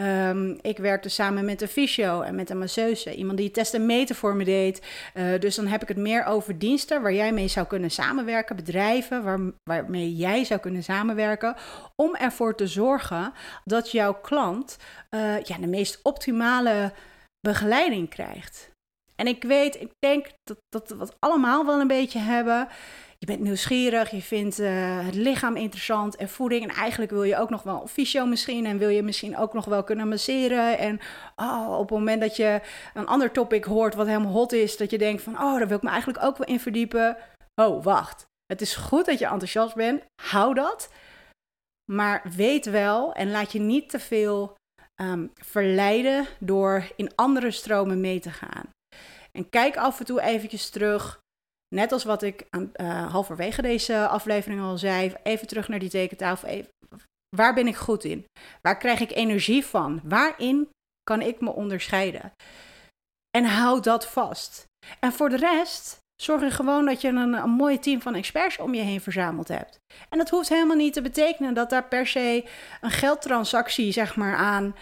Um, 0.00 0.58
ik 0.60 0.78
werkte 0.78 1.08
samen 1.08 1.44
met 1.44 1.62
een 1.62 1.68
fysio 1.68 2.20
en 2.20 2.34
met 2.34 2.50
een 2.50 2.58
masseuse. 2.58 3.14
Iemand 3.14 3.38
die 3.38 3.50
testen 3.50 3.86
meten 3.86 4.14
voor 4.14 4.36
me 4.36 4.44
deed. 4.44 4.82
Uh, 5.14 5.40
dus 5.40 5.54
dan 5.54 5.66
heb 5.66 5.82
ik 5.82 5.88
het 5.88 5.96
meer 5.96 6.24
over 6.24 6.58
diensten 6.58 7.02
waar 7.02 7.12
jij 7.12 7.32
mee 7.32 7.48
zou 7.48 7.66
kunnen 7.66 7.90
samenwerken. 7.90 8.56
Bedrijven 8.56 9.22
waar, 9.22 9.40
waarmee 9.62 10.16
jij 10.16 10.44
zou 10.44 10.60
kunnen 10.60 10.82
samenwerken. 10.82 11.56
Om 11.96 12.14
ervoor 12.14 12.56
te 12.56 12.66
zorgen 12.66 13.32
dat 13.64 13.90
jouw 13.90 14.14
klant 14.14 14.76
uh, 15.10 15.40
ja, 15.40 15.58
de 15.58 15.66
meest 15.66 16.00
optimale 16.02 16.92
begeleiding 17.40 18.08
krijgt. 18.08 18.73
En 19.16 19.26
ik 19.26 19.42
weet, 19.42 19.80
ik 19.80 19.90
denk 19.98 20.26
dat, 20.44 20.58
dat 20.68 20.88
we 20.88 21.04
het 21.04 21.16
allemaal 21.18 21.66
wel 21.66 21.80
een 21.80 21.86
beetje 21.86 22.18
hebben. 22.18 22.68
Je 23.18 23.26
bent 23.26 23.40
nieuwsgierig, 23.40 24.10
je 24.10 24.22
vindt 24.22 24.60
uh, 24.60 25.06
het 25.06 25.14
lichaam 25.14 25.56
interessant 25.56 26.16
en 26.16 26.28
voeding. 26.28 26.62
En 26.62 26.74
eigenlijk 26.74 27.10
wil 27.10 27.22
je 27.22 27.36
ook 27.36 27.50
nog 27.50 27.62
wel 27.62 27.86
fysio 27.86 28.26
misschien. 28.26 28.66
En 28.66 28.78
wil 28.78 28.88
je 28.88 29.02
misschien 29.02 29.36
ook 29.36 29.52
nog 29.52 29.64
wel 29.64 29.84
kunnen 29.84 30.08
masseren. 30.08 30.78
En 30.78 31.00
oh, 31.36 31.72
op 31.72 31.88
het 31.88 31.98
moment 31.98 32.20
dat 32.20 32.36
je 32.36 32.60
een 32.94 33.06
ander 33.06 33.30
topic 33.30 33.64
hoort 33.64 33.94
wat 33.94 34.06
helemaal 34.06 34.32
hot 34.32 34.52
is. 34.52 34.76
Dat 34.76 34.90
je 34.90 34.98
denkt 34.98 35.22
van, 35.22 35.34
oh, 35.34 35.58
daar 35.58 35.68
wil 35.68 35.76
ik 35.76 35.82
me 35.82 35.90
eigenlijk 35.90 36.24
ook 36.24 36.36
wel 36.36 36.46
in 36.46 36.60
verdiepen. 36.60 37.16
Oh, 37.54 37.84
wacht. 37.84 38.26
Het 38.46 38.60
is 38.60 38.76
goed 38.76 39.06
dat 39.06 39.18
je 39.18 39.26
enthousiast 39.26 39.74
bent. 39.74 40.02
Hou 40.22 40.54
dat. 40.54 40.92
Maar 41.92 42.22
weet 42.36 42.64
wel 42.64 43.12
en 43.12 43.30
laat 43.30 43.52
je 43.52 43.60
niet 43.60 43.90
te 43.90 43.98
veel 43.98 44.56
um, 45.00 45.32
verleiden 45.34 46.26
door 46.38 46.92
in 46.96 47.14
andere 47.14 47.50
stromen 47.50 48.00
mee 48.00 48.20
te 48.20 48.30
gaan. 48.30 48.73
En 49.38 49.48
kijk 49.48 49.76
af 49.76 49.98
en 49.98 50.04
toe 50.04 50.20
eventjes 50.20 50.70
terug. 50.70 51.22
Net 51.74 51.92
als 51.92 52.04
wat 52.04 52.22
ik 52.22 52.46
aan, 52.50 52.72
uh, 52.76 53.12
halverwege 53.12 53.62
deze 53.62 54.06
aflevering 54.06 54.60
al 54.60 54.78
zei. 54.78 55.14
Even 55.22 55.46
terug 55.46 55.68
naar 55.68 55.78
die 55.78 55.90
tekentafel. 55.90 56.48
Even, 56.48 56.70
waar 57.36 57.54
ben 57.54 57.66
ik 57.66 57.76
goed 57.76 58.04
in? 58.04 58.24
Waar 58.60 58.78
krijg 58.78 59.00
ik 59.00 59.10
energie 59.10 59.64
van? 59.64 60.00
Waarin 60.04 60.68
kan 61.02 61.20
ik 61.20 61.40
me 61.40 61.50
onderscheiden? 61.50 62.32
En 63.30 63.44
hou 63.44 63.80
dat 63.80 64.06
vast. 64.06 64.64
En 65.00 65.12
voor 65.12 65.28
de 65.28 65.36
rest, 65.36 65.98
zorg 66.22 66.42
er 66.42 66.52
gewoon 66.52 66.84
dat 66.84 67.00
je 67.00 67.08
een, 67.08 67.32
een 67.32 67.50
mooi 67.50 67.78
team 67.78 68.02
van 68.02 68.14
experts 68.14 68.58
om 68.58 68.74
je 68.74 68.82
heen 68.82 69.00
verzameld 69.00 69.48
hebt. 69.48 69.78
En 70.08 70.18
dat 70.18 70.30
hoeft 70.30 70.48
helemaal 70.48 70.76
niet 70.76 70.92
te 70.92 71.02
betekenen 71.02 71.54
dat 71.54 71.70
daar 71.70 71.88
per 71.88 72.06
se 72.06 72.44
een 72.80 72.90
geldtransactie 72.90 73.92
zeg 73.92 74.16
maar, 74.16 74.36
aan 74.36 74.74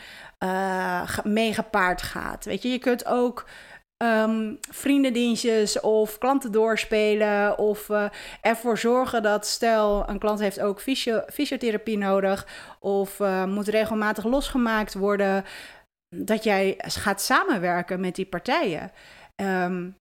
uh, 0.44 1.18
mee 1.24 1.54
gepaard 1.54 2.02
gaat. 2.02 2.44
Weet 2.44 2.62
je, 2.62 2.68
je 2.68 2.78
kunt 2.78 3.06
ook 3.06 3.48
um, 4.02 4.58
vriendendienstjes 4.70 5.80
of 5.80 6.18
klanten 6.18 6.52
doorspelen. 6.52 7.58
Of 7.58 7.88
uh, 7.88 8.04
ervoor 8.40 8.78
zorgen 8.78 9.22
dat, 9.22 9.46
stel, 9.46 10.08
een 10.08 10.18
klant 10.18 10.40
heeft 10.40 10.60
ook 10.60 10.80
fysio 10.80 11.22
fysiotherapie 11.32 11.98
nodig. 11.98 12.46
Of 12.80 13.18
uh, 13.18 13.44
moet 13.44 13.68
regelmatig 13.68 14.24
losgemaakt 14.24 14.94
worden. 14.94 15.44
Dat 16.16 16.44
jij 16.44 16.74
gaat 16.78 17.20
samenwerken 17.20 18.00
met 18.00 18.14
die 18.14 18.26
partijen. 18.26 18.92
Um, 19.36 19.96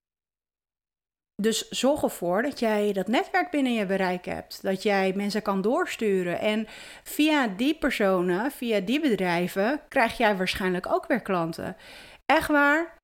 dus 1.41 1.69
zorg 1.69 2.03
ervoor 2.03 2.41
dat 2.41 2.59
jij 2.59 2.93
dat 2.93 3.07
netwerk 3.07 3.51
binnen 3.51 3.73
je 3.73 3.85
bereik 3.85 4.25
hebt. 4.25 4.61
Dat 4.61 4.83
jij 4.83 5.13
mensen 5.15 5.41
kan 5.41 5.61
doorsturen. 5.61 6.39
En 6.39 6.67
via 7.03 7.47
die 7.47 7.75
personen, 7.75 8.51
via 8.51 8.79
die 8.79 8.99
bedrijven, 8.99 9.81
krijg 9.89 10.17
jij 10.17 10.37
waarschijnlijk 10.37 10.93
ook 10.93 11.07
weer 11.07 11.21
klanten. 11.21 11.77
Echt 12.25 12.47
waar, 12.47 13.00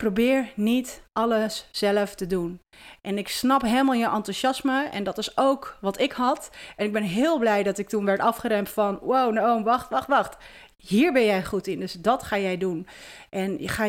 probeer 0.00 0.52
niet 0.54 1.02
alles 1.12 1.68
zelf 1.70 2.14
te 2.14 2.26
doen. 2.26 2.60
En 3.02 3.18
ik 3.18 3.28
snap 3.28 3.62
helemaal 3.62 3.94
je 3.94 4.10
enthousiasme 4.10 4.88
en 4.92 5.04
dat 5.04 5.18
is 5.18 5.36
ook 5.36 5.76
wat 5.80 6.00
ik 6.00 6.12
had. 6.12 6.50
En 6.76 6.86
ik 6.86 6.92
ben 6.92 7.02
heel 7.02 7.38
blij 7.38 7.62
dat 7.62 7.78
ik 7.78 7.88
toen 7.88 8.04
werd 8.04 8.20
afgeremd 8.20 8.68
van, 8.68 8.98
wow, 9.02 9.32
nou, 9.32 9.62
wacht, 9.62 9.90
wacht, 9.90 10.08
wacht. 10.08 10.36
Hier 10.76 11.12
ben 11.12 11.24
jij 11.24 11.44
goed 11.44 11.66
in, 11.66 11.80
dus 11.80 11.92
dat 11.92 12.22
ga 12.22 12.38
jij 12.38 12.56
doen. 12.56 12.86
En 13.30 13.58
je, 13.58 13.68
ga, 13.68 13.84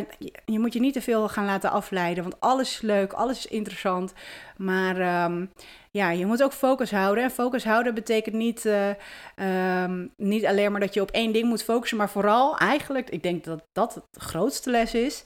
je, 0.45 0.59
moet 0.59 0.73
je 0.73 0.79
niet 0.79 0.93
te 0.93 1.01
veel 1.01 1.29
gaan 1.29 1.45
laten 1.45 1.71
afleiden, 1.71 2.23
want 2.23 2.39
alles 2.39 2.69
is 2.73 2.81
leuk, 2.81 3.13
alles 3.13 3.37
is 3.37 3.47
interessant. 3.47 4.13
Maar 4.57 5.25
um, 5.25 5.51
ja, 5.91 6.11
je 6.11 6.25
moet 6.25 6.43
ook 6.43 6.53
focus 6.53 6.91
houden. 6.91 7.23
En 7.23 7.31
focus 7.31 7.63
houden 7.63 7.93
betekent 7.93 8.35
niet, 8.35 8.65
uh, 8.65 9.83
um, 9.83 10.13
niet 10.17 10.45
alleen 10.45 10.71
maar 10.71 10.79
dat 10.81 10.93
je 10.93 11.01
op 11.01 11.11
één 11.11 11.33
ding 11.33 11.45
moet 11.45 11.63
focussen, 11.63 11.97
maar 11.97 12.09
vooral 12.09 12.57
eigenlijk, 12.57 13.09
ik 13.09 13.23
denk 13.23 13.43
dat 13.43 13.63
dat 13.71 13.93
het 13.93 14.23
grootste 14.23 14.69
les 14.69 14.93
is, 14.93 15.23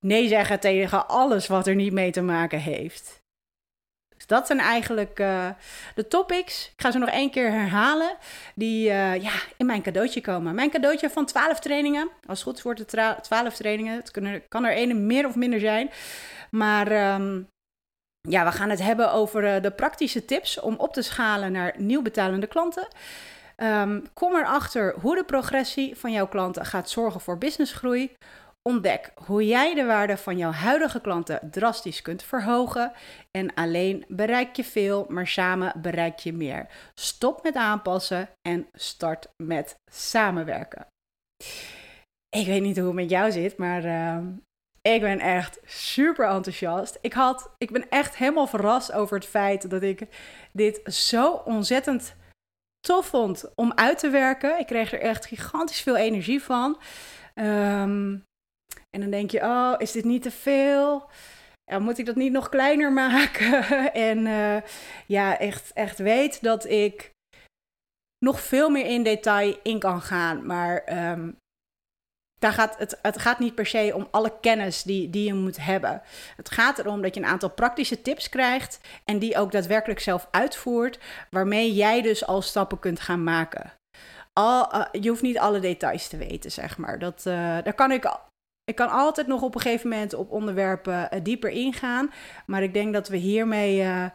nee 0.00 0.28
zeggen 0.28 0.60
tegen 0.60 1.08
alles 1.08 1.46
wat 1.46 1.66
er 1.66 1.74
niet 1.74 1.92
mee 1.92 2.10
te 2.10 2.22
maken 2.22 2.60
heeft. 2.60 3.22
Dus 4.16 4.26
dat 4.26 4.46
zijn 4.46 4.58
eigenlijk 4.58 5.18
uh, 5.18 5.48
de 5.94 6.08
topics. 6.08 6.66
Ik 6.66 6.82
ga 6.82 6.90
ze 6.90 6.98
nog 6.98 7.08
één 7.08 7.30
keer 7.30 7.50
herhalen. 7.50 8.16
Die 8.54 8.88
uh, 8.88 9.22
ja, 9.22 9.32
in 9.56 9.66
mijn 9.66 9.82
cadeautje 9.82 10.20
komen. 10.20 10.54
Mijn 10.54 10.70
cadeautje 10.70 11.10
van 11.10 11.26
12 11.26 11.60
trainingen. 11.60 12.08
Als 12.26 12.38
het 12.38 12.48
goed 12.48 12.62
wordt 12.62 12.78
het 12.78 13.22
12 13.22 13.54
trainingen. 13.54 13.96
Het 13.96 14.10
kunnen, 14.10 14.42
kan 14.48 14.64
er 14.64 14.72
één 14.72 15.06
meer 15.06 15.26
of 15.26 15.34
minder 15.34 15.60
zijn. 15.60 15.90
Maar 16.50 17.14
um, 17.14 17.48
ja, 18.20 18.44
we 18.44 18.52
gaan 18.52 18.70
het 18.70 18.82
hebben 18.82 19.12
over 19.12 19.44
uh, 19.44 19.62
de 19.62 19.70
praktische 19.70 20.24
tips 20.24 20.60
om 20.60 20.74
op 20.74 20.92
te 20.92 21.02
schalen 21.02 21.52
naar 21.52 21.74
nieuw 21.76 22.02
betalende 22.02 22.46
klanten. 22.46 22.88
Um, 23.56 24.02
kom 24.14 24.34
erachter 24.34 24.94
hoe 25.00 25.16
de 25.16 25.24
progressie 25.24 25.96
van 25.96 26.12
jouw 26.12 26.28
klanten 26.28 26.66
gaat 26.66 26.90
zorgen 26.90 27.20
voor 27.20 27.38
businessgroei. 27.38 28.16
Ontdek 28.62 29.12
hoe 29.14 29.46
jij 29.46 29.74
de 29.74 29.84
waarde 29.84 30.16
van 30.16 30.36
jouw 30.36 30.50
huidige 30.50 31.00
klanten 31.00 31.50
drastisch 31.50 32.02
kunt 32.02 32.22
verhogen. 32.22 32.92
En 33.30 33.54
alleen 33.54 34.04
bereik 34.08 34.56
je 34.56 34.64
veel, 34.64 35.06
maar 35.08 35.26
samen 35.26 35.80
bereik 35.80 36.18
je 36.18 36.32
meer. 36.32 36.66
Stop 36.94 37.42
met 37.42 37.54
aanpassen 37.54 38.28
en 38.48 38.66
start 38.72 39.28
met 39.42 39.76
samenwerken. 39.92 40.86
Ik 42.28 42.46
weet 42.46 42.62
niet 42.62 42.76
hoe 42.76 42.86
het 42.86 42.94
met 42.94 43.10
jou 43.10 43.30
zit, 43.30 43.56
maar 43.56 43.84
uh, 43.84 44.18
ik 44.80 45.00
ben 45.00 45.18
echt 45.18 45.60
super 45.64 46.28
enthousiast. 46.28 46.98
Ik, 47.00 47.12
had, 47.12 47.50
ik 47.58 47.70
ben 47.70 47.88
echt 47.88 48.16
helemaal 48.16 48.46
verrast 48.46 48.92
over 48.92 49.16
het 49.16 49.26
feit 49.26 49.70
dat 49.70 49.82
ik 49.82 50.06
dit 50.52 50.80
zo 50.94 51.32
ontzettend 51.32 52.16
tof 52.80 53.06
vond 53.06 53.54
om 53.54 53.72
uit 53.74 53.98
te 53.98 54.10
werken. 54.10 54.58
Ik 54.58 54.66
kreeg 54.66 54.92
er 54.92 55.00
echt 55.00 55.26
gigantisch 55.26 55.80
veel 55.80 55.96
energie 55.96 56.42
van. 56.42 56.80
Um, 57.34 58.26
en 58.90 59.00
dan 59.00 59.10
denk 59.10 59.30
je, 59.30 59.40
oh, 59.40 59.74
is 59.78 59.92
dit 59.92 60.04
niet 60.04 60.22
te 60.22 60.30
veel? 60.30 61.10
Ja, 61.64 61.78
moet 61.78 61.98
ik 61.98 62.06
dat 62.06 62.16
niet 62.16 62.32
nog 62.32 62.48
kleiner 62.48 62.92
maken? 63.04 63.92
en 63.92 64.18
uh, 64.18 64.56
ja, 65.06 65.38
echt, 65.38 65.72
echt 65.72 65.98
weet 65.98 66.42
dat 66.42 66.64
ik 66.64 67.10
nog 68.18 68.40
veel 68.40 68.70
meer 68.70 68.86
in 68.86 69.02
detail 69.02 69.56
in 69.62 69.78
kan 69.78 70.02
gaan. 70.02 70.46
Maar 70.46 71.08
um, 71.10 71.36
daar 72.38 72.52
gaat 72.52 72.78
het, 72.78 72.98
het 73.02 73.18
gaat 73.18 73.38
niet 73.38 73.54
per 73.54 73.66
se 73.66 73.92
om 73.94 74.08
alle 74.10 74.32
kennis 74.40 74.82
die, 74.82 75.10
die 75.10 75.24
je 75.24 75.34
moet 75.34 75.64
hebben. 75.64 76.02
Het 76.36 76.50
gaat 76.50 76.78
erom 76.78 77.02
dat 77.02 77.14
je 77.14 77.20
een 77.20 77.26
aantal 77.26 77.50
praktische 77.50 78.02
tips 78.02 78.28
krijgt 78.28 78.80
en 79.04 79.18
die 79.18 79.38
ook 79.38 79.52
daadwerkelijk 79.52 80.00
zelf 80.00 80.28
uitvoert, 80.30 80.98
waarmee 81.30 81.74
jij 81.74 82.02
dus 82.02 82.26
al 82.26 82.42
stappen 82.42 82.78
kunt 82.78 83.00
gaan 83.00 83.24
maken. 83.24 83.72
Al, 84.32 84.74
uh, 84.74 84.86
je 84.92 85.08
hoeft 85.08 85.22
niet 85.22 85.38
alle 85.38 85.60
details 85.60 86.08
te 86.08 86.16
weten, 86.16 86.50
zeg 86.50 86.78
maar. 86.78 86.98
Dat, 86.98 87.24
uh, 87.26 87.34
daar 87.34 87.74
kan 87.74 87.92
ik 87.92 88.18
ik 88.68 88.74
kan 88.74 88.88
altijd 88.88 89.26
nog 89.26 89.42
op 89.42 89.54
een 89.54 89.60
gegeven 89.60 89.88
moment 89.88 90.14
op 90.14 90.30
onderwerpen 90.30 91.08
uh, 91.14 91.20
dieper 91.22 91.50
ingaan. 91.50 92.12
Maar 92.46 92.62
ik 92.62 92.74
denk 92.74 92.92
dat 92.92 93.08
we 93.08 93.16
hiermee 93.16 93.80
uh, 93.80 94.06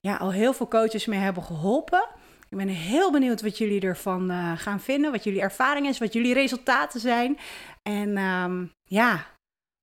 ja, 0.00 0.16
al 0.16 0.32
heel 0.32 0.52
veel 0.52 0.68
coaches 0.68 1.06
mee 1.06 1.18
hebben 1.18 1.42
geholpen. 1.42 2.08
Ik 2.48 2.56
ben 2.56 2.68
heel 2.68 3.10
benieuwd 3.12 3.42
wat 3.42 3.58
jullie 3.58 3.80
ervan 3.80 4.30
uh, 4.30 4.52
gaan 4.56 4.80
vinden. 4.80 5.12
Wat 5.12 5.24
jullie 5.24 5.40
ervaring 5.40 5.86
is, 5.86 5.98
wat 5.98 6.12
jullie 6.12 6.34
resultaten 6.34 7.00
zijn. 7.00 7.38
En 7.82 8.18
um, 8.18 8.72
ja, 8.84 9.26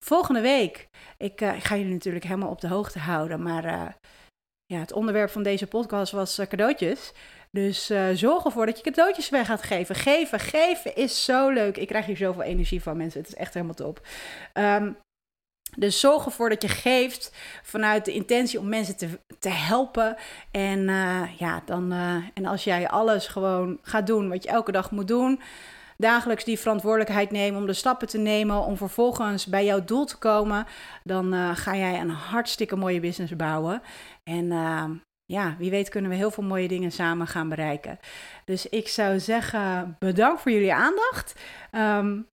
volgende 0.06 0.42
week. 0.42 0.88
Ik, 1.18 1.42
ik, 1.42 1.64
ga 1.64 1.76
jullie 1.76 1.94
natuurlijk 1.94 2.26
helemaal 2.26 2.50
op 2.50 2.62
de 2.62 2.68
hoogte 2.68 3.00
houden. 3.00 3.42
Maar 3.42 3.98
ja, 4.66 4.80
het 4.80 4.94
onderwerp 4.94 5.30
van 5.30 5.44
deze 5.44 5.68
podcast 5.68 6.12
was 6.12 6.42
cadeautjes. 6.48 7.14
Dus 7.52 7.91
uh, 7.91 8.08
zorg 8.14 8.45
ervoor 8.45 8.66
dat 8.66 8.78
je 8.78 8.84
cadeautjes 8.84 9.30
weg 9.30 9.45
gaat 9.48 9.64
geven. 9.64 9.95
Geven, 9.95 10.39
geven 10.39 10.95
is 10.95 11.26
zo 11.26 11.50
leuk. 11.50 11.78
Ik 11.78 11.88
krijg 11.88 12.06
hier 12.06 12.18
zoveel 12.18 12.43
energie 12.43 12.82
van 12.82 12.98
mensen. 12.98 13.20
Het 13.20 13.30
is 13.30 13.36
echt 13.36 13.54
helemaal 13.54 13.76
top. 13.76 14.08
Um, 14.54 14.98
dus 15.76 16.00
zorg 16.00 16.26
ervoor 16.26 16.50
dat 16.50 16.62
je 16.62 16.68
geeft 16.68 17.32
vanuit 17.64 18.06
de 18.06 18.14
intentie 18.14 18.60
om 18.60 18.70
mensen 18.70 18.98
te, 18.98 19.20
te 19.39 19.50
helpen. 19.50 20.16
En, 20.52 20.80
uh, 20.80 21.38
ja, 21.38 21.62
dan, 21.66 21.93
uh, 21.93 22.16
en 22.34 22.45
als 22.45 22.64
jij 22.64 22.88
alles 22.88 23.28
gewoon 23.28 23.80
gaat 23.82 24.08
doen 24.08 24.30
wat 24.30 24.43
je 24.43 24.50
elke 24.50 24.72
dag 24.72 24.91
moet 24.91 25.08
doen. 25.08 25.41
Dagelijks 25.98 26.43
die 26.43 26.60
verantwoordelijkheid 26.60 27.32
nemen 27.32 27.60
om 27.60 27.68
de 27.68 27.74
stappen 27.74 28.08
te 28.08 28.18
nemen 28.18 28.64
om 28.64 28.78
vervolgens 28.78 29.45
bij 29.45 29.66
jouw 29.66 29.84
doel 29.84 30.06
te 30.06 30.18
komen. 30.18 30.66
Dan 31.04 31.56
ga 31.56 31.76
jij 31.76 32.00
een 32.00 32.10
hartstikke 32.10 32.76
mooie 32.76 33.00
business 33.00 33.36
bouwen. 33.36 33.82
En 34.24 34.52
ehm, 34.52 34.91
ja, 35.28 35.56
wie 35.58 35.72
weet 35.72 35.90
kunnen 35.90 36.12
we 36.12 36.18
heel 36.18 36.32
veel 36.32 36.44
mooie 36.44 36.68
dingen 36.68 36.92
samen 36.92 37.28
gaan 37.28 37.50
bereiken. 37.50 38.00
Dus 38.46 38.70
ik 38.70 38.88
zou 38.88 39.20
zeggen, 39.20 39.96
bedankt 40.00 40.42
voor 40.42 40.52
jullie 40.52 40.74
aandacht. 40.74 41.36
Um, 41.72 42.28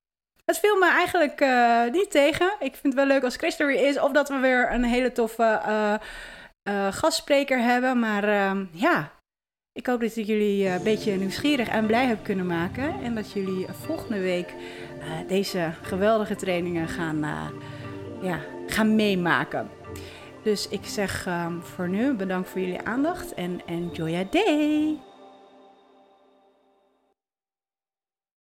het 0.44 0.58
viel 0.58 0.78
me 0.78 0.90
eigenlijk 0.90 1.40
uh, 1.40 1.90
niet 1.90 2.10
tegen. 2.10 2.54
Ik 2.58 2.72
vind 2.74 2.82
het 2.82 2.94
wel 2.94 3.06
leuk 3.06 3.24
als 3.24 3.36
Chris 3.36 3.60
er 3.60 3.70
is. 3.70 4.00
Of 4.00 4.12
dat 4.12 4.28
we 4.28 4.36
weer 4.36 4.72
een 4.72 4.84
hele 4.84 5.12
toffe 5.12 5.60
uh, 6.68 6.92
gastspreker 6.92 7.58
hebben. 7.58 7.98
Maar 7.98 8.24
ehm, 8.24 8.64
ja, 8.70 9.12
Ik 9.72 9.86
hoop 9.86 10.00
dat 10.00 10.16
ik 10.16 10.26
jullie 10.26 10.68
een 10.68 10.82
beetje 10.82 11.16
nieuwsgierig 11.16 11.68
en 11.68 11.86
blij 11.86 12.06
heb 12.06 12.24
kunnen 12.24 12.46
maken. 12.46 12.94
En 13.02 13.14
dat 13.14 13.32
jullie 13.32 13.66
volgende 13.70 14.20
week 14.20 14.54
deze 15.28 15.72
geweldige 15.82 16.36
trainingen 16.36 16.88
gaan, 16.88 17.18
ja, 18.22 18.38
gaan 18.66 18.94
meemaken. 18.94 19.83
Dus 20.44 20.68
ik 20.68 20.86
zeg 20.86 21.26
um, 21.26 21.62
voor 21.62 21.88
nu 21.88 22.12
bedankt 22.12 22.48
voor 22.48 22.60
jullie 22.60 22.82
aandacht 22.82 23.34
en 23.34 23.60
enjoy 23.66 24.10
your 24.10 24.26
day. 24.30 24.98